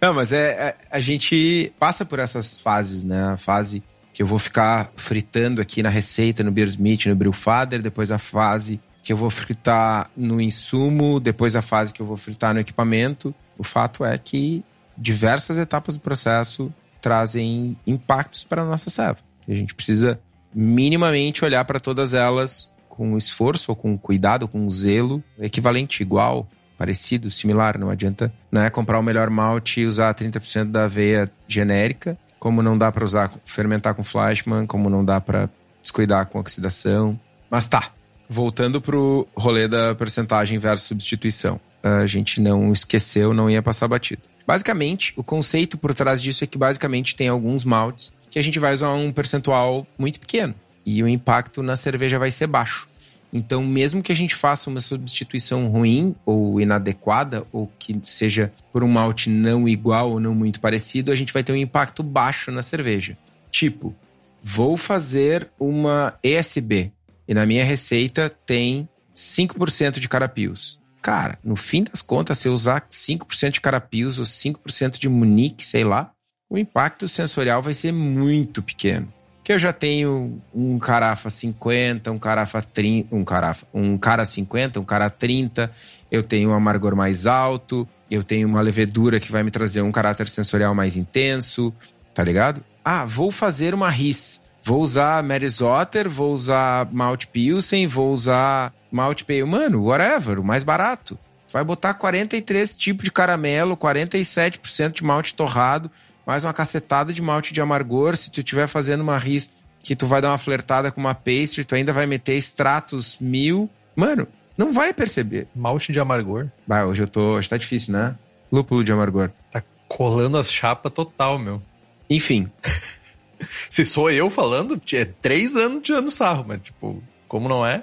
Não, 0.01 0.13
mas 0.13 0.33
é, 0.33 0.51
é, 0.51 0.77
a 0.91 1.01
gente 1.01 1.73
passa 1.79 2.05
por 2.05 2.19
essas 2.19 2.59
fases, 2.61 3.05
né? 3.05 3.33
A 3.33 3.37
fase 3.37 3.83
que 4.13 4.23
eu 4.23 4.27
vou 4.27 4.39
ficar 4.39 4.93
fritando 4.97 5.61
aqui 5.61 5.83
na 5.83 5.89
receita, 5.89 6.43
no 6.43 6.51
Beersmith, 6.51 7.07
no 7.07 7.15
Brewfather, 7.15 7.81
depois 7.81 8.11
a 8.11 8.19
fase 8.19 8.81
que 9.03 9.13
eu 9.13 9.17
vou 9.17 9.31
fritar 9.31 10.11
no 10.17 10.41
insumo, 10.41 11.21
depois 11.21 11.57
a 11.57 11.63
fase 11.63 11.93
que 11.93 12.03
eu 12.03 12.07
vou 12.07 12.17
fritar 12.17 12.53
no 12.53 12.61
equipamento. 12.61 13.35
O 13.57 13.65
fato 13.65 14.05
é 14.05 14.19
que 14.19 14.65
diversas 14.97 15.57
etapas 15.59 15.95
do 15.97 16.01
processo 16.01 16.73
trazem 17.01 17.77
impactos 17.87 18.45
para 18.45 18.63
a 18.63 18.65
nossa 18.67 18.91
serva. 18.91 19.21
A 19.49 19.55
gente 19.55 19.75
precisa 19.75 20.21
minimamente 20.55 21.45
olhar 21.45 21.65
para 21.65 21.81
todas 21.81 22.13
elas 22.13 22.70
com 23.01 23.16
esforço, 23.16 23.72
ou 23.72 23.76
com 23.76 23.96
cuidado, 23.96 24.46
com 24.46 24.68
zelo, 24.68 25.24
equivalente, 25.38 26.03
igual, 26.03 26.46
parecido, 26.76 27.30
similar. 27.30 27.78
Não 27.78 27.88
adianta 27.88 28.30
né, 28.53 28.68
comprar 28.68 28.98
o 28.98 29.03
melhor 29.03 29.30
malte 29.30 29.80
e 29.80 29.86
usar 29.86 30.14
30% 30.14 30.66
da 30.66 30.84
aveia 30.84 31.32
genérica, 31.48 32.18
como 32.38 32.61
não 32.61 32.76
dá 32.76 32.92
para 32.92 33.03
usar 33.03 33.32
fermentar 33.46 33.94
com 33.94 34.05
Fleischmann, 34.05 34.66
como 34.66 34.90
não 34.90 35.03
dá 35.03 35.18
para 35.18 35.48
descuidar 35.80 36.26
com 36.26 36.38
oxidação. 36.38 37.18
Mas 37.51 37.66
tá, 37.66 37.90
voltando 38.28 38.82
pro 38.82 39.26
rolê 39.34 39.66
da 39.66 39.94
percentagem 39.94 40.59
versus 40.59 40.86
substituição. 40.86 41.59
A 41.82 42.07
gente 42.07 42.38
não 42.38 42.70
esqueceu, 42.70 43.32
não 43.32 43.48
ia 43.48 43.62
passar 43.62 43.88
batido. 43.88 44.20
Basicamente, 44.46 45.14
o 45.16 45.24
conceito 45.24 45.78
por 45.78 45.94
trás 45.94 46.20
disso 46.20 46.44
é 46.44 46.46
que 46.46 46.59
basicamente 46.59 47.16
tem 47.16 47.28
alguns 47.28 47.64
maltes 47.64 48.12
que 48.30 48.38
a 48.38 48.42
gente 48.42 48.59
vai 48.59 48.74
usar 48.74 48.92
um 48.92 49.11
percentual 49.11 49.86
muito 49.98 50.20
pequeno 50.20 50.55
e 50.84 51.03
o 51.03 51.09
impacto 51.09 51.62
na 51.62 51.76
cerveja 51.76 52.18
vai 52.18 52.30
ser 52.30 52.46
baixo. 52.46 52.89
Então, 53.33 53.64
mesmo 53.64 54.03
que 54.03 54.11
a 54.11 54.16
gente 54.16 54.35
faça 54.35 54.68
uma 54.68 54.81
substituição 54.81 55.68
ruim 55.68 56.14
ou 56.26 56.61
inadequada, 56.61 57.47
ou 57.53 57.70
que 57.78 58.01
seja 58.05 58.53
por 58.72 58.83
um 58.83 58.89
malte 58.89 59.31
não 59.31 59.68
igual 59.68 60.12
ou 60.12 60.20
não 60.20 60.35
muito 60.35 60.61
parecido, 60.61 61.12
a 61.12 61.14
gente 61.14 61.33
vai 61.33 61.45
ter 61.45 61.53
um 61.53 61.57
impacto 61.57 62.03
baixo 62.03 62.51
na 62.51 62.62
cerveja. 62.62 63.16
Tipo, 63.51 63.95
vou 64.43 64.76
fazer 64.76 65.49
uma 65.59 66.14
ESB 66.22 66.93
e 67.28 67.35
na 67.35 67.47
minha 67.47 67.64
receita 67.64 68.28
tem 68.45 68.89
5% 69.14 70.01
de 70.01 70.09
carapios. 70.09 70.81
Cara, 71.01 71.39
no 71.43 71.57
fim 71.57 71.85
das 71.85 72.03
contas, 72.03 72.39
se 72.39 72.49
eu 72.49 72.53
usar 72.53 72.87
5% 72.91 73.53
de 73.53 73.61
carapios 73.61 74.18
ou 74.18 74.24
5% 74.24 74.99
de 74.99 75.09
munique, 75.09 75.64
sei 75.64 75.85
lá, 75.85 76.11
o 76.49 76.59
impacto 76.59 77.07
sensorial 77.07 77.62
vai 77.62 77.72
ser 77.72 77.93
muito 77.93 78.62
pequeno. 78.62 79.11
Que 79.43 79.53
eu 79.53 79.59
já 79.59 79.72
tenho 79.72 80.41
um 80.55 80.78
carafa 80.78 81.30
50, 81.30 82.11
um 82.12 82.18
carafa 82.18 82.61
30, 82.61 83.14
um 83.14 83.24
carafa, 83.24 83.66
um 83.72 83.97
cara 83.97 84.24
50, 84.24 84.80
um 84.80 84.84
cara 84.84 85.09
30, 85.09 85.70
eu 86.11 86.22
tenho 86.22 86.51
um 86.51 86.55
amargor 86.55 86.95
mais 86.95 87.26
alto, 87.26 87.88
eu 88.11 88.22
tenho 88.22 88.47
uma 88.49 88.61
levedura 88.61 89.18
que 89.18 89.32
vai 89.32 89.43
me 89.43 89.51
trazer 89.51 89.82
um 89.82 89.93
caráter 89.93 90.28
sensorial 90.28 90.74
mais 90.74 90.97
intenso, 90.97 91.72
tá 92.12 92.22
ligado? 92.22 92.62
Ah, 92.84 93.05
vou 93.05 93.30
fazer 93.30 93.74
uma 93.74 93.88
RIS. 93.88 94.43
Vou 94.62 94.82
usar 94.82 95.22
Maris 95.22 95.61
Otter, 95.61 96.09
vou 96.09 96.32
usar 96.32 96.86
Malt 96.93 97.26
Pilsen, 97.26 97.86
vou 97.86 98.12
usar 98.12 98.72
Malt 98.91 99.24
Pale. 99.24 99.45
Mano, 99.45 99.84
whatever, 99.84 100.38
o 100.38 100.45
mais 100.45 100.62
barato. 100.62 101.18
Vai 101.53 101.64
botar 101.64 101.95
43 101.95 102.74
tipos 102.76 103.05
de 103.05 103.11
caramelo, 103.11 103.76
47% 103.76 104.93
de 104.93 105.05
malte 105.05 105.34
torrado, 105.34 105.91
mais 106.31 106.45
uma 106.45 106.55
cacetada 106.55 107.12
de 107.12 107.20
malte 107.20 107.53
de 107.53 107.61
amargor. 107.61 108.16
Se 108.16 108.31
tu 108.31 108.39
estiver 108.39 108.68
fazendo 108.68 109.01
uma 109.01 109.18
ris 109.18 109.51
que 109.83 109.97
tu 109.97 110.07
vai 110.07 110.22
dar 110.22 110.28
uma 110.28 110.39
flertada 110.39 110.93
com 110.93 111.01
uma 111.01 111.12
pastry, 111.12 111.64
tu 111.64 111.74
ainda 111.74 111.93
vai 111.93 112.07
meter 112.07 112.37
extratos 112.37 113.16
mil. 113.20 113.68
Mano, 113.97 114.28
não 114.57 114.70
vai 114.70 114.95
perceber. 114.95 115.49
Malte 115.53 115.93
de 115.93 115.99
amargor? 115.99 116.47
Vai, 116.68 116.85
hoje 116.85 117.03
eu 117.03 117.09
tô. 117.09 117.33
Hoje 117.33 117.49
tá 117.49 117.57
difícil, 117.57 117.95
né? 117.95 118.14
Lúpulo 118.53 118.85
de 118.85 118.93
amargor. 118.93 119.33
Tá 119.51 119.61
colando 119.89 120.39
as 120.39 120.53
chapas 120.53 120.93
total, 120.93 121.37
meu. 121.37 121.61
Enfim. 122.09 122.49
Se 123.68 123.85
sou 123.85 124.09
eu 124.09 124.31
falando, 124.31 124.81
é 124.93 125.05
três 125.05 125.57
anos 125.57 125.83
tirando 125.83 126.12
sarro, 126.12 126.45
mas, 126.47 126.61
tipo, 126.61 127.03
como 127.26 127.49
não 127.49 127.66
é? 127.66 127.83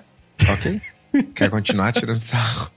Ok. 0.49 0.81
Quer 1.35 1.49
continuar 1.49 1.91
tirando 1.91 2.21
sarro? 2.21 2.71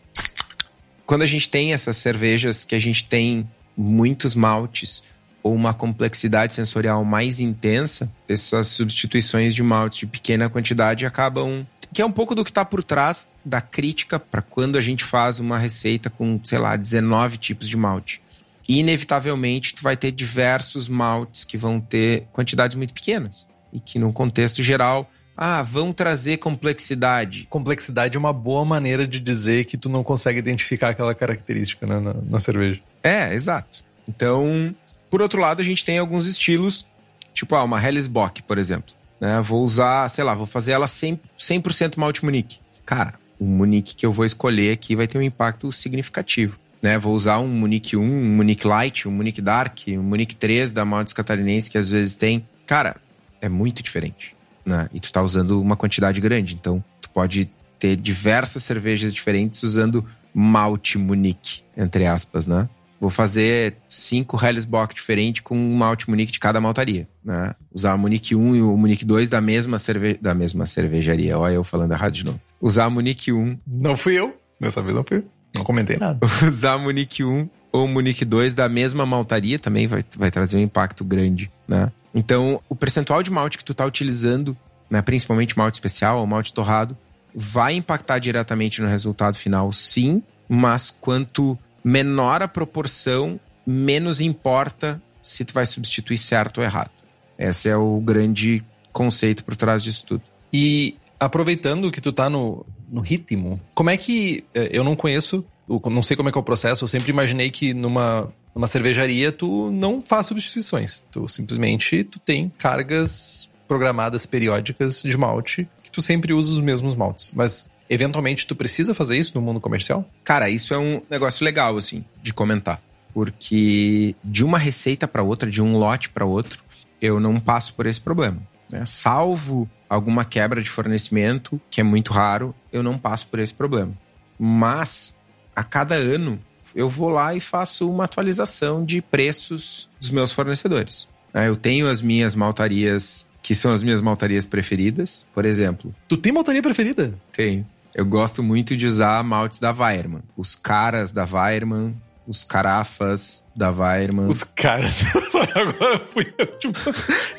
Quando 1.07 1.23
a 1.23 1.27
gente 1.27 1.49
tem 1.49 1.73
essas 1.73 1.97
cervejas 1.97 2.65
que 2.65 2.75
a 2.75 2.81
gente 2.81 3.09
tem 3.09 3.49
muitos 3.77 4.35
maltes 4.35 5.05
ou 5.43 5.55
uma 5.55 5.73
complexidade 5.73 6.55
sensorial 6.55 7.05
mais 7.05 7.41
intensa, 7.41 8.13
essas 8.29 8.69
substituições 8.69 9.55
de 9.55 9.63
maltes 9.63 10.01
de 10.01 10.07
pequena 10.07 10.49
quantidade 10.49 11.07
acabam. 11.07 11.67
Que 11.93 12.03
é 12.03 12.07
um 12.07 12.13
pouco 12.13 12.35
do 12.35 12.45
que 12.45 12.51
está 12.51 12.65
por 12.65 12.85
trás 12.85 13.31
da 13.45 13.61
crítica 13.61 14.19
para 14.19 14.43
quando 14.43 14.79
a 14.79 14.81
gente 14.81 15.03
faz 15.03 15.41
uma 15.41 15.59
receita 15.59 16.09
com, 16.09 16.39
sei 16.45 16.59
lá, 16.59 16.77
19 16.77 17.37
tipos 17.37 17.69
de 17.69 17.77
malte. 17.77 18.23
E, 18.69 18.79
inevitavelmente, 18.79 19.75
tu 19.75 19.83
vai 19.83 19.97
ter 19.97 20.13
diversos 20.13 20.89
maltes 20.89 21.43
que 21.43 21.59
vão 21.59 21.81
ter 21.81 22.29
quantidades 22.33 22.77
muito 22.77 22.95
pequenas. 22.95 23.49
E 23.73 23.81
que, 23.81 23.99
no 23.99 24.13
contexto 24.13 24.63
geral, 24.63 25.11
ah, 25.37 25.63
vão 25.63 25.93
trazer 25.93 26.37
complexidade. 26.37 27.47
Complexidade 27.51 28.17
é 28.17 28.21
uma 28.21 28.33
boa 28.33 28.65
maneira 28.65 29.07
de 29.07 29.19
dizer 29.19 29.65
que 29.65 29.77
tu 29.77 29.89
não 29.89 30.05
consegue 30.05 30.39
identificar 30.39 30.91
aquela 30.91 31.15
característica 31.15 31.87
né, 31.87 31.99
na, 31.99 32.15
na 32.15 32.39
cerveja. 32.39 32.79
É, 33.03 33.35
exato. 33.35 33.83
Então, 34.07 34.75
por 35.11 35.21
outro 35.21 35.41
lado, 35.41 35.61
a 35.61 35.65
gente 35.65 35.85
tem 35.85 35.99
alguns 35.99 36.27
estilos, 36.27 36.87
tipo 37.35 37.55
ah, 37.55 37.65
uma 37.65 37.85
Hellesbock, 37.85 38.43
por 38.43 38.59
exemplo. 38.59 38.95
Né? 39.21 39.41
Vou 39.41 39.63
usar, 39.63 40.09
sei 40.09 40.25
lá, 40.25 40.35
vou 40.35 40.47
fazer 40.47 40.73
ela 40.73 40.87
100%, 40.87 41.19
100 41.37 41.63
malte 41.97 42.25
Munique. 42.25 42.61
Cara, 42.87 43.15
o 43.39 43.45
Munique 43.45 43.95
que 43.95 44.07
eu 44.07 44.13
vou 44.13 44.25
escolher 44.25 44.73
aqui 44.73 44.95
vai 44.95 45.07
ter 45.07 45.19
um 45.19 45.23
impacto 45.23 45.71
significativo 45.73 46.59
né? 46.83 46.99
Vou 46.99 47.15
usar 47.15 47.39
um 47.39 47.49
Munique 47.49 47.97
1, 47.97 48.03
um 48.03 48.37
Munique 48.37 48.67
Light, 48.67 49.07
um 49.07 49.13
Munique 49.13 49.41
Dark, 49.41 49.79
um 49.89 50.03
Munique 50.03 50.35
3 50.35 50.73
da 50.73 50.85
Maltes 50.85 51.13
Catarinense, 51.13 51.71
que 51.71 51.79
às 51.79 51.89
vezes 51.89 52.15
tem. 52.15 52.47
Cara, 52.67 52.97
é 53.41 53.49
muito 53.49 53.83
diferente, 53.83 54.35
né? 54.65 54.89
E 54.93 55.01
tu 55.01 55.13
tá 55.13 55.23
usando 55.23 55.61
uma 55.61 55.77
quantidade 55.77 56.21
grande, 56.21 56.55
então 56.55 56.83
tu 57.01 57.11
pode 57.11 57.51
ter 57.79 57.97
diversas 57.97 58.63
cervejas 58.63 59.13
diferentes 59.13 59.63
usando 59.63 60.05
malte 60.33 60.99
Munique, 60.99 61.63
entre 61.77 62.07
aspas, 62.07 62.47
né? 62.47 62.69
Vou 63.01 63.09
fazer 63.09 63.79
cinco 63.89 64.37
Hellesbock 64.45 64.95
diferentes 64.95 65.41
com 65.41 65.57
um 65.57 65.75
malte 65.75 66.09
Munique 66.11 66.33
de 66.33 66.39
cada 66.39 66.61
maltaria, 66.61 67.09
né? 67.25 67.55
Usar 67.73 67.95
o 67.95 67.99
Munique 67.99 68.35
1 68.35 68.57
e 68.57 68.63
o 68.63 68.77
Munique 68.77 69.07
2 69.07 69.31
da 69.31 69.41
mesma, 69.41 69.79
cerve... 69.79 70.19
da 70.21 70.35
mesma 70.35 70.67
cervejaria. 70.67 71.39
Olha 71.39 71.55
eu 71.55 71.65
falando 71.65 71.93
errado 71.93 72.13
de 72.13 72.27
novo. 72.27 72.39
Usar 72.61 72.89
o 72.89 72.91
Munique 72.91 73.33
1... 73.33 73.59
Não 73.67 73.97
fui 73.97 74.19
eu. 74.19 74.37
Dessa 74.61 74.83
vez 74.83 74.95
não 74.95 75.03
fui 75.03 75.19
eu. 75.19 75.25
Não 75.57 75.65
comentei 75.65 75.97
nada. 75.97 76.19
Usar 76.47 76.77
Munique 76.77 77.25
1 77.25 77.49
ou 77.73 77.89
Munique 77.89 78.25
2 78.25 78.53
da 78.53 78.69
mesma 78.69 79.07
maltaria 79.07 79.59
também 79.59 79.87
vai, 79.87 80.05
vai 80.19 80.31
trazer 80.31 80.59
um 80.59 80.61
impacto 80.61 81.03
grande, 81.03 81.51
né? 81.67 81.91
Então, 82.15 82.61
o 82.69 82.77
percentual 82.77 83.23
de 83.23 83.31
malte 83.31 83.57
que 83.57 83.65
tu 83.65 83.73
tá 83.73 83.87
utilizando, 83.87 84.57
né, 84.91 85.01
principalmente 85.01 85.57
malte 85.57 85.75
especial 85.75 86.19
ou 86.19 86.27
malte 86.27 86.53
torrado, 86.53 86.97
vai 87.35 87.75
impactar 87.75 88.19
diretamente 88.19 88.83
no 88.83 88.89
resultado 88.89 89.37
final, 89.37 89.73
sim, 89.73 90.23
mas 90.49 90.91
quanto 90.91 91.57
menor 91.83 92.43
a 92.43 92.49
proporção, 92.49 93.39
menos 93.67 94.21
importa 94.21 95.01
se 95.23 95.45
tu 95.45 95.53
vai 95.53 95.67
substituir 95.67 96.19
certo 96.19 96.59
ou 96.59 96.65
errado. 96.65 96.91
Esse 97.39 97.69
é 97.69 97.77
o 97.77 98.01
grande 98.01 98.65
conceito 98.93 99.45
por 99.45 99.57
trás 99.57 99.83
disso 99.83 100.05
tudo. 100.07 100.23
E 100.53 100.97
aproveitando 101.19 101.91
que 101.91 102.01
tu 102.01 102.13
tá 102.13 102.29
no, 102.29 102.67
no 102.91 103.01
ritmo, 103.01 103.61
como 103.75 103.91
é 103.91 103.97
que. 103.97 104.45
Eh, 104.55 104.71
eu 104.73 104.85
não 104.85 104.97
conheço 104.97 105.45
não 105.89 106.03
sei 106.03 106.17
como 106.17 106.29
é 106.29 106.33
que 106.33 106.39
é 106.39 106.41
o 106.41 106.45
processo, 106.45 106.83
eu 106.83 106.89
sempre 106.89 107.11
imaginei 107.11 107.51
que 107.51 107.73
numa, 107.73 108.33
numa 108.55 108.67
cervejaria 108.67 109.31
tu 109.31 109.71
não 109.71 110.01
faz 110.01 110.27
substituições. 110.27 111.05
Tu 111.13 111.29
simplesmente 111.29 112.03
tu 112.03 112.19
tem 112.19 112.51
cargas 112.59 113.49
programadas 113.69 114.27
periódicas 114.27 115.03
de 115.03 115.17
malte 115.17 115.69
que 115.85 115.91
tu 115.91 116.03
sempre 116.03 116.33
usa 116.33 116.53
os 116.53 116.61
mesmos 116.61 116.95
maltes. 116.95 117.33
Mas 117.35 117.71
eventualmente 117.91 118.47
tu 118.47 118.55
precisa 118.55 118.95
fazer 118.95 119.19
isso 119.19 119.33
no 119.35 119.43
mundo 119.43 119.61
comercial? 119.61 120.09
Cara, 120.23 120.49
isso 120.49 120.73
é 120.73 120.79
um 120.79 121.03
negócio 121.11 121.45
legal 121.45 121.77
assim 121.77 122.05
de 122.23 122.33
comentar, 122.33 122.81
porque 123.13 124.15
de 124.23 124.45
uma 124.45 124.59
receita 124.59 125.09
para 125.09 125.23
outra, 125.23 125.51
de 125.51 125.61
um 125.61 125.77
lote 125.77 126.09
para 126.09 126.25
outro, 126.25 126.63
eu 127.03 127.19
não 127.19 127.41
passo 127.41 127.75
por 127.75 127.87
esse 127.87 128.01
problema. 128.01 128.39
Né? 128.71 128.85
Salvo 128.87 129.69
alguma 129.89 130.25
quebra 130.25 130.63
de 130.63 130.71
fornecimento, 130.71 131.61
que 131.69 131.81
é 131.81 131.85
muito 131.85 132.13
raro, 132.13 132.55
eu 132.73 132.83
não 132.83 132.97
passo 132.97 133.27
por 133.27 133.41
esse 133.41 133.53
problema. 133.53 133.93
Mas 134.39 135.21
a 135.55 135.65
cada 135.65 135.97
ano 135.97 136.41
eu 136.75 136.89
vou 136.89 137.09
lá 137.09 137.35
e 137.35 137.41
faço 137.41 137.91
uma 137.91 138.05
atualização 138.05 138.85
de 138.85 139.03
preços 139.03 139.91
dos 140.01 140.11
meus 140.11 140.31
fornecedores. 140.31 141.09
Né? 141.35 141.49
Eu 141.49 141.57
tenho 141.57 141.89
as 141.89 142.01
minhas 142.01 142.37
maltarias, 142.37 143.29
que 143.43 143.55
são 143.55 143.73
as 143.73 143.83
minhas 143.83 144.01
maltarias 144.01 144.47
preferidas. 144.47 145.27
Por 145.35 145.45
exemplo. 145.45 145.95
Tu 146.09 146.17
tem 146.17 146.33
maltaria 146.33 146.63
preferida? 146.63 147.13
Tenho. 147.33 147.67
Eu 147.95 148.05
gosto 148.05 148.43
muito 148.43 148.77
de 148.77 148.87
usar 148.87 149.23
maltes 149.25 149.59
da 149.59 149.73
Weirman. 149.73 150.23
Os 150.37 150.55
caras 150.55 151.11
da 151.13 151.25
Weirman, 151.25 151.95
os 152.27 152.45
carafas 152.45 153.45
da 153.57 153.71
Weirman. 153.71 154.29
Os 154.29 154.45
caras. 154.45 155.05
Agora 155.55 156.01
fui. 156.07 156.25
Tipo, 156.59 156.79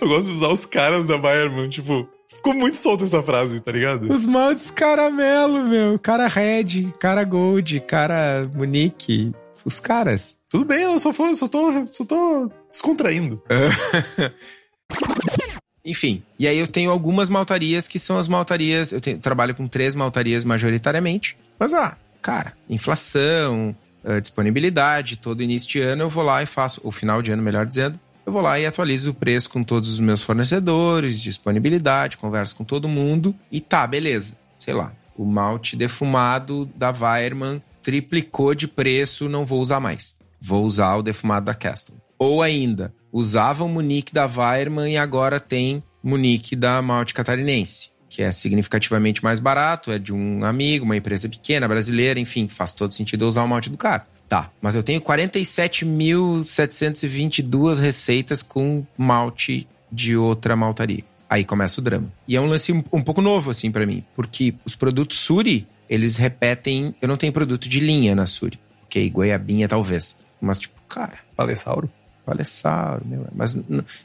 eu 0.01 0.07
gosto 0.07 0.27
de 0.27 0.33
usar 0.33 0.49
os 0.49 0.65
caras 0.65 1.05
da 1.05 1.15
Weirman. 1.15 1.69
Tipo, 1.69 2.07
ficou 2.27 2.53
muito 2.53 2.75
solta 2.77 3.05
essa 3.05 3.23
frase, 3.23 3.59
tá 3.61 3.71
ligado? 3.71 4.11
Os 4.11 4.25
maltes 4.25 4.69
caramelo, 4.69 5.63
meu. 5.63 5.97
Cara 5.97 6.27
red, 6.27 6.91
cara 6.99 7.23
gold, 7.23 7.79
cara 7.81 8.49
Munique. 8.53 9.31
Os 9.65 9.79
caras. 9.79 10.37
Tudo 10.49 10.65
bem, 10.65 10.81
eu 10.81 10.99
só, 10.99 11.13
for, 11.13 11.33
só, 11.35 11.47
tô, 11.47 11.85
só 11.87 12.03
tô 12.03 12.51
descontraindo. 12.69 13.41
Enfim, 15.83 16.21
e 16.37 16.47
aí 16.47 16.57
eu 16.57 16.67
tenho 16.67 16.91
algumas 16.91 17.27
maltarias 17.27 17.87
que 17.87 17.97
são 17.97 18.17
as 18.17 18.27
maltarias. 18.27 18.91
Eu 18.91 19.01
tenho, 19.01 19.17
trabalho 19.17 19.55
com 19.55 19.67
três 19.67 19.95
maltarias 19.95 20.43
majoritariamente. 20.43 21.37
Mas, 21.57 21.73
ah, 21.73 21.97
cara, 22.21 22.53
inflação, 22.69 23.75
uh, 24.03 24.21
disponibilidade, 24.21 25.17
todo 25.17 25.41
início 25.41 25.69
de 25.69 25.81
ano 25.81 26.03
eu 26.03 26.09
vou 26.09 26.23
lá 26.23 26.43
e 26.43 26.45
faço, 26.45 26.81
o 26.83 26.91
final 26.91 27.21
de 27.21 27.31
ano, 27.31 27.41
melhor 27.41 27.65
dizendo, 27.65 27.99
eu 28.25 28.31
vou 28.31 28.41
lá 28.41 28.59
e 28.59 28.65
atualizo 28.65 29.11
o 29.11 29.13
preço 29.13 29.49
com 29.49 29.63
todos 29.63 29.89
os 29.89 29.99
meus 29.99 30.21
fornecedores, 30.21 31.19
disponibilidade, 31.19 32.17
converso 32.17 32.55
com 32.55 32.63
todo 32.63 32.87
mundo 32.87 33.35
e 33.51 33.59
tá, 33.59 33.85
beleza. 33.87 34.37
Sei 34.59 34.73
lá, 34.73 34.93
o 35.17 35.25
malte 35.25 35.75
defumado 35.75 36.69
da 36.75 36.91
Weirman 36.91 37.61
triplicou 37.81 38.53
de 38.53 38.67
preço, 38.67 39.27
não 39.27 39.45
vou 39.45 39.59
usar 39.59 39.79
mais. 39.79 40.15
Vou 40.39 40.63
usar 40.63 40.95
o 40.95 41.03
defumado 41.03 41.47
da 41.47 41.53
Castle. 41.53 41.95
Ou 42.21 42.41
ainda, 42.43 42.93
usava 43.11 43.63
o 43.63 43.67
Munique 43.67 44.13
da 44.13 44.27
Weirman 44.27 44.93
e 44.93 44.97
agora 44.97 45.39
tem 45.39 45.81
Munique 46.03 46.55
da 46.55 46.79
Malte 46.79 47.15
Catarinense, 47.15 47.89
que 48.07 48.21
é 48.21 48.31
significativamente 48.31 49.23
mais 49.23 49.39
barato, 49.39 49.91
é 49.91 49.97
de 49.97 50.13
um 50.13 50.45
amigo, 50.45 50.85
uma 50.85 50.95
empresa 50.95 51.27
pequena, 51.27 51.67
brasileira, 51.67 52.19
enfim, 52.19 52.47
faz 52.47 52.73
todo 52.73 52.93
sentido 52.93 53.25
usar 53.25 53.41
o 53.41 53.47
malte 53.47 53.71
do 53.71 53.77
cara. 53.77 54.05
Tá, 54.29 54.51
mas 54.61 54.75
eu 54.75 54.83
tenho 54.83 55.01
47.722 55.01 57.81
receitas 57.81 58.43
com 58.43 58.85
malte 58.95 59.67
de 59.91 60.15
outra 60.15 60.55
maltaria. 60.55 61.03
Aí 61.27 61.43
começa 61.43 61.81
o 61.81 61.83
drama. 61.83 62.13
E 62.27 62.35
é 62.35 62.41
um 62.41 62.45
lance 62.45 62.71
um, 62.71 62.83
um 62.93 63.01
pouco 63.01 63.19
novo, 63.19 63.49
assim, 63.49 63.71
para 63.71 63.87
mim, 63.87 64.03
porque 64.15 64.53
os 64.63 64.75
produtos 64.75 65.17
Suri, 65.17 65.67
eles 65.89 66.17
repetem. 66.17 66.93
Eu 67.01 67.07
não 67.07 67.17
tenho 67.17 67.33
produto 67.33 67.67
de 67.67 67.79
linha 67.79 68.13
na 68.13 68.27
Suri. 68.27 68.59
Ok, 68.83 69.09
goiabinha 69.09 69.67
talvez. 69.67 70.19
Mas, 70.39 70.59
tipo, 70.59 70.79
cara. 70.87 71.17
Palessauro? 71.35 71.89
Palessauro, 72.25 73.05
meu. 73.05 73.27
Mas, 73.33 73.57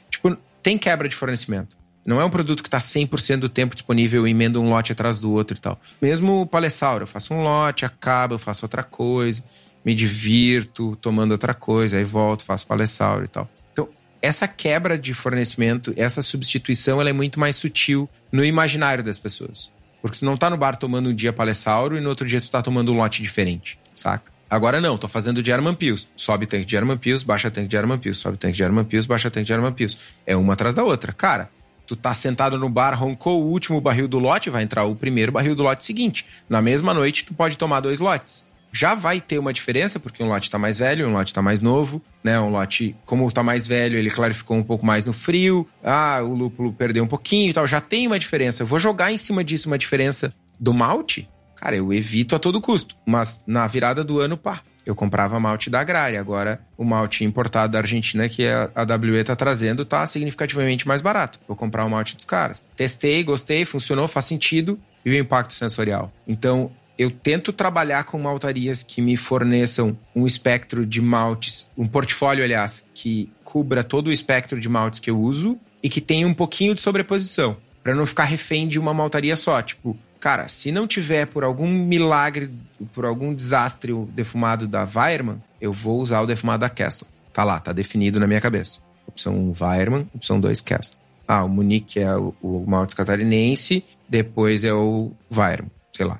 tipo, 0.09 0.37
tem 0.61 0.77
quebra 0.77 1.07
de 1.07 1.15
fornecimento. 1.15 1.77
Não 2.05 2.21
é 2.21 2.25
um 2.25 2.29
produto 2.29 2.63
que 2.63 2.69
está 2.69 2.79
100% 2.79 3.39
do 3.39 3.49
tempo 3.49 3.75
disponível 3.75 4.25
e 4.25 4.31
emenda 4.31 4.59
um 4.61 4.69
lote 4.69 4.93
atrás 4.93 5.19
do 5.19 5.29
outro 5.33 5.57
e 5.57 5.59
tal. 5.59 5.77
Mesmo 6.01 6.41
o 6.41 6.47
Palessauro, 6.47 7.03
eu 7.03 7.07
faço 7.07 7.33
um 7.33 7.43
lote, 7.43 7.85
acaba, 7.85 8.33
eu 8.35 8.39
faço 8.39 8.63
outra 8.63 8.81
coisa, 8.81 9.43
me 9.83 9.93
divirto 9.93 10.95
tomando 11.01 11.33
outra 11.33 11.53
coisa, 11.53 11.97
aí 11.97 12.05
volto, 12.05 12.45
faço 12.45 12.65
Palessauro 12.65 13.25
e 13.25 13.27
tal. 13.27 13.49
Então, 13.73 13.89
essa 14.21 14.47
quebra 14.47 14.97
de 14.97 15.13
fornecimento, 15.13 15.93
essa 15.97 16.21
substituição, 16.21 17.01
ela 17.01 17.09
é 17.09 17.13
muito 17.13 17.41
mais 17.41 17.57
sutil 17.57 18.09
no 18.31 18.43
imaginário 18.43 19.03
das 19.03 19.19
pessoas. 19.19 19.69
Porque 20.01 20.19
tu 20.19 20.25
não 20.25 20.37
tá 20.37 20.49
no 20.49 20.55
bar 20.55 20.77
tomando 20.77 21.09
um 21.09 21.13
dia 21.13 21.33
Palessauro 21.33 21.97
e 21.97 21.99
no 21.99 22.07
outro 22.07 22.25
dia 22.25 22.39
tu 22.39 22.49
tá 22.49 22.61
tomando 22.61 22.93
um 22.93 22.95
lote 22.95 23.21
diferente, 23.21 23.77
saca? 23.93 24.31
Agora 24.49 24.79
não, 24.79 24.97
tô 24.97 25.07
fazendo 25.07 25.43
de 25.43 25.49
German 25.49 25.75
Pills. 25.75 26.07
Sobe 26.15 26.45
tanque 26.45 26.65
de 26.65 26.71
German 26.71 26.97
Pills, 26.97 27.25
baixa 27.25 27.51
tanque 27.51 27.67
de 27.67 27.75
German 27.75 27.97
Pills. 27.97 28.19
Sobe 28.21 28.37
tanque 28.37 28.53
de 28.53 28.57
German 28.59 28.85
Pills, 28.85 29.07
baixa 29.07 29.29
tanque 29.29 29.43
de 29.43 29.49
German 29.49 29.73
Pills. 29.73 29.97
É 30.25 30.35
uma 30.35 30.53
atrás 30.53 30.73
da 30.73 30.83
outra. 30.83 31.11
Cara, 31.11 31.49
tu 31.85 31.95
tá 31.95 32.13
sentado 32.13 32.57
no 32.57 32.69
bar, 32.69 32.93
roncou 32.93 33.43
o 33.43 33.47
último 33.47 33.81
barril 33.81 34.07
do 34.07 34.19
lote, 34.19 34.49
vai 34.49 34.63
entrar 34.63 34.85
o 34.85 34.95
primeiro 34.95 35.31
barril 35.31 35.55
do 35.55 35.63
lote 35.63 35.83
seguinte. 35.83 36.25
Na 36.49 36.61
mesma 36.61 36.93
noite, 36.93 37.25
tu 37.25 37.33
pode 37.33 37.57
tomar 37.57 37.81
dois 37.81 37.99
lotes. 37.99 38.45
Já 38.71 38.93
vai 38.93 39.19
ter 39.19 39.39
uma 39.39 39.53
diferença, 39.53 39.99
porque 39.99 40.21
um 40.21 40.27
lote 40.27 40.49
tá 40.49 40.59
mais 40.59 40.77
velho, 40.77 41.07
um 41.07 41.13
lote 41.13 41.33
tá 41.33 41.41
mais 41.41 41.61
novo, 41.61 42.01
né? 42.23 42.39
Um 42.39 42.49
lote, 42.49 42.95
como 43.05 43.31
tá 43.31 43.41
mais 43.41 43.65
velho, 43.65 43.97
ele 43.97 44.09
clarificou 44.09 44.57
um 44.57 44.63
pouco 44.63 44.85
mais 44.85 45.05
no 45.05 45.13
frio. 45.13 45.67
Ah, 45.83 46.19
o 46.21 46.33
lúpulo 46.33 46.71
perdeu 46.73 47.03
um 47.03 47.07
pouquinho 47.07 47.49
e 47.49 47.53
tal. 47.53 47.65
Já 47.65 47.81
tem 47.81 48.05
uma 48.05 48.19
diferença. 48.19 48.63
Eu 48.63 48.67
vou 48.67 48.77
jogar 48.77 49.11
em 49.11 49.17
cima 49.17 49.43
disso 49.43 49.67
uma 49.67 49.77
diferença 49.77 50.33
do 50.59 50.73
malte? 50.73 51.27
Cara, 51.59 51.75
eu 51.75 51.91
evito 51.91 52.35
a 52.35 52.39
todo 52.39 52.61
custo. 52.61 52.95
Mas 53.05 53.43
na 53.45 53.67
virada 53.67 54.03
do 54.03 54.19
ano, 54.19 54.37
pá, 54.37 54.61
eu 54.85 54.95
comprava 54.95 55.39
malte 55.39 55.69
da 55.69 55.81
Agrária. 55.81 56.19
Agora, 56.19 56.61
o 56.77 56.85
malte 56.85 57.25
importado 57.25 57.73
da 57.73 57.79
Argentina 57.79 58.29
que 58.29 58.47
a 58.47 58.69
AWE 58.73 59.17
está 59.17 59.35
trazendo 59.35 59.83
está 59.83 60.05
significativamente 60.07 60.87
mais 60.87 61.01
barato. 61.01 61.39
Vou 61.47 61.57
comprar 61.57 61.83
o 61.85 61.89
malte 61.89 62.15
dos 62.15 62.25
caras. 62.25 62.63
Testei, 62.75 63.23
gostei, 63.23 63.65
funcionou, 63.65 64.07
faz 64.07 64.25
sentido. 64.25 64.79
E 65.05 65.09
o 65.09 65.17
impacto 65.17 65.53
sensorial. 65.53 66.11
Então, 66.27 66.71
eu 66.97 67.11
tento 67.11 67.53
trabalhar 67.53 68.03
com 68.05 68.19
maltarias 68.19 68.81
que 68.81 69.01
me 69.01 69.15
forneçam 69.15 69.97
um 70.15 70.25
espectro 70.25 70.85
de 70.85 71.01
maltes, 71.01 71.71
um 71.77 71.87
portfólio, 71.87 72.43
aliás, 72.43 72.89
que 72.93 73.31
cubra 73.43 73.83
todo 73.83 74.07
o 74.07 74.11
espectro 74.11 74.59
de 74.59 74.67
maltes 74.67 74.99
que 74.99 75.09
eu 75.09 75.19
uso 75.19 75.57
e 75.81 75.89
que 75.89 76.01
tenha 76.01 76.27
um 76.27 76.33
pouquinho 76.33 76.73
de 76.73 76.81
sobreposição, 76.81 77.55
para 77.83 77.93
não 77.93 78.05
ficar 78.05 78.23
refém 78.23 78.67
de 78.67 78.79
uma 78.79 78.93
maltaria 78.93 79.35
só. 79.35 79.61
Tipo, 79.61 79.97
Cara, 80.27 80.49
se 80.49 80.73
não 80.73 80.85
tiver 80.85 81.25
por 81.25 81.45
algum 81.45 81.65
milagre, 81.65 82.51
por 82.91 83.05
algum 83.05 83.33
desastre 83.33 83.93
o 83.93 84.09
defumado 84.13 84.67
da 84.67 84.83
Weirman, 84.83 85.41
eu 85.61 85.71
vou 85.71 86.01
usar 86.01 86.19
o 86.19 86.25
defumado 86.25 86.59
da 86.59 86.69
Castle. 86.69 87.07
Tá 87.31 87.45
lá, 87.45 87.57
tá 87.61 87.71
definido 87.71 88.19
na 88.19 88.27
minha 88.27 88.41
cabeça. 88.41 88.81
Opção 89.07 89.33
1, 89.33 89.53
Weirman. 89.61 90.05
Opção 90.13 90.37
2, 90.37 90.59
Castle. 90.59 90.99
Ah, 91.25 91.45
o 91.45 91.47
Munique 91.47 92.01
é 92.01 92.13
o, 92.13 92.35
o 92.41 92.65
Maltes 92.67 92.93
Catarinense, 92.93 93.85
depois 94.09 94.65
é 94.65 94.73
o 94.73 95.13
Weirman. 95.33 95.71
Sei 95.95 96.05
lá, 96.05 96.19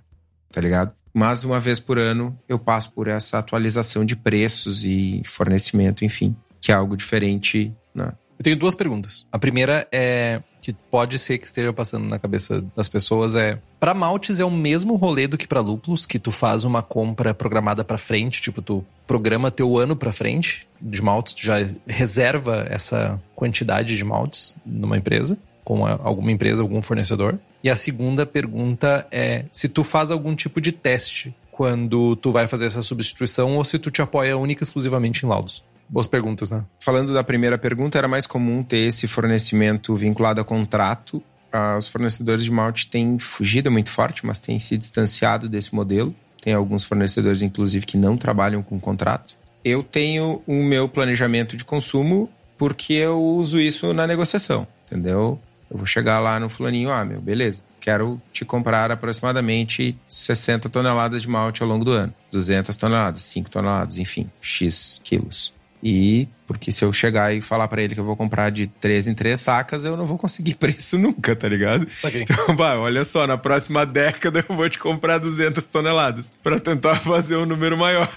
tá 0.54 0.62
ligado? 0.62 0.94
Mas 1.14 1.44
uma 1.44 1.60
vez 1.60 1.78
por 1.78 1.98
ano 1.98 2.34
eu 2.48 2.58
passo 2.58 2.94
por 2.94 3.10
essa 3.10 3.38
atualização 3.40 4.06
de 4.06 4.16
preços 4.16 4.86
e 4.86 5.22
fornecimento, 5.26 6.06
enfim, 6.06 6.34
que 6.62 6.72
é 6.72 6.76
algo 6.76 6.96
diferente. 6.96 7.76
Né? 7.94 8.10
Eu 8.38 8.44
tenho 8.44 8.58
duas 8.58 8.76
perguntas. 8.76 9.26
A 9.32 9.40
primeira 9.40 9.88
é 9.92 10.42
que 10.62 10.74
pode 10.74 11.18
ser 11.18 11.38
que 11.38 11.46
esteja 11.46 11.72
passando 11.72 12.08
na 12.08 12.20
cabeça 12.20 12.64
das 12.76 12.90
pessoas 12.90 13.36
é 13.36 13.58
para 13.80 13.94
maltes 13.94 14.40
é 14.40 14.46
o 14.46 14.52
mesmo 14.52 14.96
rolê 14.96 15.26
do 15.26 15.38
que 15.38 15.48
para 15.48 15.62
lúpulos, 15.62 16.06
que 16.06 16.20
tu 16.20 16.32
faz 16.32 16.66
uma 16.66 16.82
compra 16.82 17.34
programada 17.34 17.84
para 17.84 17.98
frente, 17.98 18.42
tipo 18.42 18.62
tu 18.62 18.86
programa 19.06 19.50
teu 19.50 19.78
ano 19.78 19.96
para 19.96 20.12
frente 20.12 20.68
de 20.82 21.02
maltes, 21.02 21.34
tu 21.34 21.42
já 21.42 21.56
reserva 21.88 22.66
essa 22.70 23.22
quantidade 23.34 23.96
de 23.96 24.04
maltes 24.04 24.56
numa 24.66 24.98
empresa 24.98 25.38
com 25.64 25.86
alguma 25.86 26.32
empresa, 26.32 26.62
algum 26.62 26.82
fornecedor. 26.82 27.38
E 27.62 27.70
a 27.70 27.76
segunda 27.76 28.26
pergunta 28.26 29.06
é 29.12 29.44
se 29.52 29.68
tu 29.68 29.84
faz 29.84 30.12
algum 30.12 30.34
tipo 30.34 30.62
de 30.62 30.72
teste 30.72 31.36
quando 31.52 32.16
tu 32.16 32.32
vai 32.32 32.48
fazer 32.48 32.68
essa 32.68 32.82
substituição 32.82 33.58
ou 33.58 33.66
se 33.66 33.78
tu 33.78 33.92
te 33.92 34.02
apoia 34.02 34.38
única 34.38 34.62
e 34.62 34.64
exclusivamente 34.64 35.26
em 35.26 35.28
laudos. 35.28 35.66
Boas 35.90 36.08
perguntas, 36.08 36.52
né? 36.52 36.64
Falando 36.80 37.14
da 37.14 37.24
primeira 37.24 37.58
pergunta, 37.58 37.98
era 37.98 38.08
mais 38.08 38.28
comum 38.28 38.62
ter 38.62 38.80
esse 38.80 39.08
fornecimento 39.08 39.96
vinculado 39.96 40.42
a 40.42 40.44
contrato. 40.44 41.24
Ah, 41.52 41.78
os 41.78 41.88
fornecedores 41.88 42.44
de 42.44 42.52
malte 42.52 42.90
têm 42.90 43.18
fugido 43.20 43.72
muito 43.72 43.90
forte, 43.90 44.26
mas 44.26 44.42
têm 44.42 44.60
se 44.60 44.78
distanciado 44.78 45.48
desse 45.48 45.74
modelo. 45.74 46.14
Tem 46.42 46.54
alguns 46.54 46.84
fornecedores, 46.84 47.42
inclusive, 47.42 47.86
que 47.86 47.98
não 47.98 48.18
trabalham 48.18 48.62
com 48.62 48.80
contrato. 48.80 49.36
Eu 49.64 49.82
tenho 49.82 50.42
o 50.46 50.64
meu 50.64 50.90
planejamento 50.90 51.56
de 51.56 51.64
consumo 51.64 52.30
porque 52.58 52.94
eu 52.94 53.22
uso 53.22 53.60
isso 53.60 53.94
na 53.94 54.06
negociação, 54.06 54.68
entendeu? 54.86 55.40
Eu 55.70 55.78
vou 55.78 55.86
chegar 55.86 56.20
lá 56.20 56.40
no 56.40 56.50
fulaninho, 56.50 56.92
ah, 56.92 57.06
meu, 57.06 57.22
beleza. 57.22 57.62
Quero 57.80 58.22
te 58.34 58.44
comprar 58.44 58.92
aproximadamente 58.92 59.98
60 60.08 60.70
toneladas 60.70 61.22
de 61.22 61.30
malte 61.30 61.62
ao 61.62 61.70
longo 61.70 61.86
do 61.86 61.92
ano. 61.92 62.14
200 62.32 62.76
toneladas, 62.76 63.22
5 63.24 63.50
toneladas, 63.50 63.98
enfim, 63.98 64.30
X 64.42 65.00
quilos 65.04 65.57
E 65.82 66.28
porque 66.48 66.72
se 66.72 66.84
eu 66.84 66.94
chegar 66.94 67.36
e 67.36 67.42
falar 67.42 67.68
para 67.68 67.84
ele 67.84 67.94
que 67.94 68.00
eu 68.00 68.06
vou 68.06 68.16
comprar 68.16 68.50
de 68.50 68.68
três 68.68 69.08
em 69.08 69.14
três 69.14 69.42
sacas, 69.42 69.84
eu 69.84 69.98
não 69.98 70.06
vou 70.06 70.18
conseguir 70.18 70.56
preço 70.60 70.98
nunca, 70.98 71.36
tá 71.36 71.48
ligado? 71.48 71.88
Saquei. 71.96 72.24
Então, 72.24 72.56
bah, 72.56 72.80
olha 72.80 73.04
só, 73.04 73.28
na 73.28 73.38
próxima 73.38 73.86
década 73.86 74.46
eu 74.48 74.56
vou 74.56 74.70
te 74.70 74.80
comprar 74.80 75.18
200 75.18 75.66
toneladas 75.68 76.34
para 76.42 76.60
tentar 76.60 76.96
fazer 77.02 77.36
um 77.36 77.46
número 77.46 77.78
maior. 77.78 78.10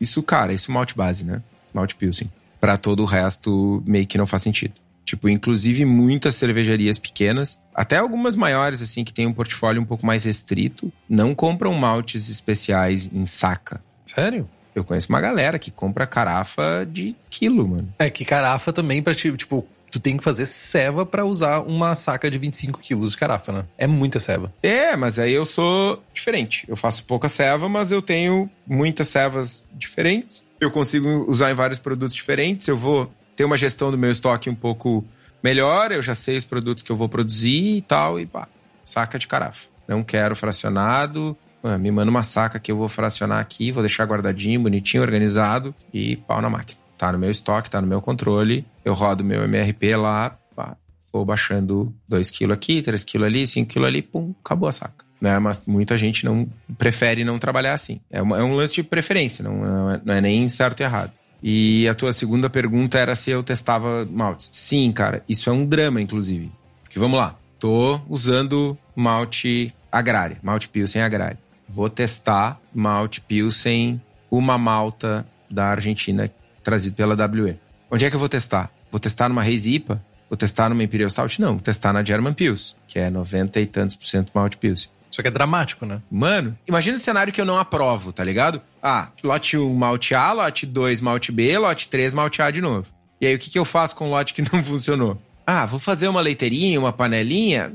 isso, 0.00 0.22
cara, 0.22 0.52
isso 0.52 0.70
é 0.70 0.74
malte 0.74 0.94
base, 0.94 1.24
né? 1.24 1.42
Malte 1.72 1.94
Pilsen. 1.94 2.30
Para 2.60 2.76
todo 2.76 3.02
o 3.02 3.06
resto, 3.06 3.82
meio 3.86 4.06
que 4.06 4.18
não 4.18 4.26
faz 4.26 4.42
sentido. 4.42 4.74
Tipo, 5.04 5.26
inclusive 5.30 5.86
muitas 5.86 6.34
cervejarias 6.34 6.98
pequenas, 6.98 7.58
até 7.74 7.96
algumas 7.96 8.36
maiores, 8.36 8.82
assim, 8.82 9.04
que 9.04 9.14
têm 9.14 9.26
um 9.26 9.32
portfólio 9.32 9.80
um 9.80 9.84
pouco 9.86 10.04
mais 10.04 10.24
restrito, 10.24 10.92
não 11.08 11.34
compram 11.34 11.72
maltes 11.72 12.28
especiais 12.28 13.08
em 13.10 13.24
saca. 13.24 13.82
Sério? 14.04 14.46
Eu 14.78 14.84
conheço 14.84 15.08
uma 15.08 15.20
galera 15.20 15.58
que 15.58 15.70
compra 15.70 16.06
carafa 16.06 16.86
de 16.90 17.14
quilo, 17.28 17.66
mano. 17.66 17.92
É 17.98 18.08
que 18.08 18.24
carafa 18.24 18.72
também 18.72 19.02
pra 19.02 19.14
ti, 19.14 19.30
tipo, 19.36 19.66
tu 19.90 19.98
tem 19.98 20.16
que 20.16 20.24
fazer 20.24 20.46
ceva 20.46 21.04
para 21.04 21.24
usar 21.24 21.60
uma 21.60 21.94
saca 21.94 22.30
de 22.30 22.38
25 22.38 22.80
quilos 22.80 23.10
de 23.12 23.16
carafa, 23.16 23.52
né? 23.52 23.64
É 23.76 23.86
muita 23.86 24.20
ceva. 24.20 24.52
É, 24.62 24.96
mas 24.96 25.18
aí 25.18 25.32
eu 25.32 25.44
sou 25.44 26.02
diferente. 26.12 26.64
Eu 26.68 26.76
faço 26.76 27.04
pouca 27.04 27.28
ceva, 27.28 27.68
mas 27.68 27.90
eu 27.90 28.02
tenho 28.02 28.48
muitas 28.66 29.08
cevas 29.08 29.68
diferentes. 29.72 30.44
Eu 30.60 30.70
consigo 30.70 31.24
usar 31.28 31.50
em 31.50 31.54
vários 31.54 31.78
produtos 31.78 32.14
diferentes. 32.14 32.66
Eu 32.68 32.76
vou 32.76 33.10
ter 33.36 33.44
uma 33.44 33.56
gestão 33.56 33.90
do 33.90 33.98
meu 33.98 34.10
estoque 34.10 34.50
um 34.50 34.54
pouco 34.54 35.04
melhor. 35.42 35.92
Eu 35.92 36.02
já 36.02 36.14
sei 36.14 36.36
os 36.36 36.44
produtos 36.44 36.82
que 36.82 36.90
eu 36.90 36.96
vou 36.96 37.08
produzir 37.08 37.76
e 37.76 37.82
tal. 37.82 38.18
E 38.18 38.26
pá, 38.26 38.48
saca 38.84 39.18
de 39.18 39.26
carafa. 39.26 39.68
Não 39.86 40.02
quero 40.02 40.36
fracionado. 40.36 41.36
Me 41.78 41.90
manda 41.90 42.10
uma 42.10 42.22
saca 42.22 42.58
que 42.58 42.70
eu 42.70 42.76
vou 42.76 42.88
fracionar 42.88 43.40
aqui, 43.40 43.72
vou 43.72 43.82
deixar 43.82 44.04
guardadinho, 44.04 44.60
bonitinho, 44.60 45.02
organizado 45.02 45.74
e 45.92 46.16
pau 46.16 46.40
na 46.40 46.48
máquina. 46.48 46.80
Tá 46.96 47.12
no 47.12 47.18
meu 47.18 47.30
estoque, 47.30 47.70
tá 47.70 47.80
no 47.80 47.86
meu 47.86 48.00
controle. 48.00 48.66
Eu 48.84 48.94
rodo 48.94 49.24
meu 49.24 49.44
MRP 49.44 49.96
lá, 49.96 50.36
pá, 50.54 50.76
vou 51.12 51.24
baixando 51.24 51.94
2 52.08 52.30
kg 52.30 52.52
aqui, 52.52 52.82
3 52.82 53.04
kg 53.04 53.24
ali, 53.24 53.46
5 53.46 53.72
kg 53.72 53.84
ali, 53.86 54.02
pum, 54.02 54.34
acabou 54.44 54.68
a 54.68 54.72
saca. 54.72 55.04
Né? 55.20 55.38
Mas 55.38 55.64
muita 55.66 55.96
gente 55.96 56.24
não 56.24 56.48
prefere 56.76 57.24
não 57.24 57.38
trabalhar 57.38 57.74
assim. 57.74 58.00
É, 58.10 58.22
uma, 58.22 58.38
é 58.38 58.42
um 58.42 58.54
lance 58.54 58.74
de 58.74 58.82
preferência, 58.82 59.42
não 59.42 59.90
é, 59.92 60.00
não 60.04 60.14
é 60.14 60.20
nem 60.20 60.48
certo 60.48 60.80
e 60.80 60.84
errado. 60.84 61.12
E 61.42 61.88
a 61.88 61.94
tua 61.94 62.12
segunda 62.12 62.50
pergunta 62.50 62.98
era 62.98 63.14
se 63.14 63.30
eu 63.30 63.42
testava 63.42 64.06
maltes. 64.10 64.50
Sim, 64.52 64.90
cara, 64.90 65.22
isso 65.28 65.48
é 65.48 65.52
um 65.52 65.64
drama, 65.64 66.00
inclusive. 66.00 66.50
Porque 66.82 66.98
vamos 66.98 67.18
lá, 67.18 67.36
tô 67.58 68.00
usando 68.08 68.76
malte 68.94 69.72
agrária, 69.90 70.38
malte 70.42 70.68
Pilsen 70.68 71.02
agrária. 71.02 71.38
Vou 71.68 71.90
testar 71.90 72.60
malte 72.74 73.20
Pilsen, 73.20 74.00
uma 74.30 74.56
malta 74.56 75.26
da 75.50 75.66
Argentina 75.66 76.30
trazido 76.62 76.96
pela 76.96 77.14
WE. 77.14 77.56
Onde 77.90 78.04
é 78.04 78.10
que 78.10 78.16
eu 78.16 78.20
vou 78.20 78.28
testar? 78.28 78.70
Vou 78.90 78.98
testar 79.00 79.28
numa 79.28 79.42
Reis 79.42 79.66
IPA? 79.66 80.02
Vou 80.28 80.36
testar 80.36 80.68
numa 80.68 80.82
Imperial 80.82 81.08
Stout? 81.08 81.40
Não, 81.40 81.54
vou 81.54 81.60
testar 81.60 81.92
na 81.92 82.04
German 82.04 82.34
Pils, 82.34 82.76
que 82.86 82.98
é 82.98 83.08
90 83.08 83.60
e 83.60 83.66
tantos 83.66 83.96
por 83.96 84.06
cento 84.06 84.30
malte 84.34 84.56
Pilsen. 84.56 84.90
Isso 85.10 85.20
aqui 85.20 85.28
é 85.28 85.30
dramático, 85.30 85.86
né? 85.86 86.02
Mano, 86.10 86.56
imagina 86.66 86.96
o 86.96 87.00
cenário 87.00 87.32
que 87.32 87.40
eu 87.40 87.46
não 87.46 87.58
aprovo, 87.58 88.12
tá 88.12 88.22
ligado? 88.22 88.60
Ah, 88.82 89.08
lote 89.24 89.56
1 89.56 89.74
malte 89.74 90.14
A, 90.14 90.32
lote 90.32 90.66
2 90.66 91.00
malte 91.00 91.32
B, 91.32 91.56
lote 91.56 91.88
3 91.88 92.12
malte 92.12 92.42
A 92.42 92.50
de 92.50 92.60
novo. 92.60 92.86
E 93.20 93.26
aí 93.26 93.34
o 93.34 93.38
que, 93.38 93.48
que 93.50 93.58
eu 93.58 93.64
faço 93.64 93.96
com 93.96 94.06
o 94.06 94.10
lote 94.10 94.34
que 94.34 94.42
não 94.52 94.62
funcionou? 94.62 95.20
Ah, 95.46 95.64
vou 95.64 95.80
fazer 95.80 96.08
uma 96.08 96.20
leiteirinha, 96.20 96.78
uma 96.78 96.92
panelinha? 96.92 97.72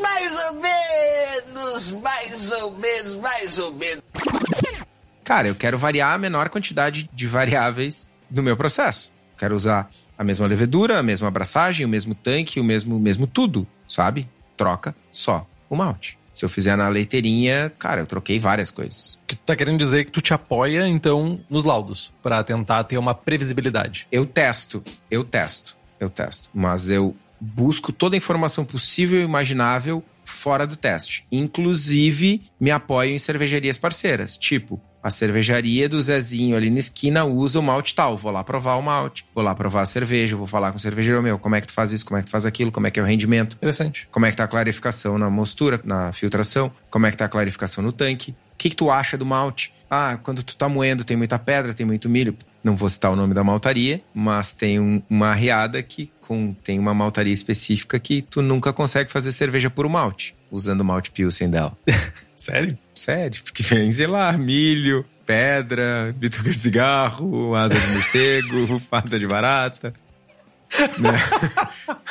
Mais 0.00 0.32
ou 0.32 0.52
menos, 1.78 1.92
mais 1.92 2.52
ou 2.52 2.70
menos, 2.72 3.14
mais 3.16 3.58
ou 3.58 3.72
menos. 3.72 4.02
Cara, 5.24 5.48
eu 5.48 5.54
quero 5.54 5.78
variar 5.78 6.14
a 6.14 6.18
menor 6.18 6.48
quantidade 6.48 7.08
de 7.12 7.26
variáveis 7.26 8.08
no 8.30 8.42
meu 8.42 8.56
processo. 8.56 9.12
Quero 9.36 9.54
usar 9.54 9.90
a 10.16 10.24
mesma 10.24 10.46
levedura, 10.46 10.98
a 10.98 11.02
mesma 11.02 11.28
abraçagem, 11.28 11.86
o 11.86 11.88
mesmo 11.88 12.14
tanque, 12.14 12.58
o 12.58 12.64
mesmo, 12.64 12.98
mesmo 12.98 13.26
tudo, 13.26 13.66
sabe? 13.88 14.28
Troca 14.56 14.94
só 15.12 15.46
o 15.70 15.76
malte. 15.76 16.18
Se 16.34 16.44
eu 16.44 16.48
fizer 16.48 16.76
na 16.76 16.88
leiteirinha, 16.88 17.72
cara, 17.78 18.00
eu 18.00 18.06
troquei 18.06 18.38
várias 18.38 18.70
coisas. 18.70 19.18
Que 19.26 19.34
tu 19.34 19.42
tá 19.44 19.56
querendo 19.56 19.78
dizer 19.78 20.04
que 20.04 20.10
tu 20.10 20.22
te 20.22 20.32
apoia, 20.32 20.86
então, 20.86 21.40
nos 21.50 21.64
laudos, 21.64 22.12
para 22.22 22.42
tentar 22.44 22.84
ter 22.84 22.96
uma 22.96 23.14
previsibilidade. 23.14 24.06
Eu 24.10 24.24
testo, 24.24 24.82
eu 25.10 25.24
testo, 25.24 25.76
eu 25.98 26.08
testo. 26.08 26.48
Mas 26.54 26.88
eu 26.88 27.14
busco 27.40 27.92
toda 27.92 28.16
a 28.16 28.18
informação 28.18 28.64
possível 28.64 29.20
e 29.20 29.24
imaginável 29.24 30.02
fora 30.28 30.66
do 30.66 30.76
teste. 30.76 31.26
Inclusive, 31.30 32.42
me 32.60 32.70
apoio 32.70 33.10
em 33.10 33.18
cervejarias 33.18 33.78
parceiras. 33.78 34.36
Tipo, 34.36 34.80
a 35.02 35.10
cervejaria 35.10 35.88
do 35.88 36.00
Zezinho 36.00 36.56
ali 36.56 36.70
na 36.70 36.78
esquina 36.78 37.24
usa 37.24 37.58
o 37.58 37.62
malte 37.62 37.94
tal. 37.94 38.16
Vou 38.16 38.30
lá 38.30 38.42
provar 38.42 38.76
o 38.76 38.82
malte, 38.82 39.24
vou 39.34 39.42
lá 39.42 39.54
provar 39.54 39.82
a 39.82 39.86
cerveja, 39.86 40.36
vou 40.36 40.46
falar 40.46 40.70
com 40.70 40.76
o 40.76 40.80
cervejeiro 40.80 41.22
meu, 41.22 41.38
como 41.38 41.54
é 41.54 41.60
que 41.60 41.66
tu 41.66 41.72
faz 41.72 41.92
isso, 41.92 42.04
como 42.04 42.18
é 42.18 42.20
que 42.20 42.26
tu 42.26 42.30
faz 42.30 42.44
aquilo, 42.44 42.70
como 42.70 42.86
é 42.86 42.90
que 42.90 43.00
é 43.00 43.02
o 43.02 43.06
rendimento. 43.06 43.56
Interessante. 43.56 44.08
Como 44.10 44.26
é 44.26 44.30
que 44.30 44.36
tá 44.36 44.44
a 44.44 44.48
clarificação 44.48 45.16
na 45.16 45.30
mostura, 45.30 45.80
na 45.84 46.12
filtração, 46.12 46.70
como 46.90 47.06
é 47.06 47.10
que 47.10 47.16
tá 47.16 47.24
a 47.24 47.28
clarificação 47.28 47.82
no 47.82 47.92
tanque. 47.92 48.32
O 48.32 48.58
que, 48.58 48.70
que 48.70 48.76
tu 48.76 48.90
acha 48.90 49.16
do 49.16 49.24
malte? 49.24 49.72
Ah, 49.88 50.18
quando 50.22 50.42
tu 50.42 50.56
tá 50.56 50.68
moendo 50.68 51.04
tem 51.04 51.16
muita 51.16 51.38
pedra, 51.38 51.72
tem 51.72 51.86
muito 51.86 52.08
milho. 52.08 52.36
Não 52.62 52.74
vou 52.74 52.88
citar 52.88 53.12
o 53.12 53.16
nome 53.16 53.34
da 53.34 53.44
maltaria, 53.44 54.02
mas 54.12 54.52
tem 54.52 54.80
um, 54.80 55.02
uma 55.08 55.28
arriada 55.28 55.82
que 55.82 56.10
com, 56.20 56.54
tem 56.62 56.78
uma 56.78 56.92
maltaria 56.92 57.32
específica 57.32 57.98
que 57.98 58.20
tu 58.20 58.42
nunca 58.42 58.72
consegue 58.72 59.10
fazer 59.10 59.32
cerveja 59.32 59.70
por 59.70 59.88
malte, 59.88 60.36
usando 60.50 60.82
o 60.82 60.84
malte 60.84 61.10
Pilsen 61.10 61.48
dela. 61.48 61.76
Sério? 62.36 62.78
Sério, 62.94 63.42
porque 63.42 63.62
vem, 63.62 63.90
sei 63.90 64.06
lá, 64.06 64.32
milho, 64.32 65.04
pedra, 65.24 66.14
bituca 66.16 66.50
de 66.50 66.58
cigarro, 66.58 67.54
asa 67.54 67.78
de 67.78 67.86
morcego, 67.88 68.80
pata 68.90 69.18
de 69.18 69.26
barata. 69.26 69.94
Né? 70.98 71.10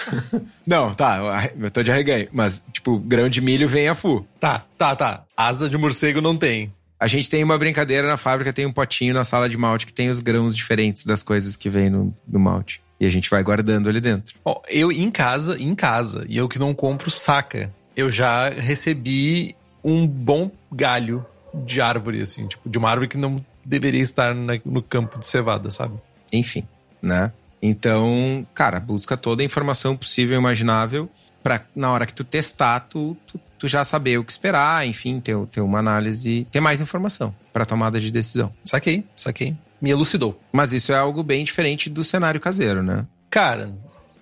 Não, 0.65 0.91
tá, 0.91 1.51
eu 1.57 1.71
tô 1.71 1.83
de 1.83 1.91
arreganho. 1.91 2.27
Mas, 2.31 2.65
tipo, 2.71 2.97
grão 2.99 3.29
de 3.29 3.39
milho 3.39 3.67
vem 3.67 3.87
a 3.87 3.95
fu. 3.95 4.25
Tá, 4.39 4.65
tá, 4.77 4.95
tá. 4.95 5.23
Asa 5.35 5.69
de 5.69 5.77
morcego 5.77 6.21
não 6.21 6.35
tem. 6.35 6.73
A 6.99 7.05
gente 7.05 7.29
tem 7.29 7.43
uma 7.43 7.57
brincadeira 7.57 8.07
na 8.07 8.17
fábrica, 8.17 8.51
tem 8.51 8.65
um 8.65 8.73
potinho 8.73 9.13
na 9.13 9.23
sala 9.23 9.47
de 9.47 9.57
malte 9.57 9.85
que 9.85 9.93
tem 9.93 10.09
os 10.09 10.19
grãos 10.19 10.55
diferentes 10.55 11.05
das 11.05 11.21
coisas 11.21 11.55
que 11.55 11.69
vem 11.69 11.89
no, 11.89 12.15
no 12.27 12.39
malte. 12.39 12.81
E 12.99 13.05
a 13.05 13.09
gente 13.09 13.29
vai 13.29 13.43
guardando 13.43 13.87
ali 13.87 14.01
dentro. 14.01 14.35
Eu 14.67 14.91
em 14.91 15.11
casa, 15.11 15.61
em 15.61 15.75
casa, 15.75 16.25
e 16.27 16.37
eu 16.37 16.49
que 16.49 16.57
não 16.57 16.73
compro 16.73 17.11
saca, 17.11 17.71
eu 17.95 18.09
já 18.09 18.49
recebi 18.49 19.55
um 19.83 20.07
bom 20.07 20.51
galho 20.71 21.23
de 21.53 21.79
árvore, 21.79 22.21
assim, 22.21 22.47
tipo, 22.47 22.67
de 22.67 22.77
uma 22.77 22.89
árvore 22.89 23.07
que 23.07 23.17
não 23.17 23.37
deveria 23.63 24.01
estar 24.01 24.33
na, 24.33 24.53
no 24.65 24.81
campo 24.81 25.19
de 25.19 25.25
cevada, 25.27 25.69
sabe? 25.69 25.99
Enfim, 26.33 26.67
né? 27.01 27.31
Então, 27.61 28.45
cara, 28.53 28.79
busca 28.79 29.15
toda 29.15 29.41
a 29.41 29.45
informação 29.45 29.95
possível 29.95 30.35
e 30.35 30.39
imaginável 30.39 31.09
para 31.43 31.63
na 31.75 31.91
hora 31.91 32.05
que 32.05 32.13
tu 32.13 32.23
testar, 32.23 32.81
tu, 32.81 33.15
tu, 33.25 33.39
tu, 33.57 33.67
já 33.67 33.83
saber 33.83 34.17
o 34.17 34.23
que 34.23 34.31
esperar, 34.31 34.87
enfim, 34.87 35.19
ter, 35.19 35.37
ter 35.47 35.61
uma 35.61 35.79
análise, 35.79 36.47
ter 36.51 36.59
mais 36.59 36.81
informação 36.81 37.33
para 37.51 37.65
tomada 37.65 37.99
de 37.99 38.11
decisão. 38.11 38.53
Saquei, 38.65 39.03
saquei. 39.15 39.55
Me 39.81 39.89
elucidou. 39.89 40.39
Mas 40.51 40.73
isso 40.73 40.91
é 40.91 40.97
algo 40.97 41.23
bem 41.23 41.43
diferente 41.43 41.89
do 41.89 42.03
cenário 42.03 42.39
caseiro, 42.39 42.81
né? 42.81 43.05
Cara, 43.29 43.71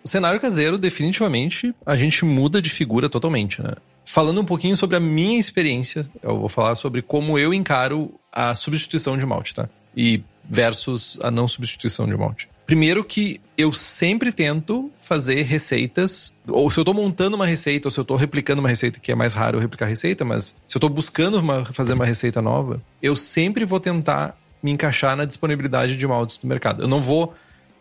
o 0.03 0.07
cenário 0.07 0.39
caseiro, 0.39 0.77
definitivamente, 0.77 1.73
a 1.85 1.95
gente 1.95 2.23
muda 2.25 2.61
de 2.61 2.69
figura 2.69 3.09
totalmente, 3.09 3.61
né? 3.61 3.73
Falando 4.05 4.39
um 4.39 4.45
pouquinho 4.45 4.77
sobre 4.77 4.95
a 4.95 4.99
minha 4.99 5.39
experiência, 5.39 6.07
eu 6.21 6.39
vou 6.39 6.49
falar 6.49 6.75
sobre 6.75 7.01
como 7.01 7.39
eu 7.39 7.53
encaro 7.53 8.13
a 8.31 8.53
substituição 8.53 9.17
de 9.17 9.25
malte, 9.25 9.55
tá? 9.55 9.67
E 9.97 10.23
versus 10.47 11.19
a 11.23 11.31
não 11.31 11.47
substituição 11.47 12.07
de 12.07 12.15
malte. 12.15 12.47
Primeiro 12.65 13.03
que 13.03 13.39
eu 13.57 13.71
sempre 13.71 14.31
tento 14.31 14.91
fazer 14.97 15.43
receitas, 15.43 16.33
ou 16.47 16.69
se 16.71 16.79
eu 16.79 16.83
tô 16.83 16.93
montando 16.93 17.35
uma 17.35 17.45
receita, 17.45 17.87
ou 17.87 17.91
se 17.91 17.99
eu 17.99 18.05
tô 18.05 18.15
replicando 18.15 18.59
uma 18.59 18.69
receita, 18.69 18.99
que 18.99 19.11
é 19.11 19.15
mais 19.15 19.33
raro 19.33 19.57
eu 19.57 19.61
replicar 19.61 19.85
receita, 19.85 20.25
mas 20.25 20.55
se 20.67 20.75
eu 20.75 20.81
tô 20.81 20.89
buscando 20.89 21.39
uma, 21.39 21.63
fazer 21.65 21.93
uma 21.93 22.05
receita 22.05 22.41
nova, 22.41 22.81
eu 23.01 23.15
sempre 23.15 23.65
vou 23.65 23.79
tentar 23.79 24.37
me 24.63 24.71
encaixar 24.71 25.15
na 25.15 25.25
disponibilidade 25.25 25.95
de 25.95 26.07
maltes 26.07 26.39
do 26.39 26.47
mercado. 26.47 26.81
Eu 26.81 26.87
não 26.87 27.01
vou 27.01 27.35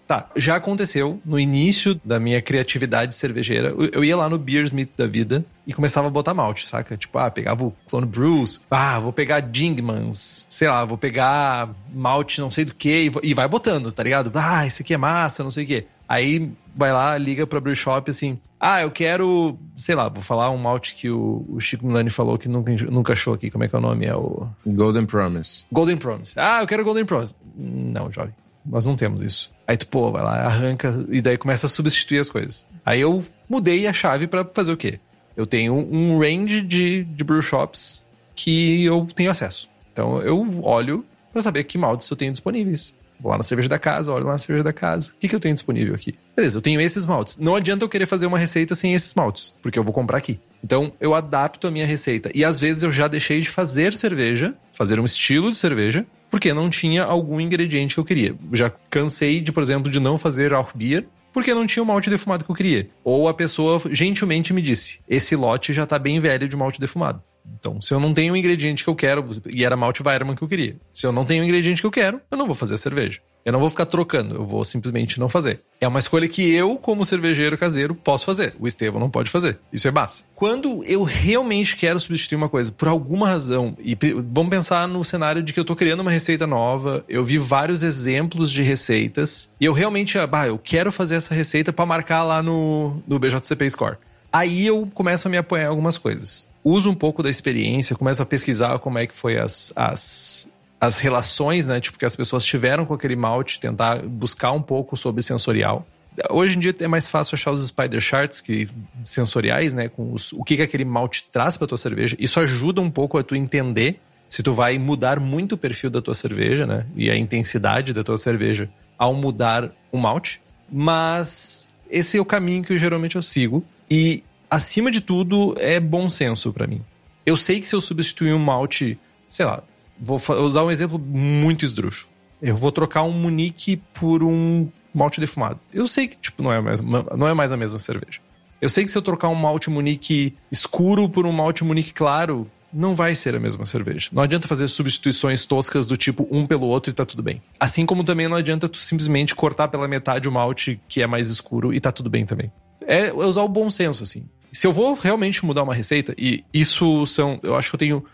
Tá, 0.06 0.28
já 0.36 0.56
aconteceu 0.56 1.20
no 1.24 1.40
início 1.40 1.98
da 2.04 2.20
minha 2.20 2.40
criatividade 2.42 3.14
cervejeira. 3.14 3.74
Eu 3.92 4.04
ia 4.04 4.16
lá 4.16 4.28
no 4.28 4.38
Beersmith 4.38 4.90
da 4.96 5.06
vida 5.06 5.44
e 5.66 5.72
começava 5.72 6.08
a 6.08 6.10
botar 6.10 6.34
malte, 6.34 6.66
saca? 6.66 6.96
Tipo, 6.96 7.18
ah, 7.18 7.30
pegava 7.30 7.64
o 7.64 7.74
Clone 7.88 8.06
Brews, 8.06 8.60
ah, 8.70 8.98
vou 8.98 9.12
pegar 9.12 9.40
Dingmans, 9.40 10.46
sei 10.50 10.68
lá, 10.68 10.84
vou 10.84 10.98
pegar 10.98 11.70
malte 11.92 12.40
não 12.40 12.50
sei 12.50 12.66
do 12.66 12.74
que 12.74 13.10
e 13.22 13.32
vai 13.32 13.48
botando, 13.48 13.90
tá 13.90 14.02
ligado? 14.02 14.30
Ah, 14.34 14.66
esse 14.66 14.82
aqui 14.82 14.92
é 14.92 14.98
massa, 14.98 15.42
não 15.42 15.50
sei 15.50 15.64
o 15.64 15.66
que. 15.66 15.86
Aí 16.06 16.52
vai 16.76 16.92
lá, 16.92 17.16
liga 17.16 17.46
pra 17.46 17.60
Brew 17.60 17.74
Shop 17.74 18.10
assim, 18.10 18.38
ah, 18.60 18.82
eu 18.82 18.90
quero, 18.90 19.58
sei 19.76 19.94
lá, 19.94 20.08
vou 20.08 20.22
falar 20.22 20.50
um 20.50 20.58
malte 20.58 20.94
que 20.94 21.08
o, 21.08 21.44
o 21.48 21.60
Chico 21.60 21.86
Milani 21.86 22.10
falou 22.10 22.36
que 22.36 22.48
nunca, 22.48 22.72
nunca 22.90 23.12
achou 23.14 23.34
aqui, 23.34 23.50
como 23.50 23.64
é 23.64 23.68
que 23.68 23.74
é 23.74 23.78
o 23.78 23.82
nome? 23.82 24.06
É 24.06 24.14
o... 24.14 24.46
Golden 24.66 25.06
Promise. 25.06 25.64
Golden 25.72 25.96
Promise. 25.96 26.34
Ah, 26.36 26.60
eu 26.62 26.66
quero 26.66 26.84
Golden 26.84 27.04
Promise. 27.04 27.34
Não, 27.56 28.10
jovem. 28.10 28.34
Nós 28.64 28.86
não 28.86 28.96
temos 28.96 29.22
isso. 29.22 29.52
Aí 29.66 29.76
tu, 29.76 29.86
pô, 29.86 30.10
vai 30.10 30.22
lá, 30.22 30.46
arranca 30.46 31.04
e 31.10 31.20
daí 31.20 31.36
começa 31.36 31.66
a 31.66 31.70
substituir 31.70 32.18
as 32.18 32.30
coisas. 32.30 32.66
Aí 32.84 33.00
eu 33.00 33.24
mudei 33.48 33.86
a 33.86 33.92
chave 33.92 34.26
para 34.26 34.44
fazer 34.44 34.72
o 34.72 34.76
quê? 34.76 35.00
Eu 35.36 35.46
tenho 35.46 35.74
um 35.74 36.18
range 36.18 36.60
de, 36.60 37.04
de 37.04 37.24
brew 37.24 37.42
shops 37.42 38.04
que 38.34 38.84
eu 38.84 39.06
tenho 39.14 39.30
acesso. 39.30 39.68
Então 39.92 40.20
eu 40.22 40.44
olho 40.62 41.04
para 41.32 41.42
saber 41.42 41.64
que 41.64 41.76
maltes 41.76 42.08
eu 42.08 42.16
tenho 42.16 42.32
disponíveis. 42.32 42.94
Vou 43.20 43.30
lá 43.30 43.38
na 43.38 43.42
cerveja 43.42 43.68
da 43.68 43.78
casa, 43.78 44.12
olho 44.12 44.26
lá 44.26 44.32
na 44.32 44.38
cerveja 44.38 44.64
da 44.64 44.72
casa. 44.72 45.12
O 45.12 45.14
que, 45.18 45.28
que 45.28 45.34
eu 45.34 45.40
tenho 45.40 45.54
disponível 45.54 45.94
aqui? 45.94 46.16
Beleza, 46.36 46.58
eu 46.58 46.62
tenho 46.62 46.80
esses 46.80 47.06
maltes. 47.06 47.36
Não 47.38 47.54
adianta 47.54 47.84
eu 47.84 47.88
querer 47.88 48.06
fazer 48.06 48.26
uma 48.26 48.38
receita 48.38 48.74
sem 48.74 48.92
esses 48.92 49.14
maltes, 49.14 49.54
porque 49.62 49.78
eu 49.78 49.84
vou 49.84 49.92
comprar 49.92 50.18
aqui. 50.18 50.40
Então 50.64 50.94
eu 50.98 51.12
adapto 51.14 51.66
a 51.66 51.70
minha 51.70 51.86
receita. 51.86 52.30
E 52.34 52.42
às 52.42 52.58
vezes 52.58 52.82
eu 52.82 52.90
já 52.90 53.06
deixei 53.06 53.42
de 53.42 53.50
fazer 53.50 53.92
cerveja, 53.92 54.54
fazer 54.72 54.98
um 54.98 55.04
estilo 55.04 55.52
de 55.52 55.58
cerveja, 55.58 56.06
porque 56.30 56.54
não 56.54 56.70
tinha 56.70 57.04
algum 57.04 57.38
ingrediente 57.38 57.94
que 57.94 58.00
eu 58.00 58.04
queria. 58.04 58.34
Já 58.50 58.72
cansei 58.88 59.40
de, 59.40 59.52
por 59.52 59.62
exemplo, 59.62 59.90
de 59.90 60.00
não 60.00 60.16
fazer 60.16 60.52
Rauch 60.52 60.72
Beer, 60.74 61.06
porque 61.34 61.52
não 61.52 61.66
tinha 61.66 61.82
o 61.82 61.86
malte 61.86 62.08
defumado 62.08 62.44
que 62.44 62.50
eu 62.50 62.54
queria. 62.54 62.88
Ou 63.04 63.28
a 63.28 63.34
pessoa 63.34 63.78
gentilmente 63.90 64.54
me 64.54 64.62
disse: 64.62 65.00
esse 65.06 65.36
lote 65.36 65.72
já 65.72 65.84
tá 65.84 65.98
bem 65.98 66.18
velho 66.18 66.48
de 66.48 66.56
malte 66.56 66.80
defumado. 66.80 67.22
Então, 67.60 67.82
se 67.82 67.92
eu 67.92 68.00
não 68.00 68.14
tenho 68.14 68.32
o 68.32 68.36
ingrediente 68.36 68.82
que 68.82 68.88
eu 68.88 68.94
quero, 68.94 69.28
e 69.50 69.64
era 69.64 69.76
malte 69.76 70.02
Weirman 70.02 70.34
que 70.34 70.42
eu 70.42 70.48
queria. 70.48 70.76
Se 70.94 71.06
eu 71.06 71.12
não 71.12 71.26
tenho 71.26 71.42
o 71.42 71.44
ingrediente 71.44 71.82
que 71.82 71.86
eu 71.86 71.90
quero, 71.90 72.20
eu 72.30 72.38
não 72.38 72.46
vou 72.46 72.54
fazer 72.54 72.78
cerveja. 72.78 73.20
Eu 73.44 73.52
não 73.52 73.60
vou 73.60 73.68
ficar 73.68 73.84
trocando, 73.84 74.36
eu 74.36 74.46
vou 74.46 74.64
simplesmente 74.64 75.20
não 75.20 75.28
fazer. 75.28 75.60
É 75.78 75.86
uma 75.86 75.98
escolha 75.98 76.26
que 76.26 76.50
eu, 76.50 76.76
como 76.76 77.04
cervejeiro 77.04 77.58
caseiro, 77.58 77.94
posso 77.94 78.24
fazer. 78.24 78.54
O 78.58 78.66
Estevão 78.66 78.98
não 78.98 79.10
pode 79.10 79.30
fazer. 79.30 79.58
Isso 79.70 79.86
é 79.86 79.90
base. 79.90 80.24
Quando 80.34 80.82
eu 80.84 81.02
realmente 81.02 81.76
quero 81.76 82.00
substituir 82.00 82.36
uma 82.36 82.48
coisa, 82.48 82.72
por 82.72 82.88
alguma 82.88 83.28
razão, 83.28 83.76
e 83.78 83.94
vamos 84.32 84.48
pensar 84.48 84.88
no 84.88 85.04
cenário 85.04 85.42
de 85.42 85.52
que 85.52 85.60
eu 85.60 85.64
tô 85.64 85.76
criando 85.76 86.00
uma 86.00 86.10
receita 86.10 86.46
nova, 86.46 87.04
eu 87.06 87.22
vi 87.22 87.36
vários 87.36 87.82
exemplos 87.82 88.50
de 88.50 88.62
receitas, 88.62 89.52
e 89.60 89.66
eu 89.66 89.74
realmente, 89.74 90.16
ah, 90.18 90.46
eu 90.46 90.58
quero 90.58 90.90
fazer 90.90 91.16
essa 91.16 91.34
receita 91.34 91.72
para 91.72 91.84
marcar 91.84 92.22
lá 92.22 92.42
no, 92.42 93.02
no 93.06 93.18
BJCP 93.18 93.68
Score. 93.68 93.98
Aí 94.32 94.66
eu 94.66 94.90
começo 94.94 95.28
a 95.28 95.30
me 95.30 95.36
apoiar 95.36 95.64
em 95.64 95.68
algumas 95.68 95.98
coisas. 95.98 96.48
Uso 96.64 96.90
um 96.90 96.94
pouco 96.94 97.22
da 97.22 97.28
experiência, 97.28 97.94
começo 97.94 98.22
a 98.22 98.26
pesquisar 98.26 98.78
como 98.78 98.98
é 98.98 99.06
que 99.06 99.14
foi 99.14 99.38
as, 99.38 99.72
as, 99.76 100.50
as 100.84 100.98
relações, 100.98 101.68
né? 101.68 101.80
Tipo, 101.80 101.98
que 101.98 102.04
as 102.04 102.14
pessoas 102.14 102.44
tiveram 102.44 102.84
com 102.84 102.94
aquele 102.94 103.16
malte, 103.16 103.58
tentar 103.58 104.02
buscar 104.02 104.52
um 104.52 104.62
pouco 104.62 104.96
sobre 104.96 105.22
sensorial. 105.22 105.86
Hoje 106.30 106.56
em 106.56 106.60
dia 106.60 106.74
é 106.78 106.86
mais 106.86 107.08
fácil 107.08 107.34
achar 107.34 107.50
os 107.50 107.66
spider 107.66 108.00
charts 108.00 108.40
que, 108.40 108.68
sensoriais, 109.02 109.74
né? 109.74 109.88
Com 109.88 110.12
os, 110.12 110.32
o 110.32 110.44
que, 110.44 110.56
que 110.56 110.62
aquele 110.62 110.84
malte 110.84 111.24
traz 111.32 111.56
para 111.56 111.66
tua 111.66 111.78
cerveja. 111.78 112.16
Isso 112.18 112.38
ajuda 112.38 112.80
um 112.80 112.90
pouco 112.90 113.18
a 113.18 113.22
tu 113.22 113.34
entender 113.34 113.98
se 114.28 114.42
tu 114.42 114.52
vai 114.52 114.78
mudar 114.78 115.18
muito 115.18 115.52
o 115.52 115.58
perfil 115.58 115.90
da 115.90 116.02
tua 116.02 116.14
cerveja, 116.14 116.66
né? 116.66 116.86
E 116.94 117.10
a 117.10 117.16
intensidade 117.16 117.92
da 117.92 118.04
tua 118.04 118.18
cerveja 118.18 118.68
ao 118.98 119.14
mudar 119.14 119.72
o 119.90 119.98
malte. 119.98 120.40
Mas 120.70 121.70
esse 121.90 122.18
é 122.18 122.20
o 122.20 122.24
caminho 122.24 122.62
que 122.62 122.78
geralmente 122.78 123.16
eu 123.16 123.22
sigo. 123.22 123.64
E, 123.90 124.22
acima 124.50 124.90
de 124.90 125.00
tudo, 125.00 125.54
é 125.58 125.80
bom 125.80 126.08
senso 126.08 126.52
para 126.52 126.66
mim. 126.66 126.80
Eu 127.26 127.36
sei 127.36 127.58
que 127.58 127.66
se 127.66 127.74
eu 127.74 127.80
substituir 127.80 128.32
um 128.34 128.38
malte, 128.38 128.98
sei 129.28 129.46
lá, 129.46 129.62
vou 130.04 130.20
usar 130.44 130.62
um 130.62 130.70
exemplo 130.70 130.98
muito 130.98 131.64
esdrúxulo. 131.64 132.12
Eu 132.42 132.56
vou 132.56 132.70
trocar 132.70 133.02
um 133.02 133.10
Munique 133.10 133.76
por 133.94 134.22
um 134.22 134.68
malte 134.94 135.20
defumado. 135.20 135.58
Eu 135.72 135.86
sei 135.88 136.06
que, 136.06 136.16
tipo, 136.16 136.42
não 136.42 136.52
é, 136.52 136.60
mais, 136.60 136.80
não 136.80 137.26
é 137.26 137.32
mais 137.32 137.52
a 137.52 137.56
mesma 137.56 137.78
cerveja. 137.78 138.20
Eu 138.60 138.68
sei 138.68 138.84
que 138.84 138.90
se 138.90 138.96
eu 138.96 139.02
trocar 139.02 139.28
um 139.28 139.34
malte 139.34 139.70
Munique 139.70 140.34
escuro 140.52 141.08
por 141.08 141.26
um 141.26 141.32
malte 141.32 141.64
Munique 141.64 141.92
claro, 141.92 142.50
não 142.72 142.94
vai 142.94 143.14
ser 143.14 143.34
a 143.34 143.40
mesma 143.40 143.64
cerveja. 143.64 144.10
Não 144.12 144.22
adianta 144.22 144.48
fazer 144.48 144.68
substituições 144.68 145.44
toscas 145.44 145.86
do 145.86 145.96
tipo 145.96 146.28
um 146.30 146.44
pelo 146.44 146.66
outro 146.66 146.90
e 146.90 146.92
tá 146.92 147.04
tudo 147.04 147.22
bem. 147.22 147.40
Assim 147.58 147.86
como 147.86 148.04
também 148.04 148.28
não 148.28 148.36
adianta 148.36 148.68
tu 148.68 148.78
simplesmente 148.78 149.34
cortar 149.34 149.68
pela 149.68 149.88
metade 149.88 150.28
o 150.28 150.32
malte 150.32 150.80
que 150.88 151.00
é 151.00 151.06
mais 151.06 151.28
escuro 151.28 151.72
e 151.72 151.80
tá 151.80 151.90
tudo 151.90 152.10
bem 152.10 152.26
também. 152.26 152.52
É 152.86 153.12
usar 153.12 153.42
o 153.42 153.48
bom 153.48 153.70
senso, 153.70 154.02
assim. 154.02 154.28
Se 154.52 154.66
eu 154.66 154.72
vou 154.72 154.94
realmente 154.94 155.44
mudar 155.44 155.62
uma 155.62 155.74
receita, 155.74 156.14
e 156.16 156.44
isso 156.52 157.04
são. 157.06 157.40
Eu 157.42 157.56
acho 157.56 157.70
que 157.70 157.74
eu 157.74 157.78
tenho 157.78 158.04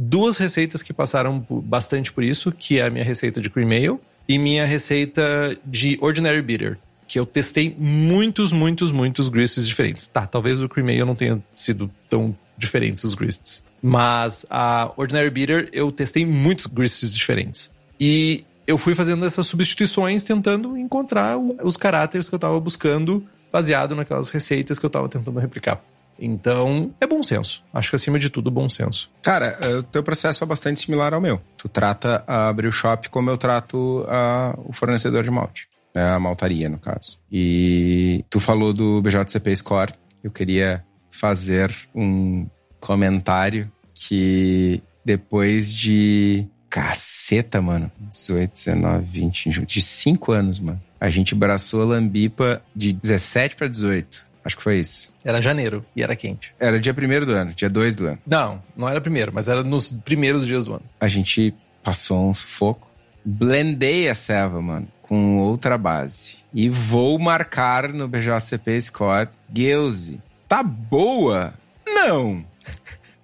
duas 0.00 0.38
receitas 0.38 0.80
que 0.80 0.92
passaram 0.92 1.44
bastante 1.50 2.12
por 2.12 2.22
isso, 2.22 2.52
que 2.52 2.78
é 2.78 2.86
a 2.86 2.90
minha 2.90 3.04
receita 3.04 3.40
de 3.40 3.50
cream 3.50 3.70
ale 3.70 3.98
e 4.28 4.38
minha 4.38 4.64
receita 4.64 5.58
de 5.66 5.98
ordinary 6.00 6.40
bitter, 6.40 6.78
que 7.08 7.18
eu 7.18 7.26
testei 7.26 7.74
muitos, 7.76 8.52
muitos, 8.52 8.92
muitos 8.92 9.28
greases 9.28 9.66
diferentes. 9.66 10.06
Tá, 10.06 10.24
talvez 10.24 10.60
o 10.60 10.68
cream 10.68 10.86
ale 10.86 11.04
não 11.04 11.16
tenha 11.16 11.42
sido 11.52 11.90
tão 12.08 12.36
diferentes 12.56 13.02
os 13.02 13.14
greases, 13.14 13.64
mas 13.82 14.46
a 14.48 14.92
ordinary 14.96 15.30
bitter 15.30 15.68
eu 15.72 15.90
testei 15.90 16.24
muitos 16.24 16.66
greases 16.66 17.12
diferentes. 17.12 17.72
E 17.98 18.44
eu 18.68 18.78
fui 18.78 18.94
fazendo 18.94 19.24
essas 19.26 19.46
substituições 19.46 20.22
tentando 20.22 20.76
encontrar 20.76 21.36
os 21.38 21.76
caráteres 21.76 22.28
que 22.28 22.34
eu 22.34 22.38
estava 22.38 22.60
buscando 22.60 23.26
baseado 23.50 23.96
naquelas 23.96 24.30
receitas 24.30 24.78
que 24.78 24.84
eu 24.84 24.88
estava 24.88 25.08
tentando 25.08 25.40
replicar. 25.40 25.82
Então, 26.18 26.92
é 27.00 27.06
bom 27.06 27.22
senso. 27.22 27.62
Acho 27.72 27.90
que 27.90 27.96
acima 27.96 28.18
de 28.18 28.30
tudo, 28.30 28.50
bom 28.50 28.68
senso. 28.68 29.10
Cara, 29.22 29.56
é, 29.60 29.76
o 29.76 29.82
teu 29.82 30.02
processo 30.02 30.42
é 30.42 30.46
bastante 30.46 30.80
similar 30.80 31.14
ao 31.14 31.20
meu. 31.20 31.40
Tu 31.56 31.68
trata 31.68 32.24
a 32.26 32.52
Brew 32.52 32.72
Shop 32.72 33.08
como 33.08 33.30
eu 33.30 33.38
trato 33.38 34.04
a, 34.08 34.54
o 34.64 34.72
fornecedor 34.72 35.22
de 35.22 35.30
malte. 35.30 35.68
Né? 35.94 36.02
A 36.02 36.18
maltaria, 36.18 36.68
no 36.68 36.78
caso. 36.78 37.18
E 37.30 38.24
tu 38.28 38.40
falou 38.40 38.72
do 38.72 39.00
BJCP 39.00 39.54
Score. 39.56 39.94
Eu 40.22 40.30
queria 40.30 40.84
fazer 41.10 41.74
um 41.94 42.46
comentário 42.80 43.70
que 43.94 44.82
depois 45.04 45.72
de 45.72 46.46
caceta, 46.68 47.62
mano, 47.62 47.90
18, 47.98 48.52
19, 48.52 49.04
20, 49.04 49.66
de 49.66 49.80
5 49.80 50.32
anos, 50.32 50.58
mano. 50.58 50.80
A 51.00 51.08
gente 51.10 51.34
abraçou 51.34 51.82
a 51.82 51.86
Lambipa 51.86 52.62
de 52.74 52.92
17 52.92 53.56
para 53.56 53.68
18. 53.68 54.27
Acho 54.48 54.56
que 54.56 54.62
foi 54.62 54.78
isso. 54.78 55.12
Era 55.22 55.42
janeiro 55.42 55.84
e 55.94 56.02
era 56.02 56.16
quente. 56.16 56.54
Era 56.58 56.80
dia 56.80 56.94
primeiro 56.94 57.26
do 57.26 57.32
ano, 57.32 57.52
dia 57.52 57.68
2 57.68 57.96
do 57.96 58.06
ano. 58.06 58.18
Não, 58.26 58.62
não 58.74 58.88
era 58.88 58.98
primeiro, 58.98 59.30
mas 59.30 59.46
era 59.46 59.62
nos 59.62 59.90
primeiros 59.90 60.46
dias 60.46 60.64
do 60.64 60.72
ano. 60.72 60.84
A 60.98 61.06
gente 61.06 61.54
passou 61.84 62.30
um 62.30 62.32
sufoco. 62.32 62.88
Blendei 63.22 64.08
a 64.08 64.14
serva, 64.14 64.62
mano, 64.62 64.88
com 65.02 65.36
outra 65.36 65.76
base. 65.76 66.36
E 66.54 66.66
vou 66.70 67.18
marcar 67.18 67.92
no 67.92 68.08
BJCP 68.08 68.80
Scott. 68.80 69.30
Geuse. 69.54 70.22
Tá 70.48 70.62
boa? 70.62 71.52
Não. 71.86 72.42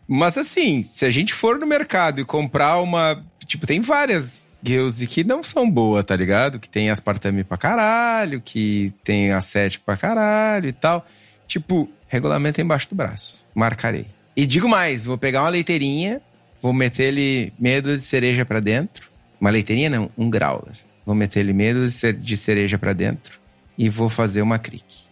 Mas 0.07 0.37
assim, 0.37 0.83
se 0.83 1.07
a 1.07 1.11
gente 1.11 1.33
for 1.33 1.59
no 1.59 1.67
mercado 1.67 2.21
e 2.21 2.25
comprar 2.27 2.83
uma. 2.83 3.25
Tipo, 3.47 3.67
tem 3.67 3.81
várias 3.81 4.53
Geuse 4.67 5.07
que 5.07 5.23
não 5.23 5.43
são 5.43 5.71
boas, 5.71 6.05
tá 6.05 6.17
ligado? 6.17 6.59
Que 6.59 6.71
tem 6.71 6.91
aspartame 6.91 7.45
pra 7.45 7.59
caralho, 7.59 8.41
que 8.41 8.95
tem 9.05 9.33
acético 9.33 9.85
pra 9.85 9.97
caralho 9.97 10.69
e 10.69 10.73
tal. 10.73 11.07
Tipo, 11.47 11.89
regulamento 12.09 12.61
embaixo 12.61 12.89
do 12.89 12.95
braço. 12.95 13.45
Marcarei. 13.55 14.07
E 14.37 14.47
digo 14.47 14.69
mais, 14.69 15.05
vou 15.05 15.19
pegar 15.19 15.43
uma 15.43 15.51
leiteirinha, 15.51 16.21
vou 16.61 16.73
meter 16.73 17.05
ele 17.05 17.53
dúzia 17.83 17.97
de 17.97 18.03
cereja 18.03 18.45
pra 18.45 18.59
dentro. 18.59 19.11
Uma 19.41 19.51
leiteirinha 19.51 19.91
não, 19.91 20.11
um 20.17 20.31
growler. 20.31 20.75
Vou 21.05 21.15
meter 21.15 21.41
ele 21.41 21.75
dúzia 21.75 22.13
de 22.13 22.37
cereja 22.37 22.79
pra 22.79 22.93
dentro 22.93 23.39
e 23.77 23.89
vou 23.89 24.09
fazer 24.09 24.41
uma 24.41 24.59
crick. 24.59 25.05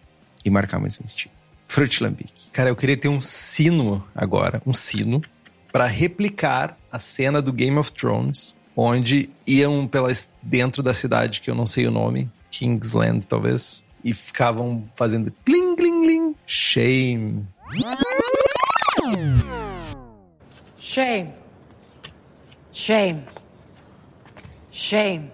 E 0.44 0.50
marcar 0.50 0.80
mais 0.80 0.98
um 0.98 1.04
estilo. 1.04 1.34
Frutilambique. 1.68 2.50
Cara, 2.52 2.70
eu 2.70 2.76
queria 2.76 2.96
ter 2.96 3.08
um 3.08 3.20
sino 3.20 4.04
agora, 4.14 4.60
um 4.66 4.72
sino, 4.72 5.22
para 5.70 5.86
replicar 5.86 6.76
a 6.90 6.98
cena 6.98 7.40
do 7.40 7.52
Game 7.52 7.78
of 7.78 7.92
Thrones, 7.92 8.56
onde 8.76 9.30
iam 9.46 9.86
pelas 9.86 10.32
dentro 10.42 10.82
da 10.82 10.94
cidade 10.94 11.40
que 11.40 11.50
eu 11.50 11.54
não 11.54 11.66
sei 11.66 11.86
o 11.86 11.90
nome, 11.90 12.30
Kingsland 12.50 13.26
talvez, 13.26 13.84
e 14.04 14.12
ficavam 14.12 14.84
fazendo 14.96 15.32
cling 15.44 15.76
cling 15.76 16.02
cling, 16.02 16.36
shame. 16.46 17.46
Shame. 20.78 21.32
Shame. 22.72 23.24
Shame. 24.70 25.30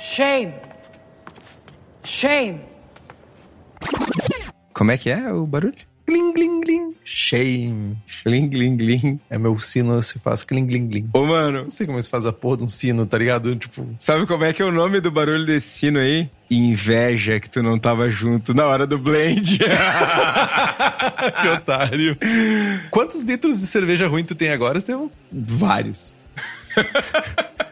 Shame. 0.00 0.54
Shame. 2.04 2.60
Como 4.74 4.90
é 4.90 4.98
que 4.98 5.10
é 5.10 5.32
o 5.32 5.46
barulho? 5.46 5.91
Gling, 6.06 6.32
gling, 6.32 6.60
gling. 6.60 6.94
Shame. 7.04 7.96
Gling, 8.24 8.48
gling, 8.48 8.76
gling. 8.76 9.20
É 9.30 9.38
meu 9.38 9.58
sino 9.58 10.02
se 10.02 10.18
faz 10.18 10.42
gling, 10.44 10.66
gling, 10.66 10.88
gling. 10.88 11.10
Ô, 11.12 11.24
mano. 11.24 11.62
Não 11.62 11.70
sei 11.70 11.86
como 11.86 12.00
se 12.00 12.08
faz 12.08 12.26
a 12.26 12.32
porra 12.32 12.58
de 12.58 12.64
um 12.64 12.68
sino, 12.68 13.06
tá 13.06 13.18
ligado? 13.18 13.54
Tipo. 13.56 13.86
Sabe 13.98 14.26
como 14.26 14.44
é 14.44 14.52
que 14.52 14.62
é 14.62 14.64
o 14.64 14.72
nome 14.72 15.00
do 15.00 15.10
barulho 15.10 15.46
desse 15.46 15.68
sino 15.68 15.98
aí? 15.98 16.28
Inveja 16.50 17.40
que 17.40 17.48
tu 17.48 17.62
não 17.62 17.78
tava 17.78 18.10
junto 18.10 18.52
na 18.52 18.66
hora 18.66 18.86
do 18.86 18.98
blend. 18.98 19.58
que 21.40 21.48
otário. 21.48 22.16
Quantos 22.90 23.22
litros 23.22 23.60
de 23.60 23.66
cerveja 23.66 24.06
ruim 24.06 24.24
tu 24.24 24.34
tem 24.34 24.50
agora, 24.50 24.78
Estevão? 24.78 25.10
Vários. 25.32 26.14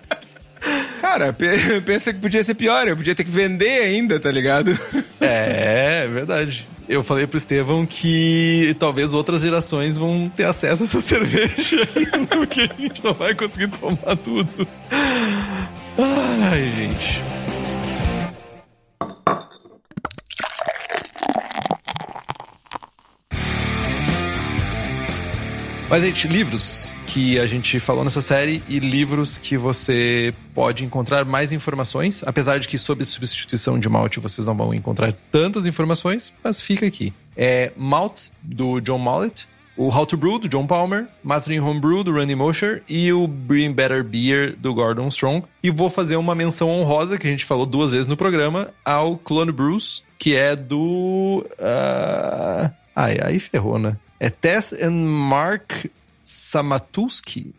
Cara, 1.11 1.33
pensa 1.85 2.13
que 2.13 2.21
podia 2.21 2.41
ser 2.45 2.55
pior, 2.55 2.87
eu 2.87 2.97
podia 2.97 3.17
ter 3.17 3.25
que 3.25 3.31
vender 3.33 3.83
ainda, 3.83 4.21
tá 4.21 4.31
ligado? 4.31 4.71
É, 5.23 6.05
é 6.05 6.09
verdade. 6.09 6.67
Eu 6.89 7.05
falei 7.05 7.27
pro 7.27 7.37
Estevão 7.37 7.85
que 7.85 8.75
talvez 8.79 9.13
outras 9.13 9.43
gerações 9.43 9.99
vão 9.99 10.33
ter 10.35 10.45
acesso 10.45 10.83
a 10.83 10.87
essa 10.87 10.99
cerveja 11.03 11.77
porque 12.31 12.63
a 12.63 12.81
gente 12.81 13.05
não 13.05 13.13
vai 13.13 13.35
conseguir 13.35 13.69
tomar 13.69 14.17
tudo. 14.17 14.67
Ai, 15.99 16.73
gente. 16.73 17.30
Mas, 25.91 26.05
gente, 26.05 26.29
livros 26.29 26.97
que 27.05 27.37
a 27.37 27.49
gente 27.49 27.81
falou 27.81 28.05
nessa 28.05 28.21
série 28.21 28.63
e 28.69 28.79
livros 28.79 29.39
que 29.39 29.59
você 29.59 30.33
pode 30.55 30.85
encontrar 30.85 31.25
mais 31.25 31.51
informações, 31.51 32.23
apesar 32.25 32.61
de 32.61 32.69
que 32.69 32.79
sobre 32.79 33.05
substituição 33.05 33.77
de 33.77 33.89
malte 33.89 34.21
vocês 34.21 34.47
não 34.47 34.57
vão 34.57 34.73
encontrar 34.73 35.13
tantas 35.33 35.67
informações, 35.67 36.33
mas 36.45 36.63
fica 36.63 36.87
aqui. 36.87 37.13
É 37.37 37.73
Malt, 37.77 38.29
do 38.41 38.79
John 38.79 38.99
Mollett, 38.99 39.49
o 39.77 39.89
How 39.89 40.07
to 40.07 40.17
Brew, 40.17 40.39
do 40.39 40.49
John 40.49 40.65
Palmer, 40.65 41.09
Mastering 41.25 41.59
Homebrew, 41.59 42.05
do 42.05 42.13
Randy 42.13 42.37
Mosher 42.37 42.85
e 42.89 43.13
o 43.13 43.27
Brewing 43.27 43.73
Better 43.73 44.05
Beer, 44.05 44.55
do 44.57 44.73
Gordon 44.73 45.09
Strong. 45.09 45.43
E 45.61 45.71
vou 45.71 45.91
fazer 45.91 46.15
uma 46.15 46.37
menção 46.37 46.71
honrosa, 46.71 47.19
que 47.19 47.27
a 47.27 47.31
gente 47.31 47.45
falou 47.45 47.67
duas 47.67 47.91
vezes 47.91 48.07
no 48.07 48.17
programa, 48.17 48.69
ao 48.85 49.17
Clone 49.17 49.51
Brews, 49.51 50.05
que 50.17 50.37
é 50.37 50.55
do... 50.55 51.45
Uh... 51.59 52.71
Ai, 52.95 53.19
aí 53.21 53.41
ferrou, 53.41 53.77
né? 53.77 53.97
É 54.21 54.29
Tess 54.29 54.75
and 54.75 54.91
Mark 54.93 55.87
Samatuski. 56.23 57.55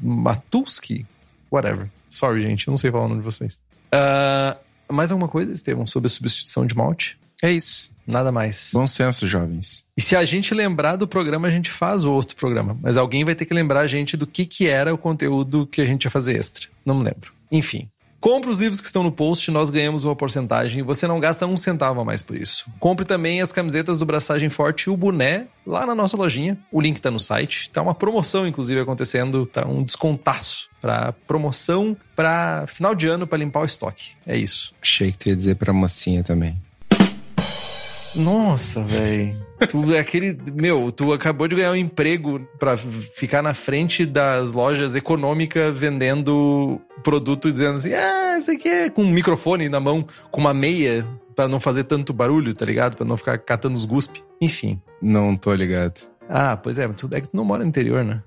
Matuski? 0.00 1.04
Whatever. 1.50 1.90
Sorry, 2.08 2.42
gente, 2.42 2.68
eu 2.68 2.70
não 2.70 2.78
sei 2.78 2.92
falar 2.92 3.06
o 3.06 3.08
nome 3.08 3.20
de 3.20 3.24
vocês. 3.24 3.58
Uh, 3.92 4.56
mais 4.94 5.10
alguma 5.10 5.28
coisa, 5.28 5.52
Estevão, 5.52 5.86
sobre 5.86 6.06
a 6.06 6.10
substituição 6.10 6.64
de 6.64 6.76
malte? 6.76 7.18
É 7.42 7.50
isso. 7.50 7.90
Nada 8.06 8.30
mais. 8.30 8.70
Bom 8.72 8.86
senso, 8.86 9.26
jovens. 9.26 9.84
E 9.96 10.02
se 10.02 10.14
a 10.14 10.24
gente 10.24 10.54
lembrar 10.54 10.96
do 10.96 11.08
programa, 11.08 11.48
a 11.48 11.50
gente 11.50 11.70
faz 11.70 12.04
outro 12.04 12.36
programa. 12.36 12.78
Mas 12.80 12.96
alguém 12.96 13.24
vai 13.24 13.34
ter 13.34 13.46
que 13.46 13.54
lembrar 13.54 13.80
a 13.80 13.86
gente 13.86 14.16
do 14.16 14.26
que, 14.26 14.44
que 14.46 14.68
era 14.68 14.94
o 14.94 14.98
conteúdo 14.98 15.66
que 15.66 15.80
a 15.80 15.86
gente 15.86 16.04
ia 16.04 16.10
fazer 16.10 16.36
extra. 16.36 16.68
Não 16.84 16.94
me 16.94 17.04
lembro. 17.04 17.32
Enfim. 17.50 17.88
Compre 18.24 18.48
os 18.48 18.56
livros 18.56 18.80
que 18.80 18.86
estão 18.86 19.02
no 19.02 19.12
post, 19.12 19.50
nós 19.50 19.68
ganhamos 19.68 20.04
uma 20.04 20.16
porcentagem 20.16 20.80
e 20.80 20.82
você 20.82 21.06
não 21.06 21.20
gasta 21.20 21.46
um 21.46 21.58
centavo 21.58 22.00
a 22.00 22.04
mais 22.06 22.22
por 22.22 22.34
isso. 22.34 22.64
Compre 22.80 23.04
também 23.04 23.42
as 23.42 23.52
camisetas 23.52 23.98
do 23.98 24.06
Braçagem 24.06 24.48
Forte 24.48 24.84
e 24.84 24.90
o 24.90 24.96
boné 24.96 25.46
lá 25.66 25.84
na 25.84 25.94
nossa 25.94 26.16
lojinha. 26.16 26.56
O 26.72 26.80
link 26.80 27.02
tá 27.02 27.10
no 27.10 27.20
site. 27.20 27.68
Tá 27.68 27.82
uma 27.82 27.94
promoção, 27.94 28.46
inclusive, 28.46 28.80
acontecendo. 28.80 29.44
Tá 29.44 29.66
um 29.66 29.82
descontaço 29.82 30.70
pra 30.80 31.12
promoção 31.26 31.94
pra 32.16 32.64
final 32.66 32.94
de 32.94 33.06
ano 33.08 33.26
para 33.26 33.36
limpar 33.36 33.60
o 33.60 33.66
estoque. 33.66 34.12
É 34.26 34.34
isso. 34.34 34.72
Achei 34.80 35.12
que 35.12 35.18
tu 35.18 35.28
ia 35.28 35.36
dizer 35.36 35.56
pra 35.56 35.74
mocinha 35.74 36.22
também. 36.22 36.56
Nossa, 38.16 38.82
velho. 38.82 39.34
Tu 39.68 39.94
é 39.94 39.98
aquele. 39.98 40.36
Meu, 40.52 40.92
tu 40.92 41.12
acabou 41.12 41.48
de 41.48 41.56
ganhar 41.56 41.72
um 41.72 41.76
emprego 41.76 42.40
pra 42.58 42.76
ficar 42.76 43.42
na 43.42 43.54
frente 43.54 44.04
das 44.04 44.52
lojas 44.52 44.94
econômicas 44.94 45.76
vendendo 45.76 46.80
produto 47.02 47.52
dizendo 47.52 47.76
assim: 47.76 47.92
ah, 47.92 48.38
isso 48.38 48.50
aqui 48.50 48.68
é 48.68 48.90
com 48.90 49.02
um 49.02 49.10
microfone 49.10 49.68
na 49.68 49.80
mão, 49.80 50.06
com 50.30 50.40
uma 50.40 50.54
meia, 50.54 51.06
pra 51.34 51.48
não 51.48 51.60
fazer 51.60 51.84
tanto 51.84 52.12
barulho, 52.12 52.54
tá 52.54 52.64
ligado? 52.64 52.96
Pra 52.96 53.06
não 53.06 53.16
ficar 53.16 53.38
catando 53.38 53.74
os 53.74 53.84
guspe. 53.84 54.22
Enfim. 54.40 54.80
Não 55.00 55.36
tô 55.36 55.54
ligado. 55.54 56.08
Ah, 56.28 56.56
pois 56.56 56.78
é, 56.78 56.88
tu, 56.88 57.08
é 57.12 57.20
que 57.20 57.28
tu 57.28 57.36
não 57.36 57.44
mora 57.44 57.62
no 57.62 57.68
interior, 57.68 58.04
né? 58.04 58.22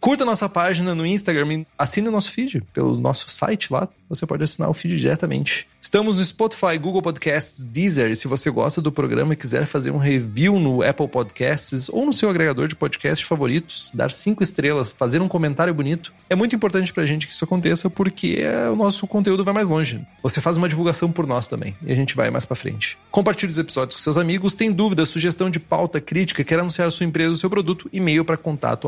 Curta 0.00 0.24
nossa 0.24 0.48
página 0.48 0.96
no 0.96 1.06
Instagram, 1.06 1.62
assine 1.78 2.08
o 2.08 2.10
nosso 2.10 2.32
feed 2.32 2.60
pelo 2.72 2.98
nosso 2.98 3.30
site 3.30 3.72
lá. 3.72 3.88
Você 4.08 4.26
pode 4.26 4.42
assinar 4.42 4.68
o 4.68 4.74
feed 4.74 4.98
diretamente. 4.98 5.68
Estamos 5.84 6.14
no 6.14 6.24
Spotify, 6.24 6.78
Google 6.80 7.02
Podcasts, 7.02 7.66
Deezer. 7.66 8.14
Se 8.14 8.28
você 8.28 8.48
gosta 8.52 8.80
do 8.80 8.92
programa 8.92 9.32
e 9.32 9.36
quiser 9.36 9.66
fazer 9.66 9.90
um 9.90 9.98
review 9.98 10.56
no 10.60 10.80
Apple 10.80 11.08
Podcasts 11.08 11.88
ou 11.88 12.06
no 12.06 12.12
seu 12.12 12.30
agregador 12.30 12.68
de 12.68 12.76
podcast 12.76 13.24
favoritos, 13.24 13.90
dar 13.92 14.12
cinco 14.12 14.44
estrelas, 14.44 14.92
fazer 14.92 15.20
um 15.20 15.26
comentário 15.26 15.74
bonito, 15.74 16.14
é 16.30 16.36
muito 16.36 16.54
importante 16.54 16.92
pra 16.92 17.04
gente 17.04 17.26
que 17.26 17.32
isso 17.32 17.44
aconteça 17.44 17.90
porque 17.90 18.38
é, 18.38 18.70
o 18.70 18.76
nosso 18.76 19.08
conteúdo 19.08 19.44
vai 19.44 19.52
mais 19.52 19.68
longe. 19.68 20.06
Você 20.22 20.40
faz 20.40 20.56
uma 20.56 20.68
divulgação 20.68 21.10
por 21.10 21.26
nós 21.26 21.48
também 21.48 21.76
e 21.84 21.90
a 21.90 21.96
gente 21.96 22.14
vai 22.14 22.30
mais 22.30 22.44
pra 22.44 22.54
frente. 22.54 22.96
Compartilhe 23.10 23.50
os 23.50 23.58
episódios 23.58 23.96
com 23.96 24.02
seus 24.02 24.16
amigos. 24.16 24.54
Tem 24.54 24.70
dúvida, 24.70 25.04
sugestão 25.04 25.50
de 25.50 25.58
pauta, 25.58 26.00
crítica, 26.00 26.44
quer 26.44 26.60
anunciar 26.60 26.92
sua 26.92 27.06
empresa 27.06 27.30
ou 27.30 27.36
seu 27.36 27.50
produto? 27.50 27.90
E-mail 27.92 28.24
para 28.24 28.36
contato 28.36 28.84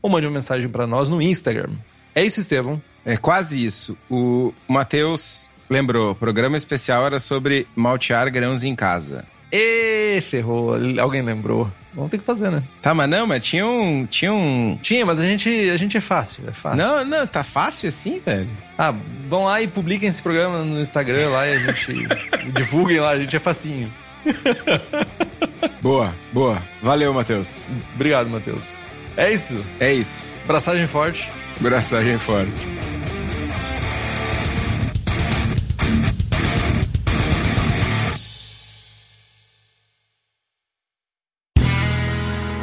ou 0.00 0.08
mande 0.08 0.28
uma 0.28 0.32
mensagem 0.32 0.68
para 0.68 0.86
nós 0.86 1.08
no 1.08 1.20
Instagram. 1.20 1.70
É 2.14 2.24
isso, 2.24 2.40
Estevão. 2.40 2.80
É 3.04 3.16
quase 3.16 3.64
isso. 3.64 3.96
O 4.10 4.52
Matheus 4.68 5.48
lembrou, 5.68 6.12
o 6.12 6.14
programa 6.14 6.56
especial 6.56 7.06
era 7.06 7.18
sobre 7.18 7.66
maltear 7.74 8.30
grãos 8.30 8.64
em 8.64 8.74
casa. 8.74 9.24
E 9.52 10.20
ferrou, 10.20 10.74
alguém 11.00 11.22
lembrou. 11.22 11.70
Vamos 11.92 12.10
ter 12.10 12.18
que 12.18 12.24
fazer, 12.24 12.50
né? 12.50 12.62
Tá, 12.80 12.94
mas 12.94 13.10
não, 13.10 13.26
mas 13.26 13.44
tinha 13.44 13.66
um. 13.66 14.06
Tinha 14.06 14.32
um. 14.32 14.78
Tinha, 14.80 15.04
mas 15.04 15.18
a 15.18 15.24
gente, 15.24 15.48
a 15.70 15.76
gente 15.76 15.96
é 15.96 16.00
fácil, 16.00 16.44
é 16.46 16.52
fácil. 16.52 16.78
Não, 16.78 17.04
não, 17.04 17.26
tá 17.26 17.42
fácil 17.42 17.88
assim, 17.88 18.20
velho. 18.24 18.48
Ah, 18.78 18.94
vão 19.28 19.44
lá 19.46 19.60
e 19.60 19.66
publiquem 19.66 20.08
esse 20.08 20.22
programa 20.22 20.62
no 20.62 20.80
Instagram 20.80 21.28
lá 21.30 21.48
e 21.48 21.54
a 21.54 21.58
gente. 21.58 22.06
divulguem 22.54 23.00
lá, 23.00 23.10
a 23.10 23.18
gente 23.18 23.34
é 23.34 23.40
facinho. 23.40 23.92
boa, 25.82 26.14
boa. 26.32 26.62
Valeu, 26.80 27.12
Matheus. 27.12 27.66
Obrigado, 27.94 28.30
Matheus. 28.30 28.82
É 29.16 29.32
isso. 29.32 29.58
É 29.80 29.92
isso. 29.92 30.32
Braçagem 30.46 30.86
forte. 30.86 31.28
Braçagem 31.60 32.18
forte. 32.18 32.50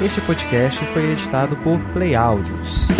Este 0.04 0.22
podcast 0.22 0.84
foi 0.86 1.12
editado 1.12 1.56
por 1.58 1.80
Play 1.94 2.16
Áudios. 2.16 2.97